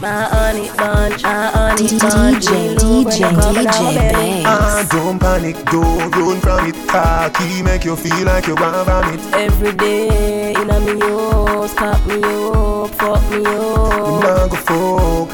My 0.00 0.22
honey 0.24 0.68
bunch, 0.78 1.22
my 1.22 1.50
honey 1.52 1.88
bunch. 1.98 2.46
DJ, 2.46 2.74
DJ, 2.76 3.30
DJ, 3.36 4.12
babe. 4.12 4.44
Ah, 4.46 4.86
don't 4.90 5.18
panic, 5.18 5.56
don't 5.66 6.10
run 6.16 6.40
from 6.40 6.66
it. 6.66 6.88
Cocky 6.88 7.62
make 7.62 7.84
you 7.84 7.96
feel 7.96 8.24
like 8.24 8.46
you 8.46 8.54
want 8.54 8.86
vomit. 8.86 9.20
Every 9.34 9.72
day 9.72 10.54
in 10.54 10.70
a 10.70 10.80
me 10.80 10.98
house, 11.00 11.74
pop 11.74 12.06
me 12.06 12.14
up, 12.22 12.90
fuck 12.94 13.30
me 13.30 13.38
You 13.38 13.46
up. 13.46 14.22
nah 14.24 14.46
go 14.48 14.56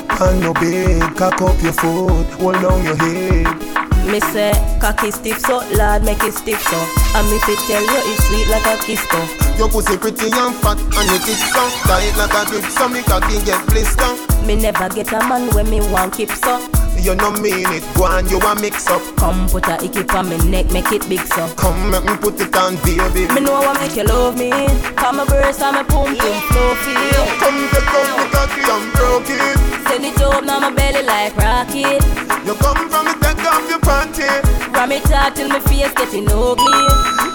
fuck 0.02 0.20
on 0.20 0.40
no 0.40 0.52
bed, 0.54 1.16
cock 1.16 1.40
up 1.42 1.62
your 1.62 1.72
foot, 1.72 2.26
hold 2.40 2.54
down 2.54 2.82
your 2.84 2.96
head. 2.96 3.75
Me 4.06 4.20
say, 4.20 4.52
cocky 4.80 5.10
stiff 5.10 5.40
so, 5.40 5.58
lad 5.74 6.04
make 6.04 6.22
it 6.22 6.32
stiff 6.32 6.62
so. 6.62 6.78
And 7.18 7.26
me 7.28 7.38
fit 7.40 7.58
tell 7.66 7.82
you 7.82 8.00
it's 8.14 8.24
sweet 8.26 8.46
like 8.48 8.64
a 8.66 8.76
kiss 8.84 9.02
so. 9.08 9.46
Your 9.58 9.68
pussy 9.68 9.96
pretty 9.96 10.26
and 10.26 10.54
fat 10.56 10.78
and 10.78 11.08
your 11.10 11.18
tits 11.24 11.42
so 11.52 11.68
Tight 11.88 12.14
like 12.16 12.32
a 12.34 12.44
grip 12.50 12.64
so 12.70 12.88
me 12.88 13.02
cocky 13.02 13.42
get 13.46 13.64
blister 13.66 14.44
Me 14.46 14.54
never 14.54 14.88
get 14.90 15.10
a 15.12 15.18
man 15.26 15.48
when 15.54 15.70
me 15.70 15.80
want 15.90 16.14
keep 16.14 16.30
so. 16.30 16.75
You 17.02 17.14
no 17.14 17.30
mean 17.32 17.70
it, 17.70 17.84
go 17.94 18.04
on 18.04 18.28
you 18.28 18.38
a 18.40 18.54
mix 18.60 18.88
up 18.88 19.00
Come 19.16 19.48
put 19.48 19.68
a 19.68 19.76
icky 19.84 20.02
on 20.10 20.28
me 20.28 20.38
neck, 20.50 20.70
make 20.72 20.90
it 20.90 21.08
big 21.08 21.20
so. 21.20 21.46
Come 21.54 21.90
make 21.90 22.04
me 22.04 22.16
put 22.16 22.40
it 22.40 22.54
on 22.56 22.76
baby 22.82 23.32
Me 23.32 23.40
know 23.40 23.60
what 23.60 23.78
make 23.80 23.94
you 23.96 24.04
love 24.04 24.36
me. 24.36 24.50
Come 24.96 25.20
a 25.20 25.26
burst 25.26 25.62
and 25.62 25.76
me 25.76 25.82
pum 25.84 26.16
pum 26.16 26.36
fluffy. 26.50 26.94
Come 27.38 27.60
take 27.70 27.94
up 27.94 28.06
me 28.18 28.24
cocky 28.34 28.62
and 28.66 28.86
broke 28.94 29.30
it 29.30 29.58
Send 29.86 30.04
it 30.04 30.20
up 30.20 30.44
now 30.44 30.58
my 30.58 30.70
belly 30.74 31.02
like 31.06 31.36
rocket. 31.36 32.02
You 32.44 32.54
come 32.58 32.90
from 32.90 33.06
me 33.06 33.14
take 33.22 33.44
off 33.46 33.62
your 33.70 33.78
panty 33.80 34.26
Ram 34.74 34.92
it 34.92 35.10
out 35.12 35.36
till 35.36 35.48
my 35.48 35.60
face 35.60 35.92
getting 35.94 36.26
ugly. 36.28 36.82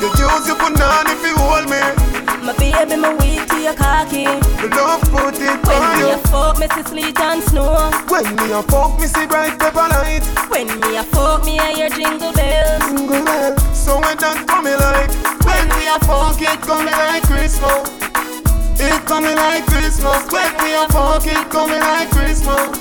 You 0.03 0.09
use 0.19 0.47
your 0.47 0.57
banana 0.59 1.09
if 1.15 1.23
you 1.23 1.35
hold 1.37 1.69
me 1.69 2.30
My 2.41 2.57
baby, 2.57 2.95
my 2.95 3.13
weak 3.21 3.47
to 3.49 3.57
your 3.61 3.75
cocky. 3.75 4.25
You 4.25 4.69
love 4.73 5.01
put 5.13 5.37
it 5.37 5.61
When 5.61 5.77
on 5.77 6.01
me 6.01 6.11
a 6.11 6.17
fuck, 6.25 6.57
me 6.57 6.67
see 6.73 6.83
sleet 6.83 7.19
and 7.19 7.43
snow. 7.43 7.91
When 8.09 8.35
me 8.35 8.51
a 8.51 8.63
fuck 8.63 8.99
me 8.99 9.05
see 9.05 9.27
bright 9.27 9.59
pepper 9.59 9.85
light. 9.93 10.25
When 10.49 10.65
me 10.81 10.97
a 10.97 11.03
fuck, 11.03 11.45
me 11.45 11.59
hear 11.59 11.89
jingle 11.89 12.33
bells. 12.33 12.83
Jingle 12.85 13.23
bell 13.23 13.57
So 13.75 14.01
when 14.01 14.17
that 14.17 14.47
coming 14.47 14.73
like. 14.73 15.13
When 15.45 15.69
we 15.77 15.85
a 15.85 15.99
fuck 16.01 16.41
it 16.41 16.59
coming 16.65 16.97
like 16.97 17.23
Christmas. 17.29 17.85
It 18.81 19.05
coming 19.05 19.35
like 19.35 19.65
Christmas. 19.67 20.25
When 20.33 20.51
we 20.65 20.73
a 20.73 20.87
fuck 20.89 21.27
it 21.27 21.49
coming 21.51 21.79
like 21.79 22.09
Christmas. 22.09 22.73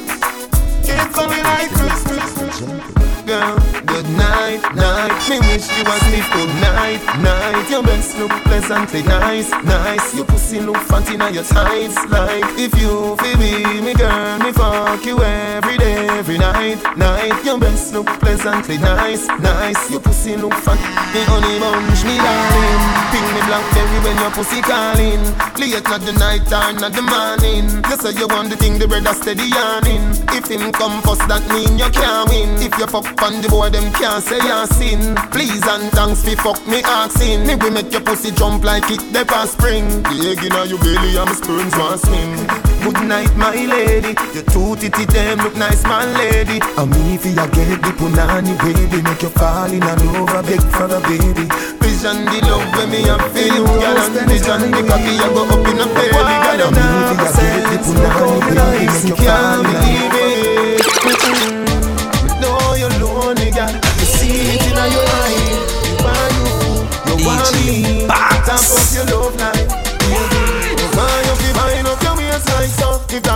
It 0.89 1.13
coming 1.13 1.45
like 1.45 1.71
Christmas 1.71 3.00
Girl, 3.31 3.57
good 3.87 4.09
night, 4.19 4.59
night. 4.75 5.15
Me 5.31 5.39
wish 5.39 5.71
you 5.79 5.85
was 5.85 6.03
me 6.11 6.19
good 6.35 6.51
night, 6.61 6.99
night. 7.23 7.71
Your 7.71 7.81
best 7.81 8.19
look 8.19 8.33
pleasantly 8.43 9.05
nice, 9.05 9.53
nice. 9.63 10.17
Your 10.17 10.25
pussy 10.25 10.59
look 10.59 10.79
fat 10.79 11.09
in 11.09 11.21
your 11.33 11.45
tights. 11.45 11.95
Like 12.11 12.43
if 12.59 12.75
you 12.75 13.15
feel 13.23 13.39
me, 13.39 13.83
me 13.83 13.95
girl 13.95 14.39
Me 14.41 14.51
fuck 14.51 15.07
you 15.07 15.23
every 15.23 15.79
day, 15.79 16.09
every 16.19 16.39
night, 16.39 16.83
night. 16.99 17.45
Your 17.45 17.61
best 17.61 17.95
look 17.95 18.09
pleasantly 18.19 18.79
nice, 18.79 19.29
nice. 19.39 19.91
Your 19.93 20.01
pussy 20.01 20.35
look 20.35 20.55
fat, 20.55 20.81
me 21.15 21.23
honey 21.23 21.61
bunch, 21.61 22.03
me 22.03 22.17
darling. 22.19 22.83
Ping 23.15 23.31
me 23.31 23.41
blackberry 23.47 23.99
when 24.03 24.19
your 24.19 24.33
pussy 24.33 24.61
calling. 24.61 25.23
Late 25.55 25.85
not 25.85 26.01
the 26.01 26.13
night 26.19 26.51
or 26.51 26.73
not 26.81 26.93
the 26.99 27.03
morning. 27.03 27.69
You 27.91 27.97
say 27.97 28.11
you 28.19 28.27
want 28.27 28.51
the 28.51 28.57
thing, 28.57 28.79
the 28.79 28.89
brother 28.89 29.13
steady 29.15 29.45
yarning 29.45 30.03
If 30.35 30.49
him 30.51 30.73
come 30.73 31.03
first, 31.03 31.29
that 31.29 31.47
mean 31.53 31.79
you 31.79 31.91
can't 31.91 32.29
win. 32.31 32.57
If 32.59 32.77
you 32.79 32.87
fuck 32.87 33.20
on 33.23 33.43
the 33.43 33.49
boy, 33.49 33.69
them 33.71 33.93
can't 33.93 34.23
say 34.23 34.41
you 34.41 34.67
sin. 34.77 35.15
Please 35.31 35.63
and 35.67 35.91
thanks 35.93 36.25
fi 36.25 36.35
fuck 36.35 36.61
me 36.67 36.83
asking. 36.85 37.47
Me 37.47 37.55
we 37.57 37.71
make 37.71 37.93
your 37.93 38.01
pussy 38.01 38.31
jump 38.33 38.65
like 38.65 38.89
it 38.91 39.01
past 39.27 39.53
spring. 39.55 39.87
The 40.03 40.17
egg 40.33 40.45
inna 40.45 40.65
your 40.65 40.79
belly 40.79 41.17
and 41.17 41.29
my 41.29 41.35
sperms 41.35 41.75
want 41.77 42.01
swim. 42.01 42.31
Good 42.81 43.01
night, 43.05 43.33
my 43.37 43.53
lady. 43.55 44.17
Your 44.33 44.45
two 44.49 44.77
titty 44.77 45.05
them 45.07 45.39
look 45.39 45.57
nice, 45.57 45.85
my 45.85 46.05
lady. 46.17 46.61
And 46.79 46.91
me 46.91 47.17
fi 47.19 47.31
ya 47.37 47.47
get 47.53 47.81
the 47.83 47.93
punani 47.99 48.57
baby, 48.63 49.03
make 49.03 49.23
you 49.23 49.33
fall 49.37 49.71
in 49.71 49.81
love, 49.81 50.33
I 50.33 50.41
beg 50.43 50.63
for 50.73 50.89
a 50.89 51.01
baby. 51.05 51.45
Vision 51.81 52.25
the 52.25 52.39
love 52.49 52.69
when 52.77 52.89
me 52.91 53.05
for 53.05 53.45
you, 53.45 53.65
girl, 53.65 53.99
and 54.01 54.29
vision 54.29 54.71
the 54.73 54.81
cocky 54.89 55.13
I 55.21 55.29
go 55.35 55.45
up 55.45 55.67
in 55.69 55.81
a 55.81 55.87
belly, 55.93 56.37
girl. 56.45 56.63
And 56.63 56.75
me 56.75 56.85
fi 57.09 57.15
ya 57.21 57.31
get 57.37 57.69
the 57.69 57.77
punani 57.85 58.39
baby, 58.49 58.87
make 58.89 59.09
you 59.09 59.17
fall 59.17 59.67
in 59.67 60.00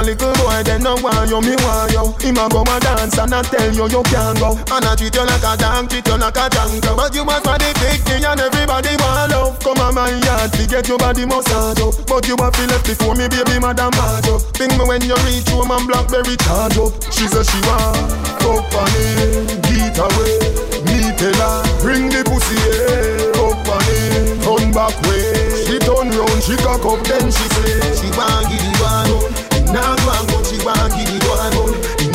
little 0.05 0.33
boy 0.37 0.63
then 0.63 0.83
no 0.83 0.95
want 1.01 1.31
you, 1.31 1.41
me 1.41 1.57
want 1.65 1.93
you. 1.93 2.05
Him 2.21 2.37
a 2.37 2.49
go 2.49 2.63
a 2.63 2.77
dance 2.81 3.17
and 3.19 3.33
I 3.33 3.43
tell 3.43 3.73
you 3.73 3.89
you 3.89 4.03
can't 4.05 4.39
go. 4.39 4.53
And 4.71 4.85
I 4.85 4.95
treat 4.95 5.15
you 5.17 5.25
like 5.25 5.43
a 5.43 5.57
dog, 5.57 5.89
treat 5.89 6.07
you 6.07 6.17
like 6.21 6.37
a 6.37 6.47
jungle. 6.53 6.97
But 6.97 7.15
you 7.15 7.25
must 7.25 7.45
for 7.45 7.57
the 7.57 7.73
thing 8.05 8.25
and 8.25 8.41
everybody 8.41 8.95
want 9.01 9.33
love. 9.33 9.59
Come 9.65 9.81
on 9.81 9.95
my 9.95 10.13
yard, 10.13 10.53
to 10.53 10.63
get 10.69 10.89
your 10.89 10.99
body 10.99 11.25
massage 11.25 11.81
up. 11.81 11.95
But 12.07 12.29
you 12.29 12.37
a 12.37 12.53
feel 12.53 12.69
left 12.69 12.87
before 12.87 13.17
me, 13.17 13.29
baby, 13.29 13.57
madam 13.59 13.93
hard 13.97 14.29
up. 14.29 14.41
Ping 14.55 14.73
me 14.77 14.85
when 14.85 15.03
you 15.03 15.17
reach 15.25 15.49
home 15.49 15.73
and 15.73 15.89
blackberry 15.89 16.37
charge 16.45 16.77
up. 16.79 16.93
She 17.09 17.25
say 17.27 17.43
she 17.43 17.61
want 17.65 18.13
up 18.45 18.75
on 18.77 18.93
it, 19.01 19.57
beat 19.65 19.97
away. 19.97 20.37
Me 20.85 21.11
tell 21.17 21.33
her, 21.41 21.65
bring 21.81 22.13
the 22.13 22.21
pussy 22.29 22.57
here, 22.61 23.33
up 23.41 23.65
on 23.65 23.89
it, 23.89 24.37
turn 24.45 24.69
back 24.73 24.95
way. 25.09 25.65
She 25.65 25.79
turn 25.81 26.13
round, 26.13 26.41
she 26.45 26.57
cock 26.61 26.85
up, 26.85 27.01
then 27.09 27.31
she 27.33 27.47
say, 27.57 27.73
she 27.97 28.09
want 28.17 28.49
give 28.53 28.61
it 28.61 28.77
one, 28.85 29.44
now 29.75 29.91
go 29.99 30.11
and 30.15 30.29
go, 30.31 30.39
she 30.47 30.57
want 30.63 30.95
give 30.95 31.11
it 31.11 31.27
one, 31.27 31.51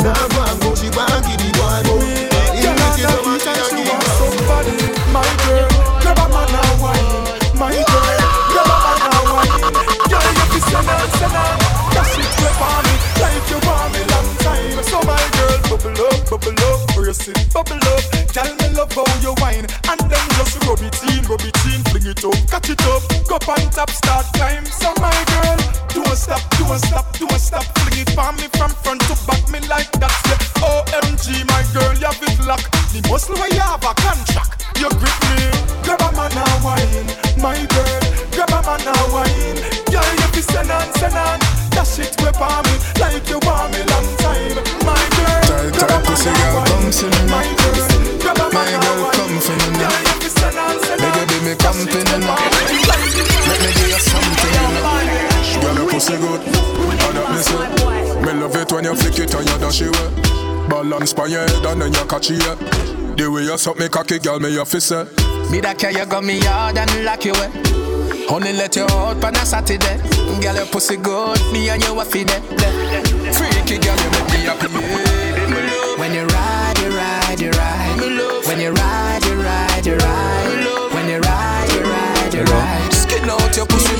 now 0.00 0.16
go 0.32 0.40
and 0.48 0.56
go, 0.64 0.72
she 0.72 0.88
want 0.96 1.20
give 1.28 1.44
it 1.44 1.56
one. 1.60 1.84
Girl, 1.84 2.72
I 2.72 2.96
got 2.96 3.20
it 3.20 3.44
and 3.44 3.68
she 3.68 3.84
want 3.84 4.00
somebody. 4.16 4.80
My 5.12 5.28
girl, 5.44 5.68
grab 6.00 6.24
a 6.24 6.26
man 6.32 6.56
and 6.56 6.80
wine. 6.80 7.04
My 7.60 7.76
girl, 7.76 8.16
grab 8.48 8.64
a 8.64 8.76
man 8.80 9.12
and 9.12 9.28
wine. 9.28 9.60
Girl, 10.08 10.24
you 10.24 10.46
fi 10.48 10.58
send 10.72 10.88
her, 10.88 11.04
send 11.20 11.36
her. 11.36 11.52
Dash 11.92 12.16
it 12.16 12.32
up 12.48 12.60
on 12.64 12.80
me 12.88 12.94
like 13.20 13.44
you 13.52 13.60
want 13.68 13.92
me 13.92 14.00
long 14.08 14.30
time. 14.40 14.80
So 14.80 14.98
my 15.04 15.20
girl, 15.36 15.60
bubble 15.68 16.00
up, 16.08 16.16
bubble 16.32 16.64
up, 16.64 16.80
brace 16.96 17.28
it, 17.28 17.36
bubble 17.52 17.76
up. 17.76 18.00
Me 18.56 18.68
love 18.72 18.92
how 18.92 19.04
you 19.20 19.34
wine, 19.44 19.68
and 19.68 20.00
then 20.08 20.26
just 20.40 20.56
rub 20.64 20.80
it 20.80 20.96
in, 21.12 21.20
rub 21.28 21.44
it 21.44 21.60
in, 21.68 21.84
fling 21.92 22.08
it 22.08 22.24
up, 22.24 22.40
catch 22.48 22.70
it 22.70 22.80
up, 22.88 23.04
go 23.28 23.36
on 23.36 23.68
top, 23.70 23.90
start 23.90 24.24
climb. 24.32 24.64
So 24.64 24.88
my 24.96 25.12
girl, 25.28 25.59
don't 26.10 26.18
stop, 26.18 26.42
don't 26.58 26.78
stop, 26.78 27.18
don't 27.18 27.38
stop, 27.38 27.64
fling 27.78 28.02
it 28.02 28.10
for 28.18 28.32
me 28.34 28.50
from 28.58 28.70
front 28.82 29.00
to 29.06 29.14
back, 29.30 29.46
me 29.46 29.62
like 29.70 29.90
that. 30.02 30.10
Yeah. 30.26 30.66
OMG, 30.66 31.46
my 31.46 31.62
girl, 31.70 31.94
you 31.94 32.10
have 32.10 32.18
it 32.18 32.34
lock. 32.50 32.66
The 32.90 32.98
muscle 33.06 33.38
where 33.38 33.46
you 33.54 33.62
have 33.62 33.78
a 33.78 33.94
contract, 33.94 34.66
you 34.74 34.90
grip 34.90 35.18
me. 35.30 35.54
Grab 35.86 36.02
a 36.02 36.10
man 36.18 36.34
and 36.34 36.58
wine, 36.66 37.06
my 37.38 37.54
girl. 37.62 38.02
Grab 38.34 38.50
a 38.50 38.58
man 38.58 38.82
and 38.90 39.06
wine, 39.14 39.58
girl, 39.86 40.10
you 40.18 40.28
fi 40.34 40.42
send 40.42 40.74
on, 40.74 40.82
send 40.98 41.14
on. 41.14 41.38
Dash 41.70 42.02
it 42.02 42.10
whip 42.18 42.42
on 42.42 42.58
me 42.66 42.74
like 42.98 43.22
you 43.30 43.38
want 43.46 43.70
me 43.70 43.86
long 43.86 44.10
time, 44.18 44.58
my 44.82 44.98
girl. 45.14 45.46
Tight, 45.46 45.78
a 45.78 45.82
tight 45.86 46.02
pussy 46.10 46.34
girl, 46.34 46.66
come 46.66 46.90
see 46.90 47.06
me 47.06 47.22
my 47.30 47.46
girl. 47.54 47.86
Grab 48.18 48.42
a 48.42 48.46
My 48.50 48.66
man 48.66 48.82
girl, 48.82 48.98
wine, 48.98 49.14
come 49.14 49.38
for 49.38 49.54
me 49.54 49.68
now. 49.78 49.94
girl, 49.94 50.02
you 50.10 50.16
fi 50.18 50.28
send 50.34 50.58
on, 50.58 50.74
send 50.82 51.06
on. 51.06 51.14
You 51.14 51.24
be 51.30 51.38
me 51.46 51.54
company 51.54 52.02
now. 52.18 52.89
Pussy 56.00 56.16
good, 56.16 56.40
and 56.40 57.16
that 57.16 57.28
me 57.30 57.40
say. 57.44 58.24
Me 58.24 58.40
love 58.40 58.56
it 58.56 58.72
when 58.72 58.84
you 58.84 58.94
flick 58.96 59.18
it 59.18 59.34
and 59.34 59.48
you 59.48 59.58
dash 59.58 59.82
it 59.82 59.88
away. 59.92 60.68
Balance 60.68 61.12
by 61.12 61.26
your 61.26 61.42
head 61.46 61.64
and 61.66 61.82
then 61.82 61.92
you 61.92 62.04
catch 62.06 62.30
it. 62.30 62.40
The 63.16 63.30
way 63.30 63.42
you 63.42 63.58
suck 63.58 63.78
me 63.78 63.88
cocky, 63.88 64.18
girl, 64.18 64.40
me 64.40 64.48
your 64.50 64.64
fist 64.64 64.88
say. 64.88 65.04
Me 65.50 65.60
that 65.60 65.76
care 65.78 65.92
you 65.92 66.06
got 66.06 66.24
me 66.24 66.40
hard 66.40 66.78
and 66.78 67.04
lock 67.04 67.24
you 67.24 67.32
away. 67.32 67.50
Only 68.30 68.52
let 68.52 68.76
you 68.76 68.84
out 68.84 69.22
on 69.22 69.34
a 69.34 69.44
Saturday. 69.44 69.98
Girl, 70.40 70.56
your 70.56 70.66
pussy 70.66 70.96
good, 70.96 71.38
me 71.52 71.68
and 71.68 71.82
you 71.82 72.00
a 72.00 72.04
feed 72.04 72.30
it. 72.30 72.42
Freaky 73.36 73.76
girl, 73.76 73.98
you 74.00 74.10
make 74.16 74.28
me 74.32 74.40
happy. 74.48 74.68
yeah. 74.72 75.98
When 76.00 76.14
you 76.14 76.24
ride, 76.24 76.78
you 76.80 76.96
ride, 76.96 77.40
you 77.40 77.50
ride. 77.50 78.00
When 78.48 78.60
you 78.60 78.72
ride, 78.72 79.24
you 79.26 79.36
ride, 79.36 79.84
you 79.84 79.96
ride. 79.96 80.94
When 80.94 81.08
you 81.08 81.18
ride, 81.20 81.68
you 81.74 81.82
ride, 81.82 82.34
you 82.34 82.44
ride. 82.44 82.92
Skin 82.94 83.28
out 83.28 83.56
your 83.56 83.66
pussy, 83.66 83.99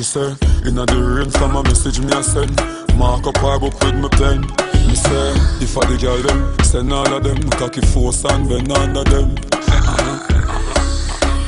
She 0.00 0.04
say, 0.04 0.32
inna 0.64 0.86
the 0.86 0.96
rain 0.96 1.28
from 1.28 1.56
a 1.56 1.62
message 1.62 2.00
me 2.00 2.08
a 2.16 2.22
send. 2.22 2.56
Mark 2.96 3.26
up 3.26 3.36
her 3.36 3.58
book 3.60 3.76
with 3.84 4.00
me 4.00 4.08
pen. 4.08 4.40
Me 4.88 4.96
say, 4.96 5.28
if 5.60 5.76
I 5.76 5.84
the 5.92 5.98
girl 6.00 6.16
them, 6.24 6.56
send 6.64 6.90
all 6.90 7.04
of 7.12 7.22
them. 7.22 7.36
Cocky 7.60 7.82
force 7.92 8.24
and 8.24 8.48
bend 8.48 8.72
under 8.72 9.04
them. 9.04 9.36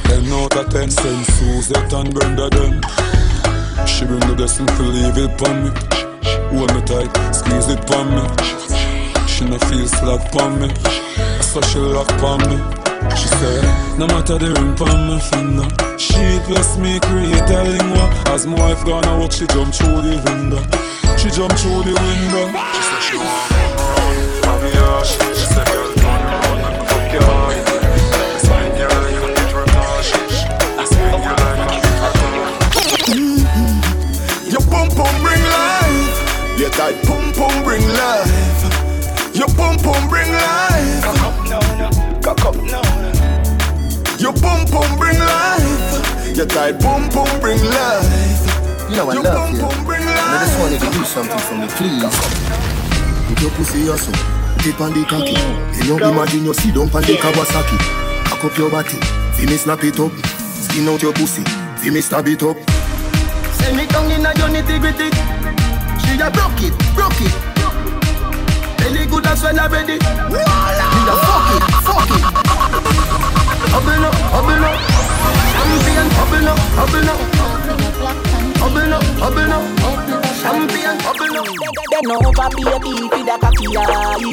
10 0.05 0.29
out 0.37 0.53
of 0.53 0.69
10. 0.69 0.91
Send 0.91 1.25
Suzette 1.33 1.95
and 1.95 2.13
Brenda 2.13 2.51
them. 2.53 2.77
She 3.89 4.05
bring 4.05 4.21
the 4.21 4.35
blessing 4.37 4.67
to 4.69 4.83
leave 4.85 5.17
it 5.17 5.33
pon 5.41 5.65
me. 5.65 5.71
Hold 6.53 6.77
me 6.77 6.85
tight, 6.85 7.09
squeeze 7.33 7.73
it 7.73 7.81
pon 7.89 8.05
me. 8.13 8.21
She 9.33 9.49
no 9.49 9.57
feel 9.65 9.89
slack 9.89 10.29
pon 10.29 10.61
me. 10.61 10.69
So 11.41 11.63
she 11.73 11.79
lock 11.79 12.09
pon 12.21 12.45
me. 12.53 12.61
She 13.17 13.29
said, 13.33 13.65
no 13.97 14.07
matter 14.09 14.37
the 14.37 14.53
ring 14.53 14.77
pon 14.77 15.09
my 15.09 15.19
finger. 15.19 15.92
She 16.03 16.41
plus 16.47 16.77
me 16.79 16.99
create 16.99 17.49
a 17.49 17.63
lingua. 17.63 18.11
As 18.27 18.45
my 18.45 18.59
wife 18.59 18.85
gonna 18.85 19.19
walk, 19.21 19.31
she 19.31 19.47
jump 19.47 19.73
through 19.73 20.03
the 20.03 20.19
window. 20.27 20.63
She 21.17 21.31
jump 21.31 21.53
through 21.55 21.85
the 21.87 21.95
window. 21.95 22.51
She 22.75 22.83
said 22.83 23.03
she 23.07 23.17
want 23.23 23.51
more. 23.55 23.87
Mommy, 24.43 24.71
yeah. 24.75 25.03
She 25.07 25.47
said, 25.47 25.67
girl, 25.71 25.93
turn 25.95 26.23
around 26.27 26.59
and 26.67 26.83
fuck 26.91 27.13
your 27.13 27.23
heart. 27.23 27.55
Swing 28.43 28.75
you 28.75 28.89
like 28.91 29.15
a 29.15 29.31
guitar 29.31 29.65
touch. 29.71 30.11
Swing 30.91 31.23
you 31.23 31.35
like 31.39 31.63
a 31.63 31.71
guitar 31.71 32.11
touch. 32.19 32.51
Your 34.51 34.65
pum 34.67 34.89
bring 35.23 35.45
life. 35.55 36.19
Your 36.59 36.71
tight 36.71 36.99
pum 37.07 37.31
pum 37.33 37.55
bring 37.63 37.87
life. 37.87 38.67
Your 39.39 39.49
pum 39.55 39.79
pum 39.79 40.03
bring 40.09 40.32
Your 46.35 46.47
tight 46.47 46.81
pum 46.81 47.11
pum 47.11 47.29
bring 47.41 47.61
life. 47.61 48.89
You 48.89 48.97
know 48.97 49.11
I 49.11 49.15
Your 49.15 49.23
love 49.23 49.53
you. 49.53 49.85
bring 49.85 50.01
I 50.03 50.49
just 50.49 50.59
wanted 50.59 50.81
to 50.81 50.89
do 50.91 51.05
something 51.05 51.39
for 51.39 51.55
me, 51.61 51.69
please. 51.77 52.09
Put 53.29 53.39
your 53.43 53.51
pussy 53.53 53.85
hustle, 53.87 54.17
tip 54.65 54.81
on 54.81 54.97
the 54.97 55.05
cocky. 55.05 55.37
You 55.77 55.85
know, 55.93 56.09
imagine 56.09 56.45
you 56.45 56.55
sit 56.55 56.75
down 56.75 56.89
on 56.89 57.03
the 57.05 57.21
Kawasaki. 57.21 57.77
Cock 58.25 58.45
up 58.49 58.57
your 58.57 58.71
body, 58.71 58.97
see 59.37 59.45
me 59.45 59.61
snap 59.61 59.85
it 59.85 60.01
up. 60.01 60.11
Skin 60.33 60.89
out 60.89 61.03
your 61.03 61.13
pussy, 61.13 61.45
see 61.77 61.91
me 61.91 62.01
stab 62.01 62.27
it 62.27 62.43
up. 62.43 62.57
Send 63.61 63.77
me 63.77 63.85
down 63.87 64.11
in 64.11 64.25
a 64.25 64.33
your 64.33 64.49
nitty 64.49 64.81
gritty. 64.81 65.13
She 66.01 66.17
a 66.17 66.33
broke 66.33 66.65
it, 66.65 66.73
broke 66.97 67.21
it. 67.21 67.35
Belly 68.81 69.05
good 69.05 69.27
as 69.29 69.43
well 69.45 69.61
already. 69.61 70.01
Me 70.33 70.41
a 70.41 71.15
fuck 71.23 71.49
it, 71.55 71.65
fuck 71.85 72.09
it. 72.09 72.25
Hubble 73.69 74.07
up, 74.09 74.17
hubble 74.33 74.65
up. 74.65 74.92
Champion, 75.63 76.11
hubble 76.19 76.49
up, 76.49 76.59
hubble 76.75 77.11
up. 77.13 77.21
Hubble 78.59 78.95
up, 78.95 79.05
hubble 79.23 79.53
up. 79.53 79.65
Champion, 80.43 80.97
hubble 81.07 81.39
up. 81.39 81.47
Bend 81.91 82.11
over, 82.11 82.49
baby, 82.57 82.93
feed 83.11 83.29
a 83.31 83.39
cocky 83.39 83.77
eye. 83.77 84.33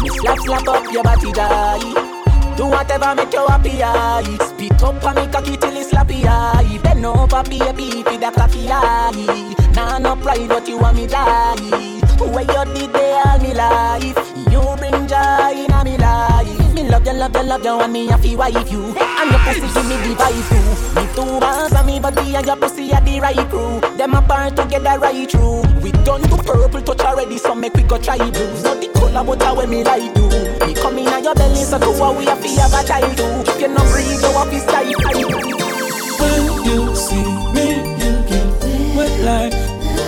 Me 0.00 0.08
slap, 0.08 0.38
slap 0.38 0.68
up 0.68 0.90
your 0.90 1.02
body, 1.02 1.32
die. 1.32 2.56
Do 2.56 2.66
whatever 2.66 3.14
make 3.14 3.32
you 3.32 3.46
happy, 3.46 3.82
aye. 3.82 4.38
Spit 4.40 4.82
up 4.82 5.04
on 5.04 5.14
me 5.16 5.26
cocky 5.30 5.56
till 5.58 5.76
it's 5.76 5.90
slappy, 5.92 6.24
aye. 6.24 6.78
Bend 6.82 7.04
over, 7.04 7.42
baby, 7.42 8.02
feed 8.02 8.22
a 8.22 8.32
cocky 8.32 8.70
eye. 8.70 9.54
Nah, 9.74 9.98
no 9.98 10.16
pride, 10.16 10.48
but 10.48 10.66
you 10.66 10.78
want 10.78 10.96
me 10.96 11.06
die. 11.06 11.56
Where 12.18 12.40
you 12.42 12.74
did 12.74 12.92
they 12.94 13.20
all 13.24 13.38
me 13.38 13.52
life. 13.52 13.79
Me 17.32 17.46
love 17.46 17.64
you, 17.64 17.70
love 17.70 17.80
you, 17.80 17.80
and 17.80 17.92
me 17.92 18.08
a 18.10 18.18
fi 18.18 18.34
wife 18.34 18.72
you. 18.72 18.82
And 18.82 19.30
your 19.30 19.40
pussy 19.40 19.60
give 19.60 19.86
me 19.86 19.96
the 20.02 20.14
vibe 20.18 20.42
too. 20.50 21.00
Me 21.00 21.06
two 21.14 21.40
bars 21.40 21.72
and 21.72 21.86
me 21.86 22.00
body 22.00 22.34
and 22.34 22.46
your 22.46 22.56
pussy 22.56 22.92
are 22.92 23.00
the 23.00 23.20
right 23.20 23.48
crew. 23.48 23.80
Them 23.96 24.14
apart 24.14 24.56
together 24.56 24.98
right 24.98 25.30
through. 25.30 25.62
We 25.80 25.92
done 25.92 26.22
to 26.22 26.36
purple 26.42 26.82
touch 26.82 27.00
already, 27.00 27.38
so 27.38 27.54
make 27.54 27.74
we 27.74 27.84
go 27.84 27.98
try 27.98 28.18
blue. 28.18 28.56
So 28.56 28.74
the 28.74 28.88
color 28.94 29.24
but 29.24 29.42
how 29.42 29.64
me 29.66 29.84
like 29.84 30.12
do. 30.14 30.28
Me 30.66 30.74
come 30.74 30.98
in 30.98 31.08
at 31.08 31.22
your 31.22 31.34
belly, 31.34 31.62
so 31.62 31.78
to 31.78 31.90
what 32.00 32.18
we 32.18 32.24
have 32.24 32.42
to 32.42 32.48
have 32.60 32.74
a 32.74 32.86
child 32.86 33.16
do. 33.16 33.24
If 33.46 33.60
you 33.60 33.68
not 33.68 33.86
breathe, 33.92 34.20
you 34.20 34.32
have 34.34 34.50
to 34.50 34.58
stay 34.58 34.92
When 36.18 36.42
you 36.66 36.96
see 36.96 37.26
me, 37.54 37.78
you 38.00 38.12
get 38.26 38.96
wet 38.96 39.14
like, 39.22 39.52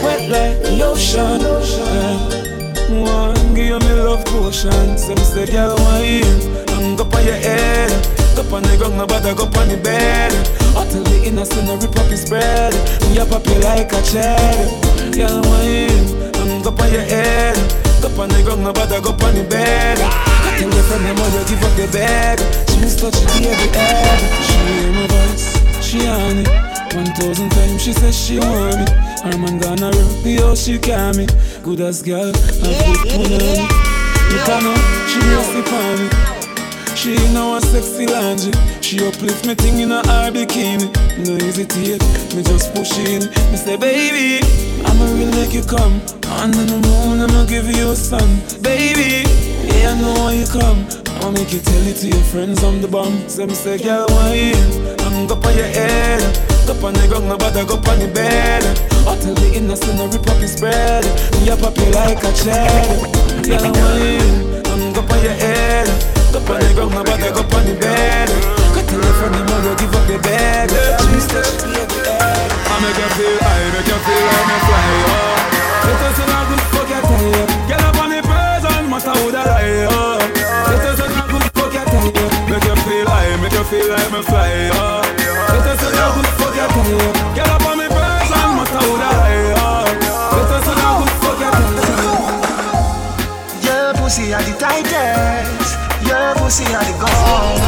wet 0.02 0.28
like 0.28 0.62
the 0.62 0.82
ocean. 0.82 1.40
One 3.00 3.54
give 3.54 3.80
me 3.80 3.92
love 3.92 4.24
potion. 4.24 4.98
Some 4.98 5.16
say, 5.18 5.46
girl, 5.46 5.76
wine. 5.76 6.71
I'm 6.82 6.98
up 6.98 7.14
on 7.14 7.24
your 7.24 7.36
head. 7.36 7.90
Go 8.34 8.42
on 8.56 8.62
the 8.64 8.76
ground, 8.76 8.98
nobody 8.98 9.34
go 9.34 9.44
on 9.44 9.68
the 9.68 9.78
bed. 9.78 10.32
The 10.92 11.22
innocent 11.24 11.66
no 11.66 11.76
rip 11.76 11.96
up 11.96 12.10
his. 12.10 12.28
Me 12.30 13.18
a 13.18 13.24
pop 13.24 13.46
you 13.46 13.54
like 13.62 13.92
a 13.92 14.00
cherry. 14.02 14.66
Girl, 15.14 15.40
wine. 15.46 16.04
I'm 16.36 16.66
up 16.66 16.80
on 16.80 16.92
your 16.92 17.06
head. 17.06 17.56
Go 18.02 18.10
on 18.20 18.28
the 18.28 18.42
ground, 18.42 18.64
nobody 18.64 19.00
go 19.00 19.14
on 19.14 19.34
the 19.34 19.46
bed. 19.48 19.98
I 20.02 20.58
tell 20.58 20.68
your 20.68 20.82
friend, 20.84 21.06
I'm 21.06 21.16
give 21.46 21.62
up 21.62 21.72
the 21.78 21.86
bed. 21.92 22.38
She 22.68 22.80
miss 22.80 23.00
touch 23.00 23.14
the 23.14 23.26
baby 23.40 23.70
head. 23.78 24.20
She 24.42 24.58
hear 24.58 24.92
my 24.92 25.06
voice. 25.06 25.62
She 25.92 26.06
on 26.06 26.38
it 26.38 26.48
One 26.94 27.12
thousand 27.16 27.50
times 27.50 27.82
she 27.82 27.92
says 27.92 28.16
she 28.18 28.38
want 28.38 28.78
me 28.78 28.86
Her 29.24 29.36
man 29.36 29.58
gonna 29.58 29.90
rock 29.90 30.22
the 30.22 30.36
how 30.40 30.54
she 30.54 30.78
can 30.78 31.16
me 31.18 31.26
Good 31.62 31.80
as 31.80 32.00
girl, 32.00 32.30
I 32.30 32.72
put 32.86 33.12
one 33.12 33.26
on 33.26 33.38
me 33.38 33.60
You 34.30 34.38
can 34.46 34.62
know, 34.62 34.76
she 35.06 35.20
be 35.20 35.34
on 35.36 36.38
me 36.38 36.41
She 37.02 37.16
know 37.34 37.56
a 37.56 37.60
sexy 37.60 38.06
laundry 38.06 38.52
She 38.80 39.04
uplift 39.04 39.44
me 39.44 39.56
thing 39.56 39.80
in 39.80 39.90
her 39.90 40.30
bikini. 40.30 40.86
No 41.26 41.34
hesitate, 41.34 41.98
me 42.30 42.44
just 42.44 42.72
push 42.76 42.96
in. 42.96 43.26
Me 43.50 43.58
say 43.58 43.76
baby, 43.76 44.38
I'ma 44.86 45.06
really 45.10 45.34
make 45.34 45.52
you 45.52 45.64
come. 45.64 45.98
Under 46.38 46.62
the 46.62 46.78
moon, 46.78 47.18
I'ma 47.18 47.44
give 47.46 47.66
you 47.66 47.90
a 47.90 47.96
sun. 47.96 48.38
Baby, 48.62 49.26
yeah 49.66 49.90
I 49.90 50.00
know 50.00 50.14
why 50.14 50.34
you 50.34 50.46
come. 50.46 50.86
I'ma 51.18 51.32
make 51.32 51.52
you 51.52 51.58
tell 51.58 51.82
it 51.90 51.96
to 51.96 52.06
your 52.06 52.22
friends 52.30 52.62
I'm 52.62 52.80
the 52.80 52.86
bomb 52.86 53.28
Some 53.28 53.50
say 53.50 53.78
girl 53.78 54.06
why 54.06 54.54
I'm 55.02 55.26
go 55.26 55.34
on 55.34 55.56
your 55.58 55.66
head. 55.66 56.22
Go 56.70 56.86
on 56.86 56.94
the 56.94 57.08
ground, 57.10 57.26
nobody 57.26 57.66
go 57.66 57.82
on 57.82 57.98
the 57.98 58.12
bed. 58.14 58.62
I 59.10 59.18
tell 59.18 59.34
the 59.34 59.50
innocent 59.52 59.98
I 59.98 60.06
rip 60.06 60.30
up 60.30 60.36
his 60.38 60.54
bread 60.60 61.02
Me 61.42 61.50
a 61.50 61.56
pop 61.56 61.76
you 61.78 61.90
like 61.90 62.22
a 62.22 62.30
cherry. 62.30 62.94
Girl 63.42 63.72
why 63.74 64.70
I'm 64.70 64.92
go 64.92 65.02
on 65.02 65.24
your 65.24 65.34
head 65.34 66.11
Go 66.32 66.38
on 66.38 66.60
the 66.60 66.72
ground, 66.74 66.94
nobody 66.94 67.28
go 67.30 67.42
on 67.44 67.64
the 67.66 67.74
bed 67.78 68.62
tell 68.92 69.04
your 69.04 69.14
friend 69.16 69.34
them 69.34 69.48
all 69.52 69.64
you 69.64 69.74
give 69.80 69.94
up 69.96 70.08
your 70.08 70.20
bed 70.20 70.68
She 70.68 71.20
said 71.28 71.44
she 71.60 71.72
the 71.76 72.00
I 72.08 72.76
make 72.80 72.96
you 72.96 73.08
feel 73.16 73.36
high, 73.40 73.68
make 73.72 73.88
you 73.88 73.98
feel 74.04 74.24
like 74.32 74.46
me 74.48 74.56
fly 74.64 74.92
up 75.12 75.40
Let 75.84 76.02
us 76.08 76.18
in 76.20 76.32
a 76.32 76.40
good 76.48 76.62
fuck 76.72 76.88
your 76.92 77.02
tail 77.08 77.44
Get 77.68 77.80
up 77.84 77.96
on 78.00 78.08
the 78.12 78.20
person, 78.24 78.84
matter 78.92 79.14
who 79.16 79.28
the 79.32 79.42
lie 79.44 79.88
up 79.92 80.24
Let 80.72 80.84
us 80.88 81.00
in 81.00 81.12
a 81.12 81.22
good 81.32 81.46
fuck 81.56 81.72
your 81.72 81.84
tail 81.88 82.28
Make 82.48 82.64
you 82.68 82.76
feel 82.84 83.06
high, 83.08 83.36
make 83.40 83.56
you 83.56 83.64
feel 83.68 83.88
like 83.92 84.10
me 84.12 84.20
fly 84.24 84.72
up 84.76 85.04
Let 85.52 85.68
us 85.72 85.84
in 85.84 85.96
a 85.96 86.04
good 86.16 86.28
fuck 86.36 86.54
your 86.56 86.68
tail 86.68 87.12
Get 87.36 87.48
up 87.48 87.64
on 87.64 87.76
me 87.80 87.86
person, 87.92 88.48
matter 88.56 88.82
who 88.88 88.92
the 89.00 89.10
lie 89.20 89.52
up 89.68 89.88
Let 90.36 90.52
us 90.52 90.68
in 90.68 90.80
a 90.80 90.88
good 90.96 91.12
fuck 91.20 91.40
your 91.44 91.52
tail 91.60 92.24
Your 93.64 93.84
pussy 94.00 94.32
are 94.32 94.44
the 94.44 94.52
tightest. 94.60 95.61
Your 96.52 96.60
pussy 96.60 96.74
are 96.74 96.84
the 96.84 96.92
gold. 97.00 97.60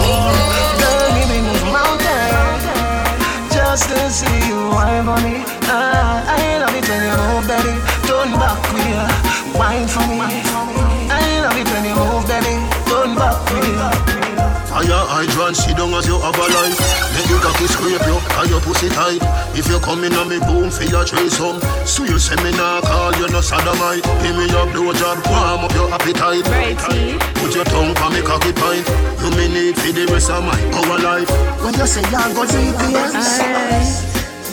Girl, 0.78 1.08
me 1.14 1.24
be 1.32 1.40
move 1.40 1.72
mountains 1.72 2.64
just 3.50 3.88
to 3.88 4.10
see 4.10 4.48
you 4.48 4.68
wine 4.68 5.04
for 5.04 5.16
me. 5.24 5.42
Ah, 5.62 6.22
I 6.28 6.58
love 6.58 6.74
it 6.74 6.86
when 6.86 7.00
you 7.00 7.16
move, 7.16 7.46
baby. 7.48 7.80
Turn 8.06 8.32
back 8.38 8.60
you, 8.84 9.58
wine 9.58 9.88
for 9.88 10.06
me. 10.06 10.43
Fire 15.54 15.62
hydrant, 15.62 15.68
sit 15.68 15.76
down 15.76 15.94
as 15.94 16.06
you 16.06 16.18
have 16.18 16.34
a 16.34 16.46
life. 16.50 16.78
Make 17.14 17.28
you 17.30 17.38
cocky 17.38 17.66
scrape 17.66 18.02
you, 18.06 18.18
and 18.18 18.50
your 18.50 18.60
pussy 18.60 18.88
tight. 18.90 19.22
If 19.54 19.68
you 19.68 19.78
come 19.78 20.04
in 20.04 20.14
on 20.14 20.28
me 20.28 20.38
boom, 20.40 20.70
for 20.70 20.84
your 20.84 21.04
threesome 21.04 21.60
So 21.86 22.04
you 22.04 22.18
say 22.18 22.36
me 22.42 22.50
nah 22.52 22.80
call 22.80 23.14
you 23.16 23.28
no 23.28 23.40
sodomite. 23.40 24.02
Give 24.22 24.36
me 24.36 24.46
your 24.50 24.66
blowjob, 24.66 25.22
warm 25.30 25.64
up 25.64 25.72
your 25.74 25.90
appetite. 25.92 26.44
Put 27.38 27.54
your 27.54 27.64
tongue 27.64 27.96
on 27.98 28.12
me 28.12 28.22
cocky 28.22 28.52
pint. 28.52 28.86
You 29.22 29.30
me 29.36 29.48
need 29.48 29.76
for 29.76 29.92
the 29.92 30.06
rest 30.12 30.30
of 30.30 30.42
my 30.44 30.58
our 30.74 30.98
life. 30.98 31.30
When 31.62 31.74
you 31.74 31.86
say 31.86 32.02
you're 32.10 32.34
gonna 32.34 32.50
GPS, 32.50 33.38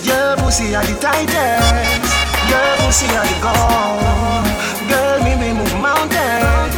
your 0.05 0.37
pussy 0.37 0.75
are 0.75 0.85
the 0.85 0.95
tightest. 0.99 2.13
Your 2.49 2.69
pussy 2.85 3.07
are 3.15 3.25
the 3.25 3.37
gold. 3.41 4.45
Girl, 4.89 5.17
me 5.23 5.33
be 5.39 5.53
move 5.53 5.75
mountains 5.81 6.75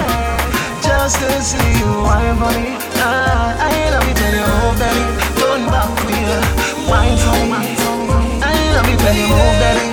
just 0.83 1.19
to 1.19 1.41
see 1.41 1.79
you 1.79 2.03
wine 2.03 2.37
for 2.37 2.82
me. 3.03 3.09
Ah, 3.09 3.55
I 3.59 3.89
love 3.91 4.07
it 4.07 4.19
when 4.19 4.33
you 4.33 4.45
move, 4.47 4.79
baby. 4.79 5.03
Turn 5.39 5.61
back 5.67 5.89
you, 6.07 6.39
wine 6.89 7.17
for 7.17 7.39
me. 7.51 7.75
I 8.41 8.53
love 8.75 8.87
it 8.87 9.01
when 9.03 9.15
you 9.17 9.27
move, 9.27 9.59
baby. 9.59 9.92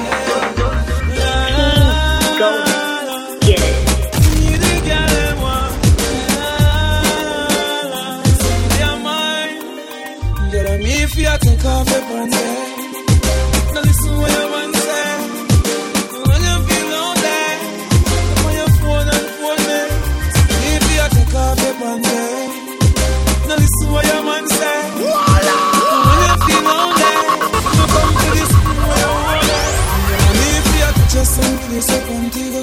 You. 32.36 32.62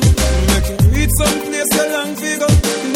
Make 0.50 0.70
you 0.70 0.78
reach 0.96 1.14
some 1.18 1.40
place 1.46 1.72
you 1.78 1.86
long 1.94 2.12
for 2.16 2.36
go. 2.42 2.48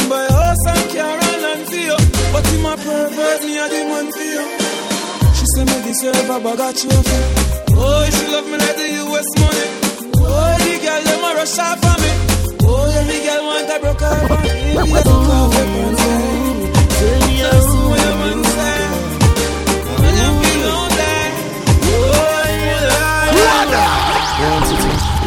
Buy 0.09 0.23
a 0.25 0.31
house 0.33 0.65
and 0.71 0.85
car 0.91 1.17
and 1.19 1.39
land 1.43 1.63
for 1.67 1.81
you. 1.89 1.97
But 2.33 2.45
him 2.47 2.65
a 2.65 2.73
pervert, 2.77 3.41
me 3.43 3.53
a 3.59 3.65
the 3.71 3.81
man 3.89 4.07
for 4.11 4.27
you. 4.35 4.43
She 5.37 5.45
say 5.55 5.63
me 5.69 5.77
deserve 5.85 6.29
a 6.29 6.37
bag 6.39 6.59
of 6.59 6.71
trophy. 6.75 7.19
Oh, 7.73 8.03
she 8.13 8.23
love 8.33 8.47
me 8.51 8.57
like 8.57 8.77
the 8.77 8.87
US 9.03 9.29
money. 9.39 9.67
Oh, 10.21 10.55
the 10.63 10.73
girl 10.83 11.01
them 11.07 11.23
a 11.25 11.29
rush 11.39 11.57
off 11.59 11.77
for 11.81 11.95
me. 12.01 12.11
Oh, 12.63 12.97
every 12.99 13.19
girl 13.25 13.41
want 13.47 13.71
a 13.71 13.77
broke 13.81 14.01
her 14.01 14.27
back. 14.29 14.43
Baby, 14.43 14.91
I 14.91 15.01
took 15.01 15.29
off 15.35 15.53
your 15.55 15.67
pants. 15.73 16.03
Tell 17.01 17.19
me 17.27 17.35
how 17.41 17.57
what 17.89 17.99
your 18.01 18.15
man 18.21 18.39
say. 18.53 18.79
When 20.01 20.13
you 20.21 20.29
feel 20.41 20.59
lonely. 20.67 21.11
Oh, 21.93 23.91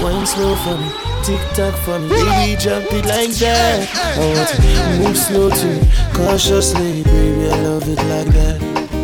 Wine 0.03 0.27
slow 0.27 0.55
for 0.57 0.77
me, 0.77 0.89
tick 1.25 1.41
tock 1.55 1.75
for 1.85 1.99
me, 1.99 2.09
baby 2.11 2.57
jump 2.61 2.85
it 2.93 3.07
like 3.07 3.31
that. 3.41 3.89
I 3.97 4.35
want 4.37 4.49
to 4.51 5.09
move 5.09 5.17
slow 5.17 5.49
too, 5.49 5.81
cautiously, 6.13 7.03
baby 7.03 7.49
I 7.49 7.61
love 7.63 7.89
it 7.89 7.97
like 8.13 8.29
that. 8.37 8.61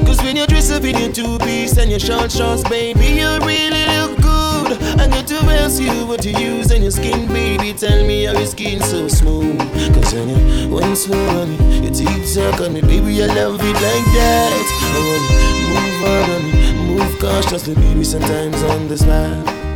Cause 0.06 0.18
when 0.22 0.36
you 0.36 0.46
dress 0.46 0.70
up 0.70 0.84
in 0.84 0.98
your 0.98 1.12
two 1.12 1.38
piece 1.38 1.78
and 1.78 1.90
your 1.90 1.98
short 1.98 2.30
shorts, 2.30 2.62
baby 2.68 3.06
you 3.20 3.38
really 3.40 3.86
look 3.96 4.20
good. 4.20 4.76
I 5.00 5.08
got 5.08 5.26
to 5.28 5.36
ask 5.64 5.80
you 5.80 6.06
what 6.06 6.22
you 6.26 6.36
use 6.36 6.70
on 6.70 6.82
your 6.82 6.90
skin, 6.90 7.26
baby. 7.28 7.72
Tell 7.72 8.04
me 8.06 8.24
how 8.24 8.32
your 8.32 8.46
skin 8.46 8.82
so 8.82 9.08
smooth. 9.08 9.58
Cause 9.94 10.12
when 10.12 10.28
you 10.28 10.68
wine 10.68 10.96
slow 10.96 11.40
on 11.40 11.56
me, 11.56 11.84
your 11.84 11.94
tick 11.94 12.20
tock 12.34 12.60
on 12.60 12.74
me, 12.74 12.82
baby 12.82 13.22
I 13.22 13.28
love 13.28 13.60
it 13.62 13.74
like 13.80 14.06
that. 14.12 14.52
Oh, 14.92 15.00
I 15.00 15.08
wanna 15.08 15.72
move 15.72 16.04
on 16.04 16.30
on 16.36 16.42
me, 16.52 16.96
move 16.96 17.18
cautiously, 17.18 17.74
baby. 17.76 18.04
Sometimes 18.04 18.62
on 18.64 18.88
the 18.88 18.98
spot. 18.98 19.69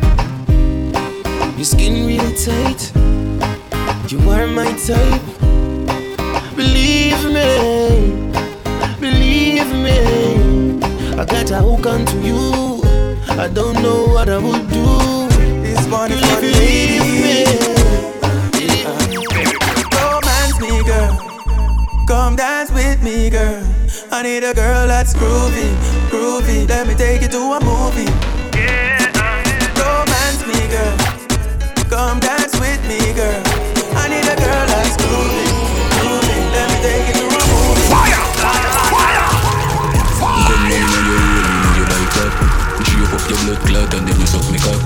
Your 1.65 1.79
skin 1.79 2.05
really 2.05 2.35
tight. 2.35 2.91
You 4.11 4.19
are 4.29 4.45
my 4.45 4.71
type. 4.85 5.25
Believe 6.55 7.23
me, 7.33 8.29
believe 8.99 9.71
me. 9.73 10.77
I 11.19 11.25
got 11.25 11.49
a 11.49 11.61
hook 11.63 11.87
onto 11.87 12.19
you. 12.19 12.83
I 13.41 13.47
don't 13.51 13.81
know 13.81 14.05
what 14.13 14.29
I 14.29 14.37
would 14.37 14.69
do. 14.69 15.27
This 15.63 15.87
one 15.87 16.11
is 16.11 16.21
for 16.21 16.41
Believe 16.41 17.01
me. 17.25 17.45
Romance 19.97 20.61
me, 20.61 20.83
girl. 20.83 21.17
Come 22.07 22.35
dance 22.35 22.69
with 22.69 23.01
me, 23.01 23.31
girl. 23.31 23.65
I 24.11 24.21
need 24.21 24.43
a 24.43 24.53
girl 24.53 24.87
that's 24.87 25.15
groovy, 25.15 25.73
groovy. 26.11 26.69
Let 26.69 26.85
me 26.87 26.93
take 26.93 27.23
you 27.23 27.27
to 27.29 27.53
a 27.53 27.59
movie. 27.65 28.44
Come 31.95 32.19
dance 32.19 32.51
with 32.59 32.83
me, 32.91 32.99
girl. 33.15 33.39
I 33.95 34.11
need 34.11 34.27
a 34.27 34.35
girl 34.35 34.65
that's 34.67 34.99
groovy, 34.99 35.47
groovy. 36.03 36.37
Let 36.51 36.67
me 36.67 36.77
take 36.83 37.07
you 37.07 37.15
to 37.15 37.23
a 37.23 37.39
movie. 37.47 37.87
Fire, 37.87 38.19
fire, 38.35 38.67
fire. 38.91 39.23
Gun 40.19 40.59
money 40.59 40.75
in 40.75 40.91
your 40.91 41.07
roll, 41.07 41.55
in 41.55 41.71
your 41.79 41.87
bike 41.87 42.19
up. 42.19 42.35
Up 43.15 43.23
your 43.31 43.39
blood 43.47 43.61
clot 43.63 43.93
and 43.95 44.07
then 44.11 44.19
you 44.19 44.27
suck 44.27 44.43
me 44.51 44.59
cock. 44.59 44.83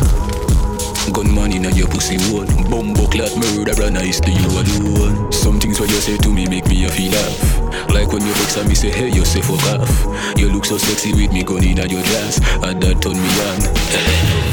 Gun 1.11 1.33
money 1.33 1.55
in 1.57 1.65
your 1.73 1.87
pussy 1.87 2.21
hole. 2.29 2.45
Bumbo 2.69 3.09
clot 3.09 3.33
murder 3.41 3.73
and 3.81 3.97
I 3.97 4.11
to 4.13 4.29
you 4.29 4.45
alone. 4.45 5.31
Some 5.31 5.59
things 5.59 5.79
what 5.79 5.89
you 5.89 5.97
say 5.97 6.15
to 6.17 6.29
me 6.29 6.45
make 6.45 6.67
me 6.67 6.85
a 6.85 6.89
feel 6.89 7.11
laugh. 7.11 7.89
Like 7.89 8.13
when 8.13 8.21
you 8.21 8.33
vex 8.37 8.55
and 8.57 8.69
me 8.69 8.75
say 8.75 8.91
hey 8.91 9.09
you 9.09 9.25
say 9.25 9.41
fuck 9.41 9.65
off. 9.73 10.37
You 10.37 10.53
look 10.53 10.63
so 10.63 10.77
sexy 10.77 11.13
with 11.13 11.33
me 11.33 11.41
gun 11.41 11.65
in 11.65 11.77
your 11.89 12.05
glass. 12.05 12.37
And 12.61 12.77
that 12.85 13.01
turn 13.01 13.17
me 13.17 13.33
on. 13.49 13.65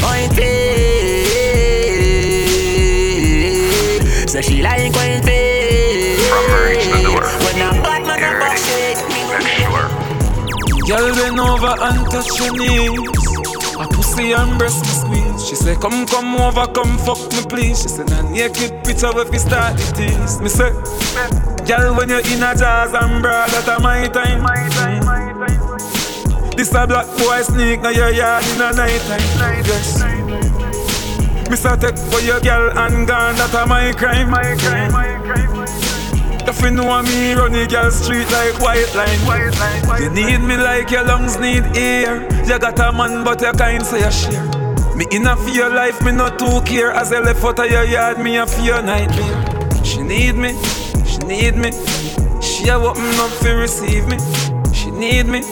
Point 0.00 0.32
fake. 0.32 1.45
So 4.26 4.40
she 4.40 4.62
like 4.62 4.92
point 4.92 5.24
fake. 5.24 6.18
When 7.44 7.62
I'm 7.62 7.82
bad 7.82 8.02
man, 8.06 8.24
I'm 8.24 8.38
back 8.40 8.58
shake. 8.58 8.98
Girl 10.86 11.14
bend 11.14 11.40
over 11.40 11.74
and 11.80 12.10
touch 12.10 12.38
your 12.40 12.52
knees. 12.56 12.98
A 13.78 13.86
pussy 13.88 14.32
and 14.32 14.58
breast 14.58 14.82
me 14.84 14.90
squeeze. 14.90 15.48
She 15.48 15.54
say, 15.54 15.74
Come, 15.76 16.06
come 16.06 16.36
over, 16.36 16.66
come 16.72 16.98
fuck 16.98 17.18
me, 17.32 17.42
please. 17.48 17.82
She 17.82 17.88
say, 17.88 18.04
Nah, 18.04 18.22
naked 18.30 18.84
picture 18.84 19.10
if 19.14 19.30
we 19.30 19.38
start 19.38 19.78
it 19.78 20.00
is. 20.00 20.40
Me 20.40 20.48
say, 20.48 20.70
Girl, 21.66 21.94
when 21.96 22.08
you're 22.08 22.20
in 22.20 22.42
a 22.42 22.54
jazz 22.54 22.94
and 22.94 23.22
bra, 23.22 23.46
that 23.46 23.68
a 23.68 23.80
my 23.82 24.08
time. 24.08 24.42
This 26.56 26.72
a 26.74 26.86
black 26.86 27.06
boy 27.18 27.42
sneak 27.42 27.82
now 27.82 27.90
your 27.90 28.10
yard 28.10 28.44
in 28.54 28.60
a 28.62 28.72
night 28.72 29.00
time. 29.02 29.64
Yes. 29.66 30.15
Me 31.50 31.56
say 31.56 31.76
take 31.76 31.96
for 31.96 32.20
your 32.20 32.40
girl 32.40 32.76
and 32.76 33.06
gone, 33.06 33.36
that 33.36 33.54
a 33.54 33.66
my 33.66 33.92
crime. 33.92 34.30
My 34.30 34.42
crime. 34.58 35.16
If 36.48 36.60
you 36.62 36.70
know 36.70 37.02
me, 37.02 37.34
run 37.34 37.52
the 37.52 37.66
girl 37.66 37.90
street 37.90 38.30
like 38.30 38.58
white 38.60 38.92
line. 38.94 39.18
white 39.26 39.56
line 39.58 40.02
You 40.02 40.10
need 40.10 40.38
me 40.38 40.56
like 40.56 40.90
your 40.90 41.04
lungs 41.04 41.38
need 41.38 41.64
air. 41.76 42.22
You 42.46 42.58
got 42.58 42.78
a 42.78 42.92
man, 42.92 43.24
but 43.24 43.40
you 43.42 43.52
kind 43.52 43.84
so 43.84 43.96
you 43.96 44.10
share. 44.10 44.44
Me 44.96 45.06
enough 45.12 45.42
for 45.42 45.50
your 45.50 45.70
life, 45.70 46.00
me 46.02 46.12
not 46.12 46.38
too 46.38 46.60
care. 46.62 46.92
As 46.92 47.12
I 47.12 47.20
left 47.20 47.44
out 47.44 47.58
of 47.58 47.70
your 47.70 47.84
yard, 47.84 48.18
me 48.18 48.38
a 48.38 48.46
fear 48.46 48.80
nightmare. 48.80 49.84
She 49.84 50.02
need 50.02 50.36
me, 50.36 50.54
she 51.04 51.18
need 51.26 51.56
me. 51.56 51.70
She 52.40 52.68
a 52.68 52.78
open 52.78 53.02
up 53.20 53.30
to 53.40 53.54
receive 53.54 54.06
me. 54.08 54.16
Need 54.96 55.26
me, 55.26 55.42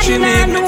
she 0.00 0.16
need 0.16 0.46
me. 0.48 0.60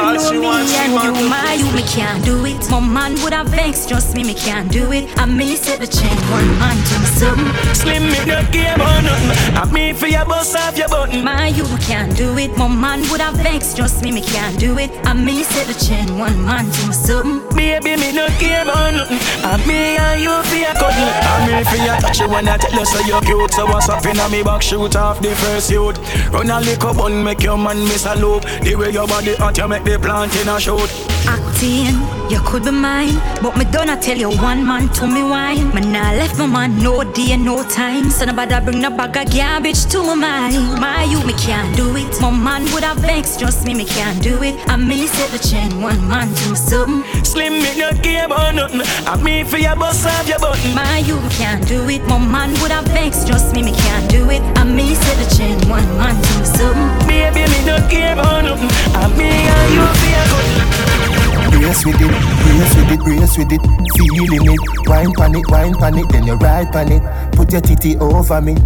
That's 0.00 0.24
all 0.24 0.32
she 0.32 0.38
wants, 0.38 0.72
she 0.72 0.92
want 0.92 1.16
you, 1.18 1.28
my 1.28 1.52
you, 1.52 1.70
me 1.72 1.82
can't 1.82 2.24
do 2.24 2.44
it. 2.46 2.70
My 2.70 2.80
man 2.80 3.12
would 3.22 3.34
have 3.34 3.48
vexed, 3.48 3.88
just 3.90 4.14
me, 4.16 4.24
me 4.24 4.32
can't 4.32 4.72
do 4.72 4.90
it. 4.92 5.04
I 5.18 5.26
me 5.26 5.56
set 5.56 5.80
the 5.80 5.86
chain, 5.86 6.16
one 6.30 6.58
man 6.58 6.76
to 6.76 6.98
me 6.98 7.06
something. 7.06 7.74
Slim 7.74 8.04
me 8.04 8.24
not 8.24 8.50
care 8.50 8.74
about 8.74 9.04
nothing. 9.04 9.56
I 9.56 9.70
me 9.72 9.92
for 9.92 10.06
your 10.06 10.24
bust 10.24 10.56
off 10.56 10.78
your 10.78 10.88
button. 10.88 11.22
My 11.22 11.48
you 11.48 11.64
can't 11.80 12.16
do 12.16 12.38
it. 12.38 12.56
My 12.56 12.66
man 12.66 13.02
would 13.10 13.20
have 13.20 13.34
vexed, 13.34 13.76
just 13.76 14.02
me, 14.02 14.10
me 14.12 14.22
can't 14.22 14.58
do 14.58 14.78
it. 14.78 14.90
I 15.04 15.12
me 15.12 15.42
set 15.42 15.66
the 15.66 15.74
chain, 15.74 16.18
one 16.18 16.42
man 16.44 16.64
to 16.64 16.86
me 16.86 16.94
something. 16.94 17.56
Baby, 17.56 17.96
me 17.96 18.12
not 18.12 18.30
care 18.40 18.62
about 18.62 18.94
nothing. 18.94 19.18
I 19.44 19.56
me 19.66 19.98
and 19.98 20.20
you 20.22 20.32
for 20.48 20.56
your 20.56 20.72
cuddle. 20.80 21.12
I 21.28 21.44
me 21.46 21.64
for 21.64 21.76
your 21.76 21.96
touch 22.00 22.20
when 22.20 22.48
I 22.48 22.56
tell 22.56 22.72
you 22.72 22.86
so 22.86 23.00
you're 23.00 23.20
cute. 23.20 23.52
So 23.52 23.66
what's 23.66 23.90
up 23.90 24.06
in 24.06 24.18
a 24.18 24.28
me 24.30 24.42
back 24.42 24.62
shoot 24.62 24.96
off 24.96 25.20
the 25.20 25.34
first 25.34 25.70
youth. 25.70 25.98
Run 26.32 26.48
a 26.48 26.60
little 26.60 26.94
bun, 26.94 27.22
make 27.22 27.49
your 27.50 27.58
man 27.58 27.82
miss 27.90 28.06
a 28.06 28.14
loop. 28.14 28.42
The 28.62 28.76
way 28.76 28.90
your 28.90 29.08
body 29.08 29.34
hot, 29.34 29.58
you 29.58 29.66
make 29.66 29.82
the 29.82 29.98
plant 29.98 30.34
in 30.36 30.48
a 30.48 30.60
shoot. 30.60 30.90
Acting, 31.26 31.98
you 32.30 32.40
could 32.46 32.64
be 32.64 32.70
mine, 32.70 33.18
but 33.42 33.56
me 33.56 33.64
don't 33.64 33.90
tell 34.00 34.16
you 34.16 34.30
one 34.30 34.64
man 34.64 34.88
to 34.94 35.06
me 35.06 35.22
wine. 35.22 35.74
Me 35.74 35.80
nah 35.80 36.12
left 36.12 36.38
my 36.38 36.46
man 36.46 36.78
no 36.78 37.02
day, 37.02 37.36
no 37.36 37.64
time. 37.64 38.08
So 38.10 38.24
nobody 38.24 38.54
bring 38.64 38.80
no 38.80 38.90
bag 38.90 39.16
of 39.16 39.34
garbage 39.34 39.84
to 39.86 39.98
my 40.02 40.14
mind. 40.14 40.80
My 40.80 41.02
you, 41.04 41.18
me 41.26 41.34
can't 41.34 41.76
do 41.76 41.96
it. 41.96 42.20
My 42.20 42.30
man 42.30 42.62
would 42.72 42.84
have 42.84 42.98
vexed, 42.98 43.40
just 43.40 43.66
me, 43.66 43.74
me 43.74 43.84
can't 43.84 44.22
do 44.22 44.40
it. 44.42 44.54
I 44.68 44.76
me 44.76 45.06
set 45.08 45.30
the 45.30 45.38
chain, 45.38 45.82
one 45.82 46.00
man 46.08 46.32
to 46.32 46.50
me 46.50 46.56
something. 46.56 47.24
Slim 47.24 47.54
me 47.54 47.70
not 47.78 48.00
care 48.02 48.26
about 48.26 48.54
nothing. 48.54 48.82
I 49.10 49.16
me 49.22 49.42
for 49.42 49.58
your 49.58 49.74
bust 49.74 50.06
off 50.06 50.28
your 50.28 50.38
button. 50.38 50.74
My 50.74 50.98
you 50.98 51.18
can't 51.30 51.66
do 51.66 51.88
it. 51.88 52.02
My 52.06 52.18
man 52.18 52.50
would 52.62 52.70
have 52.70 52.86
vexed, 52.86 53.26
just 53.26 53.54
me, 53.54 53.62
me 53.62 53.72
can't 53.72 54.08
do 54.08 54.30
it. 54.30 54.42
I 54.56 54.62
me 54.64 54.94
set 54.94 55.16
the 55.18 55.36
chain, 55.36 55.58
one 55.68 55.88
man 55.98 56.14
to 56.14 56.38
me 56.38 56.44
something. 56.46 56.99
Baby, 57.32 57.50
me 57.50 57.64
not 57.66 57.90
care 57.90 58.12
about 58.14 58.44
nothing. 58.44 58.70
I 58.94 59.06
me 59.16 59.30
and 59.30 59.72
you 59.74 59.86
for 60.00 60.10
your 60.10 60.26
cuddle. 60.30 61.60
Brace 61.60 61.84
with 61.84 62.00
it, 62.00 62.12
brace 62.42 62.74
with 62.76 62.90
it, 62.90 63.00
brace 63.00 63.38
with 63.38 63.52
it. 63.52 63.62
Feeling 63.96 64.46
it, 64.52 64.88
wine 64.88 65.12
pan 65.12 65.34
it, 65.34 65.48
wine 65.48 65.74
pan 65.74 65.98
it, 65.98 66.08
then 66.10 66.24
you 66.24 66.34
ride 66.34 66.72
pan 66.72 66.92
it. 66.92 67.02
Put 67.36 67.52
your 67.52 67.60
titty 67.60 67.96
over 67.98 68.40
me. 68.40 68.56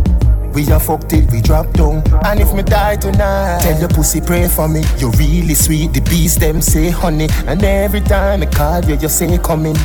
We 0.54 0.70
a 0.70 0.78
fuck 0.78 1.08
till 1.08 1.26
we 1.32 1.40
drop 1.42 1.72
down. 1.72 2.04
And 2.24 2.38
if 2.40 2.54
me 2.54 2.62
die 2.62 2.96
tonight, 2.96 3.60
tell 3.62 3.78
your 3.80 3.88
pussy 3.88 4.20
pray 4.20 4.46
for 4.46 4.68
me. 4.68 4.82
You're 4.98 5.10
really 5.12 5.54
sweet, 5.54 5.92
the 5.92 6.00
bees 6.00 6.36
them 6.36 6.62
say 6.62 6.90
honey. 6.90 7.28
And 7.46 7.62
every 7.64 8.00
time 8.00 8.42
I 8.42 8.46
call 8.46 8.84
you, 8.84 8.96
you 8.96 9.08
say 9.08 9.36
coming. 9.38 9.76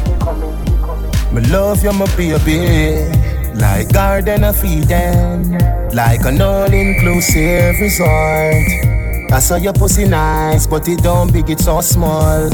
Me 1.33 1.41
love 1.49 1.83
you, 1.83 1.91
my 1.91 2.05
baby. 2.15 3.11
Like 3.55 3.91
garden 3.93 4.43
of 4.43 4.63
Eden, 4.63 5.57
like 5.93 6.25
an 6.25 6.41
all-inclusive 6.41 7.79
resort. 7.79 9.31
I 9.31 9.39
saw 9.39 9.55
your 9.57 9.73
pussy 9.73 10.05
nice, 10.05 10.65
but 10.65 10.87
it 10.87 11.03
don't 11.03 11.31
big, 11.31 11.49
it's 11.49 11.65
so 11.65 11.81
small. 11.81 12.49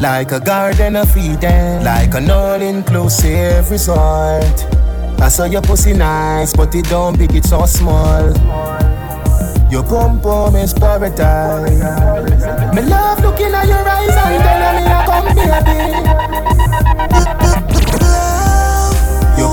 Like 0.00 0.32
a 0.32 0.40
garden 0.40 0.96
of 0.96 1.16
Eden, 1.16 1.84
like 1.84 2.14
an 2.14 2.30
all-inclusive 2.30 3.70
resort. 3.70 4.66
I 5.20 5.28
saw 5.28 5.44
your 5.44 5.62
pussy 5.62 5.92
nice, 5.92 6.52
but 6.52 6.74
it 6.74 6.84
don't 6.86 7.18
big, 7.18 7.34
it's 7.34 7.50
so 7.50 7.64
small. 7.66 8.32
Your 9.70 9.82
pum 9.82 10.20
pum 10.20 10.54
is 10.56 10.72
paradise. 10.72 11.70
Me 12.74 12.82
love 12.82 13.20
looking 13.20 13.52
at 13.54 13.66
your 13.66 13.88
eyes 13.88 14.10
and 14.10 14.42
telling 14.44 14.76
me 14.76 14.84
I 14.86 15.04
come 15.06 15.34
baby. 15.34 16.53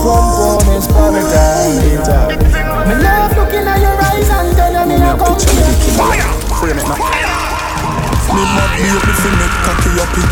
Pum 0.02 0.60
pum 0.60 0.76
is 0.76 0.88
paradise. 0.88 1.78
Me 2.90 2.96
love 3.06 3.34
looking 3.38 3.68
at 3.70 3.80
your 3.80 3.98
eyes 4.02 4.30
and 4.30 4.50
telling 4.58 4.90
me 4.90 4.96
I 4.98 5.14
come 5.18 5.38
baby. 5.38 6.18
Frame 6.58 6.80
it 6.82 6.88
now. 6.90 6.98
Me 8.34 8.44
mad 8.56 8.72
baby 8.82 9.14
fi 9.22 9.30
make 9.38 9.58
cocky 9.66 9.92
up 10.02 10.16
it. 10.18 10.30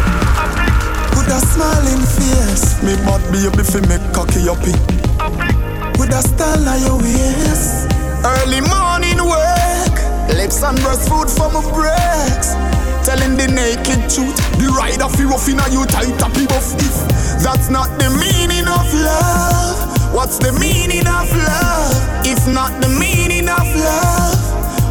Put 1.13 1.27
a 1.29 1.39
smiling 1.53 2.03
face. 2.17 2.81
Me 2.81 2.95
bad 3.05 3.21
baby 3.31 3.63
fi 3.63 3.79
make 3.85 4.05
cocky 4.13 4.49
uppy. 4.49 4.73
With 5.99 6.13
a 6.13 6.21
style 6.25 6.67
of 6.67 6.81
your 6.81 6.97
waist. 6.97 7.91
Early 8.25 8.61
morning 8.61 9.21
work. 9.21 9.95
Lips 10.35 10.63
and 10.63 10.79
breast 10.81 11.09
food 11.09 11.29
for 11.29 11.49
my 11.51 11.61
breaks. 11.73 12.55
Telling 13.09 13.37
the 13.37 13.47
naked 13.47 14.05
truth. 14.05 14.37
The 14.61 14.69
rider 14.69 15.09
fi 15.09 15.25
rough 15.25 15.49
inna 15.49 15.65
you 15.73 15.81
tight 15.89 16.21
up 16.21 16.29
buff. 16.45 16.77
If 16.77 16.93
that's 17.41 17.67
not 17.67 17.89
the 17.97 18.05
meaning 18.21 18.69
of 18.69 18.85
love, 18.93 20.13
what's 20.13 20.37
the 20.37 20.53
meaning 20.53 21.07
of 21.09 21.25
love? 21.33 21.89
If 22.21 22.45
not 22.45 22.69
the 22.85 22.87
meaning 23.01 23.49
of 23.49 23.65
love, 23.73 24.37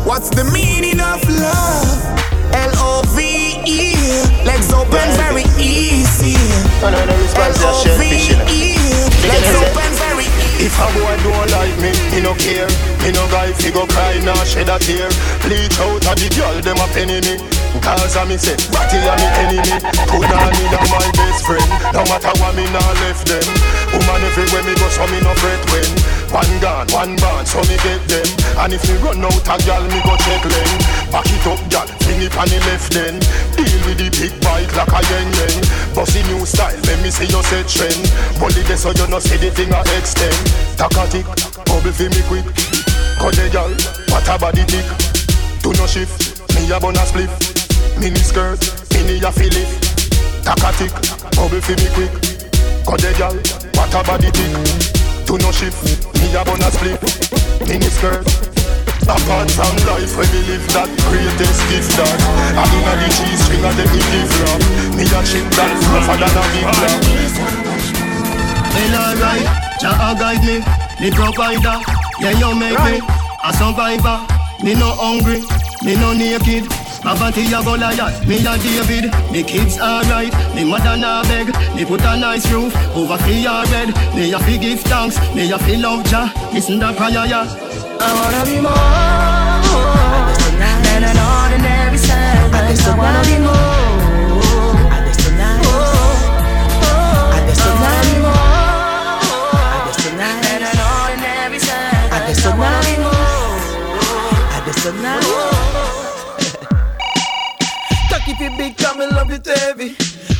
what's 0.04 0.30
the 0.30 0.42
meaning 0.50 0.98
of 0.98 1.22
love? 1.30 1.94
L 2.50 2.72
O 2.82 3.06
V 3.14 3.62
E. 3.62 3.94
Legs 4.42 4.72
open 4.74 5.06
very 5.14 5.46
easy. 5.54 6.34
L 6.82 6.90
O 6.98 7.86
V 8.02 8.02
E. 8.50 8.74
Legs 9.30 9.54
open 9.62 9.94
very 9.94 10.02
easy. 10.02 10.07
If 10.58 10.74
a 10.74 10.86
boy 10.90 11.14
don't 11.22 11.50
like 11.54 11.76
me, 11.78 11.94
me 12.10 12.20
no 12.20 12.34
care. 12.34 12.68
Me 13.02 13.12
no 13.14 13.24
guy 13.30 13.52
fi 13.52 13.70
go 13.70 13.86
cry 13.86 14.18
nor 14.24 14.36
shed 14.44 14.68
a 14.68 14.78
tear. 14.78 15.08
Bleach 15.46 15.78
out 15.78 16.02
a 16.02 16.12
the 16.18 16.28
girl 16.34 16.60
them 16.60 16.78
a 16.78 16.86
penny 16.92 17.20
me. 17.22 17.38
Cause 17.82 18.16
I 18.16 18.24
me 18.24 18.36
say, 18.36 18.56
Ratty 18.72 18.96
a 18.96 19.12
me 19.12 19.28
enemy 19.44 19.76
Put 20.08 20.24
on 20.24 20.54
in 20.56 20.72
a 20.72 20.80
my 20.88 21.04
best 21.14 21.44
friend 21.44 21.68
No 21.92 22.00
matter 22.08 22.32
what 22.40 22.56
me 22.56 22.64
nah 22.72 22.92
left 23.04 23.28
them 23.28 23.44
Woman 23.92 24.24
everywhere 24.24 24.64
me 24.64 24.74
go 24.74 24.88
so 24.88 25.04
me 25.12 25.20
no 25.20 25.32
fret 25.36 25.60
when 25.68 25.88
One 26.28 26.60
gun, 26.60 26.84
one 26.92 27.16
band, 27.16 27.48
so 27.48 27.60
me 27.64 27.76
get 27.80 28.04
them. 28.04 28.28
And 28.60 28.72
if 28.76 28.84
me 28.84 29.00
run 29.00 29.24
out 29.24 29.48
a 29.48 29.56
gal, 29.64 29.80
me 29.88 29.96
go 30.04 30.12
check 30.20 30.44
them. 30.44 30.70
Back 31.08 31.24
it 31.24 31.46
up 31.48 31.60
gal, 31.72 31.88
fling 32.04 32.20
it 32.20 32.36
on 32.36 32.48
the 32.52 32.60
left 32.68 32.92
then. 32.92 33.16
Deal 33.56 33.80
with 33.88 33.96
the 33.96 34.12
big 34.12 34.36
bike 34.44 34.68
like 34.76 34.92
a 34.92 35.00
yen 35.08 35.28
yen. 35.32 35.56
Bossy 35.96 36.20
new 36.28 36.44
style, 36.44 36.76
let 36.84 37.00
me 37.00 37.08
see 37.08 37.24
your 37.32 37.40
set 37.48 37.64
trend. 37.64 38.04
Bully 38.36 38.60
this 38.68 38.84
so 38.84 38.92
you 38.92 39.08
no 39.08 39.18
see 39.18 39.40
the 39.40 39.48
thing 39.48 39.72
I 39.72 39.80
extend. 39.96 40.36
Takatik, 40.76 41.24
bubble 41.64 41.96
fi 41.96 42.12
me 42.12 42.20
quick. 42.28 42.44
Cut 43.16 43.32
the 43.32 43.48
gal, 43.48 43.72
what 44.12 44.28
a 44.28 44.36
body 44.36 44.68
tick. 44.68 44.84
Do 45.64 45.72
no 45.80 45.88
shift, 45.88 46.44
me 46.52 46.68
a 46.68 46.76
bun 46.76 47.00
a 47.00 47.08
spliff. 47.08 47.32
Mini 47.96 48.20
skirt, 48.20 48.60
mini 48.92 49.16
a 49.24 49.32
fillet 49.32 49.64
Takatik, 50.44 50.92
bubble 51.32 51.64
fi 51.64 51.72
me 51.72 51.88
quick. 51.96 52.12
Cut 52.84 53.00
the 53.00 53.16
gal, 53.16 53.36
what 53.72 53.96
a 53.96 54.04
body 54.04 54.28
tick 54.28 55.07
Do 55.28 55.36
no 55.36 55.52
shift, 55.52 55.84
me 56.16 56.32
a 56.32 56.40
bun 56.40 56.56
a 56.64 56.72
split. 56.72 56.96
Mini 57.68 57.84
skirt. 57.92 58.24
Apart 59.04 59.50
from 59.52 59.76
life 59.84 60.16
when 60.16 60.24
we 60.32 60.40
live 60.48 60.64
that 60.72 60.88
greatest 61.04 61.60
gift 61.68 61.92
that 62.00 62.16
I 62.56 62.64
mean 62.72 62.88
a 62.88 62.92
the 62.96 63.08
cheese 63.12 63.40
string 63.44 63.64
and 63.64 63.76
then 63.76 63.88
me 63.92 64.00
give 64.08 64.32
rap 64.40 64.60
Me 64.96 65.04
a 65.04 65.20
chip 65.24 65.48
that 65.56 65.72
rougher 65.92 66.16
than 66.16 66.32
a 66.32 66.44
big 66.52 66.68
black 66.76 67.00
Well 68.72 68.96
alright, 69.00 69.48
Jah 69.80 70.12
guide 70.16 70.44
me, 70.44 70.60
me 71.00 71.08
provider 71.12 71.76
Yeah 72.20 72.36
you 72.36 72.52
make 72.56 72.80
me 72.84 73.00
a 73.44 73.52
survivor. 73.52 74.24
Me 74.64 74.74
no 74.74 74.92
hungry, 74.96 75.40
me 75.84 75.96
no 75.96 76.12
naked 76.12 76.64
Avanti 77.08 77.48
a 77.54 77.62
Goliath, 77.62 78.26
me 78.28 78.36
a 78.36 78.58
David. 78.58 79.10
Me 79.32 79.42
kids 79.42 79.78
alright, 79.80 80.30
me 80.54 80.62
mother 80.62 80.94
na 80.98 81.22
beg. 81.22 81.46
Me 81.74 81.86
put 81.86 82.02
a 82.02 82.16
nice 82.18 82.46
roof 82.52 82.74
over 82.94 83.16
fi 83.16 83.32
your 83.32 83.64
bed. 83.72 83.94
Me 84.14 84.30
a 84.32 84.38
fi 84.38 84.58
give 84.58 84.82
thanks, 84.82 85.18
me 85.34 85.50
a 85.50 85.58
fi 85.58 85.76
love 85.76 86.04
Jah. 86.04 86.30
Listen 86.52 86.78
the 86.78 86.92
prayer 86.92 87.26
ya 87.26 87.46
I 88.00 88.12
wanna 88.18 88.44
be 88.44 88.60
more. 88.60 88.74
Than 90.84 91.04
an 91.04 91.16
ordinary 91.16 91.96
servant. 91.96 92.54
I 92.54 92.74
wanna 92.94 93.22
be 93.24 93.38
more. 93.40 93.56
I 94.92 95.00
just 104.66 104.82
tonight 104.82 105.17
it 109.46 109.58
heavy. 109.58 109.96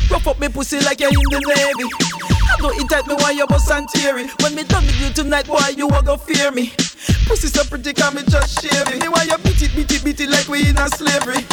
Rough 0.09 0.27
up 0.27 0.39
me 0.39 0.49
pussy 0.49 0.79
like 0.81 0.99
you're 0.99 1.09
in 1.09 1.29
the 1.29 1.39
navy. 1.39 1.87
I 2.49 2.55
know 2.61 2.71
it 2.73 2.89
tight 2.89 3.07
me 3.07 3.15
why 3.15 3.31
you 3.31 3.45
bust 3.47 3.71
and 3.71 3.87
tear 3.89 4.17
it. 4.17 4.29
When 4.41 4.55
me 4.55 4.63
done 4.63 4.85
with 4.85 4.99
you 4.99 5.09
tonight, 5.13 5.47
boy, 5.47 5.61
you 5.77 5.87
a 5.87 6.01
go 6.01 6.17
fear 6.17 6.51
me. 6.51 6.73
Pussy 7.27 7.47
so 7.47 7.63
pretty, 7.63 7.93
come 7.93 8.15
me 8.15 8.23
just 8.27 8.59
shave 8.59 8.87
it. 8.89 8.99
Me 9.01 9.07
why 9.07 9.23
you 9.23 9.37
beat 9.39 9.61
it, 9.61 9.71
beat 9.75 9.91
it, 9.91 10.03
beat 10.03 10.19
it 10.19 10.29
like 10.29 10.47
we 10.47 10.67
in 10.67 10.77
a 10.77 10.89
slavery. 10.89 11.45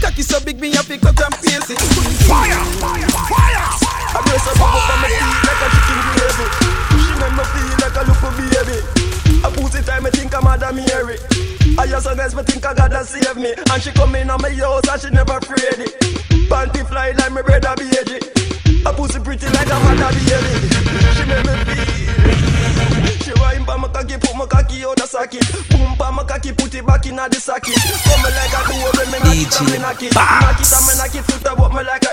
Cocky 0.00 0.22
so 0.22 0.40
big, 0.40 0.60
me 0.60 0.72
have 0.72 0.86
to 0.86 0.98
cut 0.98 1.18
and 1.18 1.34
paste 1.42 1.70
it. 1.74 1.80
Fire, 2.24 2.62
fire, 2.78 3.08
fire. 3.28 3.66
I 4.14 4.20
dress 4.24 4.46
up 4.46 4.60
up 4.62 4.72
on 4.72 4.98
my 5.02 5.10
feet 5.10 5.40
like 5.44 5.60
a 5.60 5.68
chicken 5.74 5.98
gravy. 6.14 6.46
She 7.02 7.12
make 7.18 7.34
me 7.34 7.44
feel 7.50 7.74
like 7.82 7.96
a 7.98 8.02
little 8.06 8.32
baby. 8.38 8.78
A 9.42 9.48
pussy 9.50 9.82
time, 9.82 10.04
me 10.04 10.10
think 10.10 10.34
I'm 10.34 10.44
Madam 10.44 10.76
Mary. 10.76 11.18
I 11.76 11.86
just 11.86 12.06
honest, 12.06 12.36
me 12.36 12.42
think 12.44 12.64
I 12.64 12.74
gotta 12.74 13.04
save 13.04 13.36
me. 13.36 13.52
And 13.52 13.82
she 13.82 13.90
come 13.90 14.14
in 14.14 14.30
on 14.30 14.40
my 14.40 14.50
house 14.50 14.86
and 14.88 15.00
she 15.00 15.10
never 15.10 15.36
afraid 15.36 15.82
it. 15.82 16.33
Panty 16.48 16.86
fly 16.86 17.12
like 17.12 17.32
my 17.32 17.42
brother 17.42 17.74
baby. 17.76 18.20
A 18.86 18.92
pussy 18.92 19.18
pretty 19.20 19.46
like 19.56 19.68
a 19.68 19.78
mother 19.80 20.10
baby. 20.12 20.52
She 21.16 21.24
make 21.24 21.44
me 21.46 21.54
feel. 21.64 21.94
She 23.24 23.32
wine 23.40 23.64
pa 23.64 23.76
my 23.78 23.88
cocky, 23.88 24.16
put 24.18 24.36
my 24.36 24.46
cocky 24.46 24.84
out 24.84 24.96
the 24.96 25.06
socket. 25.06 25.44
Boom 25.70 25.96
pa 25.96 26.10
my 26.10 26.24
cocky, 26.24 26.52
put 26.52 26.74
it 26.74 26.86
back 26.86 27.06
in 27.06 27.16
the 27.16 27.40
socket. 27.40 27.74
Come 28.04 28.22
me 28.22 28.30
like 28.36 28.52
a 28.52 28.60
door 28.68 28.90
when 28.96 29.08
me 29.12 29.18
knock 29.24 29.40
it 29.40 29.72
me 29.72 29.78
knock 29.78 30.02
it. 30.02 30.14
Knock 30.14 30.60
it 30.60 30.68
me 30.84 30.92
knock 31.00 31.14
it, 31.14 31.24
foot 31.24 31.46
up 31.46 31.72
me 31.72 31.82
like. 31.82 32.04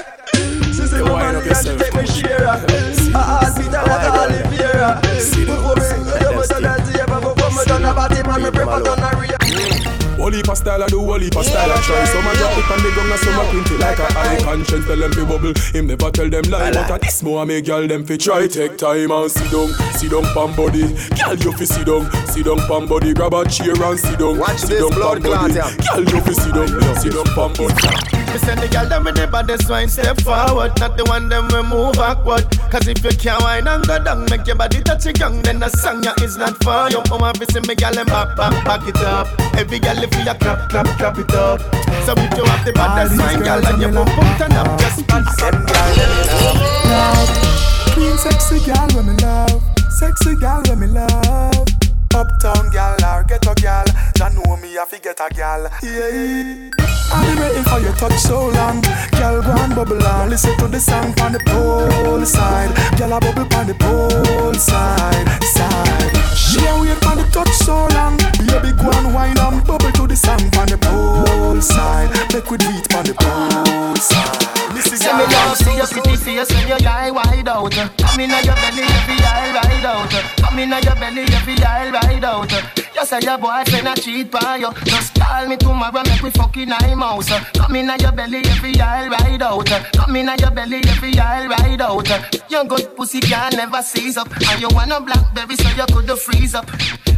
She 0.72 0.88
say, 0.88 1.02
woman, 1.02 1.36
you 1.36 1.52
can 1.52 1.78
take 1.78 1.94
me 1.94 2.06
share. 2.08 2.48
A 2.48 3.20
heartbeat 3.20 3.72
like 3.72 3.86
a 3.88 4.10
Oliveira. 4.15 5.02
Before 5.04 5.76
me 5.76 5.88
go, 6.08 6.15
you 6.17 6.32
have 6.32 6.48
done 6.48 6.63
the 6.63 7.00
ever 7.02 7.20
before 7.20 7.52
me 7.52 7.63
done 7.65 7.86
a 7.86 7.94
body, 7.94 8.24
man, 8.24 8.41
me 8.44 8.50
prefer 8.52 8.82
done 8.82 9.04
a 9.04 9.10
real. 9.20 10.01
Whole 10.22 10.30
heap 10.30 10.46
style 10.54 10.84
I 10.84 10.88
do, 10.88 11.02
whole 11.02 11.18
heap 11.18 11.34
style 11.34 11.72
I 11.72 11.82
try 11.82 12.06
Some 12.06 12.28
a 12.28 12.34
drop 12.38 12.54
it 12.54 12.70
on 12.70 12.78
the 12.86 12.92
ground 12.94 13.12
and 13.12 13.20
some 13.20 13.40
a 13.42 13.44
print 13.50 13.72
it 13.72 13.80
like 13.82 13.98
a 13.98 14.08
eye 14.14 14.38
Conscience. 14.44 14.86
Tell 14.86 14.98
them 14.98 15.12
fi 15.12 15.26
bubble, 15.26 15.54
him 15.74 15.88
never 15.88 16.12
tell 16.12 16.30
them 16.30 16.44
lie 16.44 16.72
But 16.72 16.92
a 16.92 17.00
this 17.00 17.24
more 17.24 17.44
make 17.44 17.66
y'all 17.66 17.88
them 17.88 18.06
fi 18.06 18.18
try 18.18 18.46
Take 18.46 18.78
time 18.78 19.10
and 19.10 19.32
sit 19.32 19.50
down, 19.50 19.70
sit 19.98 20.12
down 20.12 20.24
pan 20.38 20.56
body. 20.56 20.86
Girl 21.18 21.38
you 21.42 21.52
fi 21.58 21.66
sit 21.66 21.88
down, 21.88 22.06
sit 22.28 22.46
down 22.46 22.60
pan 22.70 22.86
body. 22.86 23.14
Grab 23.14 23.34
a 23.34 23.50
chair 23.50 23.74
and 23.74 24.00
sit 24.00 24.20
down, 24.20 24.38
Watch 24.38 24.60
sit 24.60 24.80
down 24.80 24.90
blood 24.94 25.24
pan 25.24 25.50
body. 25.50 25.54
Girl 25.58 26.04
you 26.06 26.22
fi 26.22 26.34
sit 26.34 26.54
down, 26.54 26.70
sit 27.02 27.14
down 27.14 27.26
pan 27.34 27.54
body 27.58 28.31
Me 28.32 28.38
send 28.39 28.62
the 28.62 28.67
girl 28.67 28.88
them 28.88 29.04
with 29.04 29.15
the 29.15 29.28
baddest 29.28 29.70
wine 29.70 29.89
step 29.89 30.22
forward. 30.22 30.72
Not 30.80 30.98
the 30.98 31.04
one 31.06 31.28
them 31.28 31.48
we 31.52 31.62
move 31.62 31.94
backward. 31.94 32.48
Cause 32.72 32.88
if 32.88 33.04
you 33.04 33.12
can't 33.12 33.41
wine 33.44 33.67
and 33.67 33.86
go 33.86 34.02
down 34.02 34.26
Make 34.30 34.48
your 34.48 34.56
body 34.56 34.82
touch 34.82 35.06
a 35.06 35.12
gang 35.12 35.41
Then 35.41 35.60
the 35.60 35.67
song 35.67 36.04
ya 36.04 36.13
is 36.24 36.38
not 36.38 36.56
for 36.63 36.89
you. 36.89 37.04
Oh 37.12 37.20
my 37.20 37.34
see 37.34 37.60
me 37.67 37.76
girl 37.76 37.91
them 37.91 38.08
back, 38.08 38.36
back, 38.38 38.56
back 38.63 38.88
it 38.88 38.96
up. 39.04 39.28
Every 39.60 39.80
girl 39.80 40.00
if 40.00 40.15
you 40.15 40.24
clap, 40.24 40.70
clap, 40.70 40.88
clap 40.98 41.17
it 41.20 41.34
up. 41.36 41.60
So 42.08 42.13
if 42.15 42.38
you 42.38 42.46
have 42.46 42.65
the 42.65 42.72
baddest 42.74 43.20
wine 43.20 43.44
girl 43.44 43.65
And 43.67 43.82
you 43.82 43.89
pump, 43.91 44.10
pump, 44.10 44.38
turn 44.39 44.54
up 44.54 44.80
Just 44.80 45.06
back 45.08 45.28
them 45.38 45.65
girl 45.67 47.52
Queen 47.94 48.17
sexy 48.17 48.60
gal 48.65 48.88
when 48.96 49.08
me 49.08 49.13
love, 49.22 49.62
sexy 50.00 50.36
gal 50.36 50.63
when 50.67 50.80
me 50.80 50.88
love. 50.88 51.81
Uptown 52.13 52.69
gal 52.71 52.97
or 53.06 53.24
ghetto 53.24 53.54
gal, 53.56 53.86
ya 54.17 54.30
know 54.30 54.58
me 54.58 54.78
I 54.78 54.86
fi 54.86 55.00
get 55.00 55.19
a 55.19 55.34
gal. 55.34 55.69
Yeah, 55.82 56.69
I've 57.13 57.26
been 57.28 57.39
waiting 57.39 57.63
for 57.63 57.80
your 57.80 57.93
touch 57.93 58.17
so 58.19 58.47
long. 58.50 58.82
Gal 59.12 59.41
go 59.41 59.52
and 59.52 59.76
bubble 59.76 60.04
on, 60.06 60.30
listen 60.30 60.58
to 60.58 60.67
the 60.67 60.80
song 60.80 61.13
on 61.21 61.32
the 61.34 61.39
pole 61.45 62.26
side. 62.26 62.71
Gal 62.97 63.13
a 63.13 63.19
bubble 63.19 63.47
on 63.56 63.67
the 63.67 63.76
pole 63.76 64.54
side, 64.56 65.43
side. 65.43 66.12
She 66.36 66.60
a 66.65 66.74
wait 66.80 66.97
for 67.00 67.15
the 67.15 67.24
touch 67.32 67.54
so 67.63 67.88
long. 67.95 68.17
Baby 68.45 68.76
go 68.76 68.91
and 68.91 69.13
wine 69.13 69.38
and 69.39 69.65
bubble 69.65 69.91
to 69.91 70.08
the 70.08 70.15
song 70.15 70.41
on 70.60 70.67
the 70.67 70.78
pole 70.78 71.62
side. 71.62 72.10
Make 72.34 72.50
we 72.52 72.58
do 72.58 72.67
it 72.69 72.93
on 72.95 73.06
the 73.06 73.13
pole 73.13 73.95
side. 73.95 74.47
Say 74.82 75.08
me 75.13 75.24
love 75.24 75.58
see 75.58 75.76
your 75.78 75.88
pretty 75.88 76.17
face 76.17 76.52
when 76.54 76.67
your 76.67 76.78
eye 76.88 77.12
wide 77.12 77.47
out. 77.47 77.71
Come 77.71 78.19
inna 78.19 78.41
your 78.43 78.56
belly, 78.56 78.84
every 78.84 79.15
eye 79.24 79.54
ride 79.56 79.86
out. 79.86 80.12
Come 80.41 80.60
inna 80.60 80.82
your 80.82 80.95
belly, 80.95 81.24
every 81.32 81.56
eye 81.63 81.89
ride 81.89 81.95
out. 81.95 82.01
You 82.10 83.06
say 83.06 83.20
your 83.22 83.38
boyfriend 83.38 83.88
a 83.88 83.96
cheat 83.96 84.30
by 84.32 84.58
you. 84.58 84.72
Just 84.86 85.16
call 85.16 85.48
me 85.48 85.58
tomorrow, 85.58 86.04
make 86.04 86.22
we 86.22 86.30
fucking 86.32 86.72
eye 86.72 86.96
mouse. 86.96 87.30
Come 87.54 87.76
inna 87.76 87.98
your 88.00 88.12
belly, 88.12 88.44
every 88.46 88.80
eye 88.80 89.08
ride 89.08 89.42
out. 89.42 89.66
Come 89.94 90.16
inna 90.16 90.36
your 90.40 90.52
belly, 90.52 90.82
every 90.88 91.18
eye 91.18 91.48
ride 91.48 91.82
out. 91.82 92.10
Your 92.50 92.66
good 92.66 92.96
pussy 92.96 93.20
can 93.20 93.52
never 93.56 93.82
seize 93.82 94.18
up, 94.18 94.30
and 94.30 94.62
you 94.62 94.68
want 94.72 94.92
a 94.92 95.00
blackberry 95.02 95.56
so 95.56 95.70
you 95.70 95.86
could 95.88 96.20
freeze 96.20 96.54
up. 96.54 96.68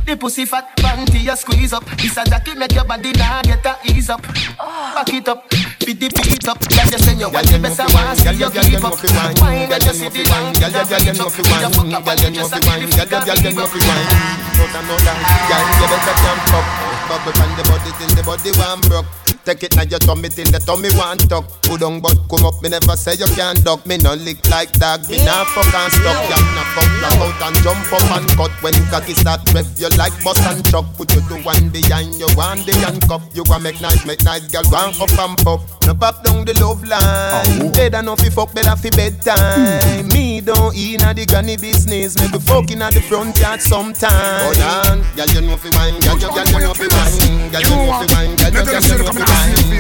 The 0.06 0.18
pussy 0.20 0.46
fat, 0.46 0.76
panty 0.78 1.24
you 1.24 1.36
squeeze 1.36 1.74
up. 1.74 1.86
This 1.98 2.18
a 2.18 2.24
jacket 2.26 2.58
make 2.58 2.74
your 2.74 2.86
body 2.86 3.12
now 3.14 3.42
get 3.42 3.66
a 3.66 3.78
ease 3.86 4.10
up. 4.10 4.22
Back 4.22 5.14
it 5.14 5.28
up, 5.28 5.50
feed 5.84 6.00
the 6.00 6.08
feet 6.24 6.48
up. 6.48 6.60
Girl, 6.64 6.88
you 6.88 7.00
say 7.00 7.16
you 7.20 7.30
want 7.30 7.48
the 7.52 7.60
best 7.60 7.80
I 7.80 7.86
want, 7.92 8.18
see 8.18 8.32
you 8.32 8.50
keep 8.50 8.84
up. 8.84 8.96
Wine 9.44 9.68
when 9.68 9.82
you 9.84 9.94
see 9.94 10.08
the 10.08 10.24
wine, 10.32 10.56
girl, 10.56 10.72
you 10.72 10.98
you 11.04 11.14
know 11.14 11.30
fi 11.30 11.44
wine. 11.52 11.72
Girl, 11.92 12.20
you 12.24 12.32
know 12.32 12.48
fi 12.48 12.60
wine, 12.64 12.90
girl, 12.96 13.12
you 13.12 13.36
you 13.44 13.52
know 13.52 13.68
fi 13.68 13.80
wine. 13.84 14.08
No, 14.56 14.64
no, 14.72 14.80
no, 14.88 14.96
girl, 15.04 15.66
you 15.76 15.86
better 15.92 16.16
jump 16.24 16.54
up. 16.56 16.66
Bubble 17.04 17.36
on 17.36 17.50
the 17.60 17.64
body 17.68 17.92
till 18.00 18.12
the 18.16 18.24
body 18.24 18.52
one 18.56 18.80
broke. 18.88 19.23
Take 19.44 19.64
it 19.64 19.76
now 19.76 19.84
your 19.84 20.00
tummy 20.00 20.30
till 20.30 20.48
the 20.48 20.60
tummy 20.60 20.88
want 20.96 21.28
tuck. 21.28 21.44
Put 21.68 21.84
on 21.84 22.00
but 22.00 22.16
come 22.32 22.48
up, 22.48 22.64
me 22.64 22.70
never 22.70 22.96
say 22.96 23.20
you 23.20 23.28
can't 23.36 23.60
duck. 23.64 23.86
Me 23.86 23.98
no 24.00 24.16
lick 24.16 24.40
like 24.48 24.72
dog, 24.80 25.04
me 25.12 25.20
nah 25.28 25.44
fuck 25.52 25.68
and 25.68 25.92
stuck. 25.92 26.16
You 26.32 26.40
nah 26.56 26.64
fuck 26.72 26.88
black 27.04 27.20
out 27.20 27.42
and 27.52 27.56
jump 27.60 27.92
up 27.92 28.08
and 28.16 28.28
cut. 28.40 28.52
When 28.64 28.74
cocky 28.88 29.12
start 29.12 29.44
rep, 29.52 29.68
you 29.76 29.92
like 30.00 30.16
bust 30.24 30.40
and 30.48 30.64
chuck. 30.72 30.88
Put 30.96 31.12
you 31.12 31.22
to 31.28 31.36
one 31.44 31.68
behind 31.76 32.16
you, 32.16 32.32
one 32.40 32.64
the 32.64 32.72
handcuff. 32.80 33.28
You 33.36 33.44
want 33.52 33.64
make 33.64 33.82
nice, 33.84 34.06
make 34.08 34.24
nice, 34.24 34.48
girl, 34.48 34.64
go 34.72 34.80
up 34.80 35.12
and 35.12 35.36
pop. 35.44 35.60
No 35.84 35.94
pop 35.94 36.24
down 36.24 36.46
the 36.48 36.56
love 36.64 36.80
line. 36.88 37.04
Oh. 37.04 37.72
Better 37.76 38.02
no 38.02 38.16
fi 38.16 38.30
fuck, 38.32 38.56
better 38.56 38.80
fi 38.80 38.96
bedtime. 38.96 40.08
Me 40.16 40.40
don't 40.40 40.72
inna 40.72 41.12
the 41.14 41.28
granny 41.28 41.58
business. 41.58 42.16
Maybe 42.16 42.40
fuck 42.40 42.72
inna 42.72 42.88
the 42.92 43.02
front 43.02 43.36
yard 43.40 43.60
sometime. 43.60 44.40
Hold 44.40 44.64
on, 44.64 45.04
girl, 45.20 45.28
you 45.36 45.42
know 45.44 45.60
fi 45.60 45.68
wine, 45.76 46.00
girl, 46.00 46.16
you, 46.16 46.32
girl, 46.32 46.48
you 46.48 46.64
know 46.64 46.74
fi 46.74 46.88
wine, 46.88 47.52
girl, 47.52 47.60
you 47.60 47.76
know 47.76 47.92
fi 48.00 48.08
wine, 48.16 48.36
girl, 48.40 48.48
you, 48.48 48.64
girl, 48.64 48.80
you 48.80 49.04
know 49.04 49.12
fi 49.12 49.20
wine, 49.20 49.33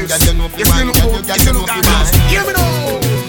girl, 0.07 0.23
you 0.25 0.33
know 0.37 0.47
fi 0.49 0.63
wine, 0.69 0.91
girl, 0.93 1.37
you, 1.37 1.53
know 1.53 1.65
fi 1.65 1.79
wine. 1.81 2.09
Hear 2.29 2.43
me 2.45 2.53
now. 2.53 3.23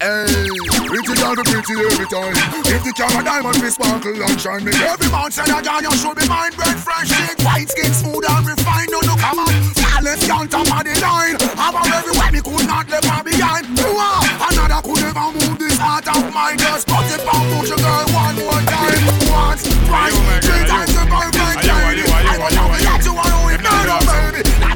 Hey, 0.00 0.48
pretty 0.88 1.12
girl 1.12 1.36
pretty 1.36 1.74
every 1.76 2.08
time. 2.08 2.32
If 2.72 2.80
the 2.84 2.92
camera 2.96 3.22
diamond 3.22 3.60
be 3.60 3.68
sparkle 3.68 4.16
and 4.16 4.40
shine, 4.40 4.64
me 4.64 4.72
every 4.80 5.08
say 5.30 5.44
that 5.44 5.60
John 5.64 5.84
you 5.84 5.92
should 5.92 6.16
be 6.16 6.24
mind 6.26 6.56
red 6.56 6.78
fresh, 6.80 7.12
shake 7.12 7.38
white 7.44 7.68
skin 7.68 7.92
smooth 7.92 8.24
and 8.24 8.46
refined. 8.46 8.88
No 8.90 9.00
no 9.04 9.14
come 9.20 9.44
on, 9.44 9.52
flawless 9.76 10.24
on 10.30 10.48
top 10.48 10.66
of 10.72 10.82
the 10.88 10.94
line. 11.04 11.36
Her 11.36 11.70
everywhere 12.00 12.32
me 12.32 12.40
could 12.40 12.66
not 12.66 12.88
let 12.88 13.04
her 13.04 13.22
behind. 13.22 13.68
Wow, 13.76 14.24
another 14.48 14.80
could 14.80 15.04
never 15.04 15.28
move 15.36 15.58
this 15.60 15.76
heart 15.76 16.08
of 16.08 16.32
mine. 16.32 16.56
Just 16.56 16.88
cut 16.88 17.04
it 17.12 17.20
from 17.20 17.44
push 17.60 17.70
a 17.70 17.76
girl 17.76 18.06
one 18.16 18.36
more 18.40 18.62
time. 18.64 19.04
Once, 19.28 19.68
twice, 19.84 20.16
oh 20.16 20.40
three 20.40 20.64
times 20.64 20.92
the 20.96 21.39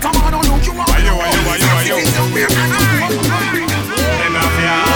Come 0.01 0.17
on, 0.17 0.33
don't 0.33 0.49
look, 0.49 0.67
you 0.67 0.75
want 0.75 0.89
to 0.91 1.03
know 1.03 1.19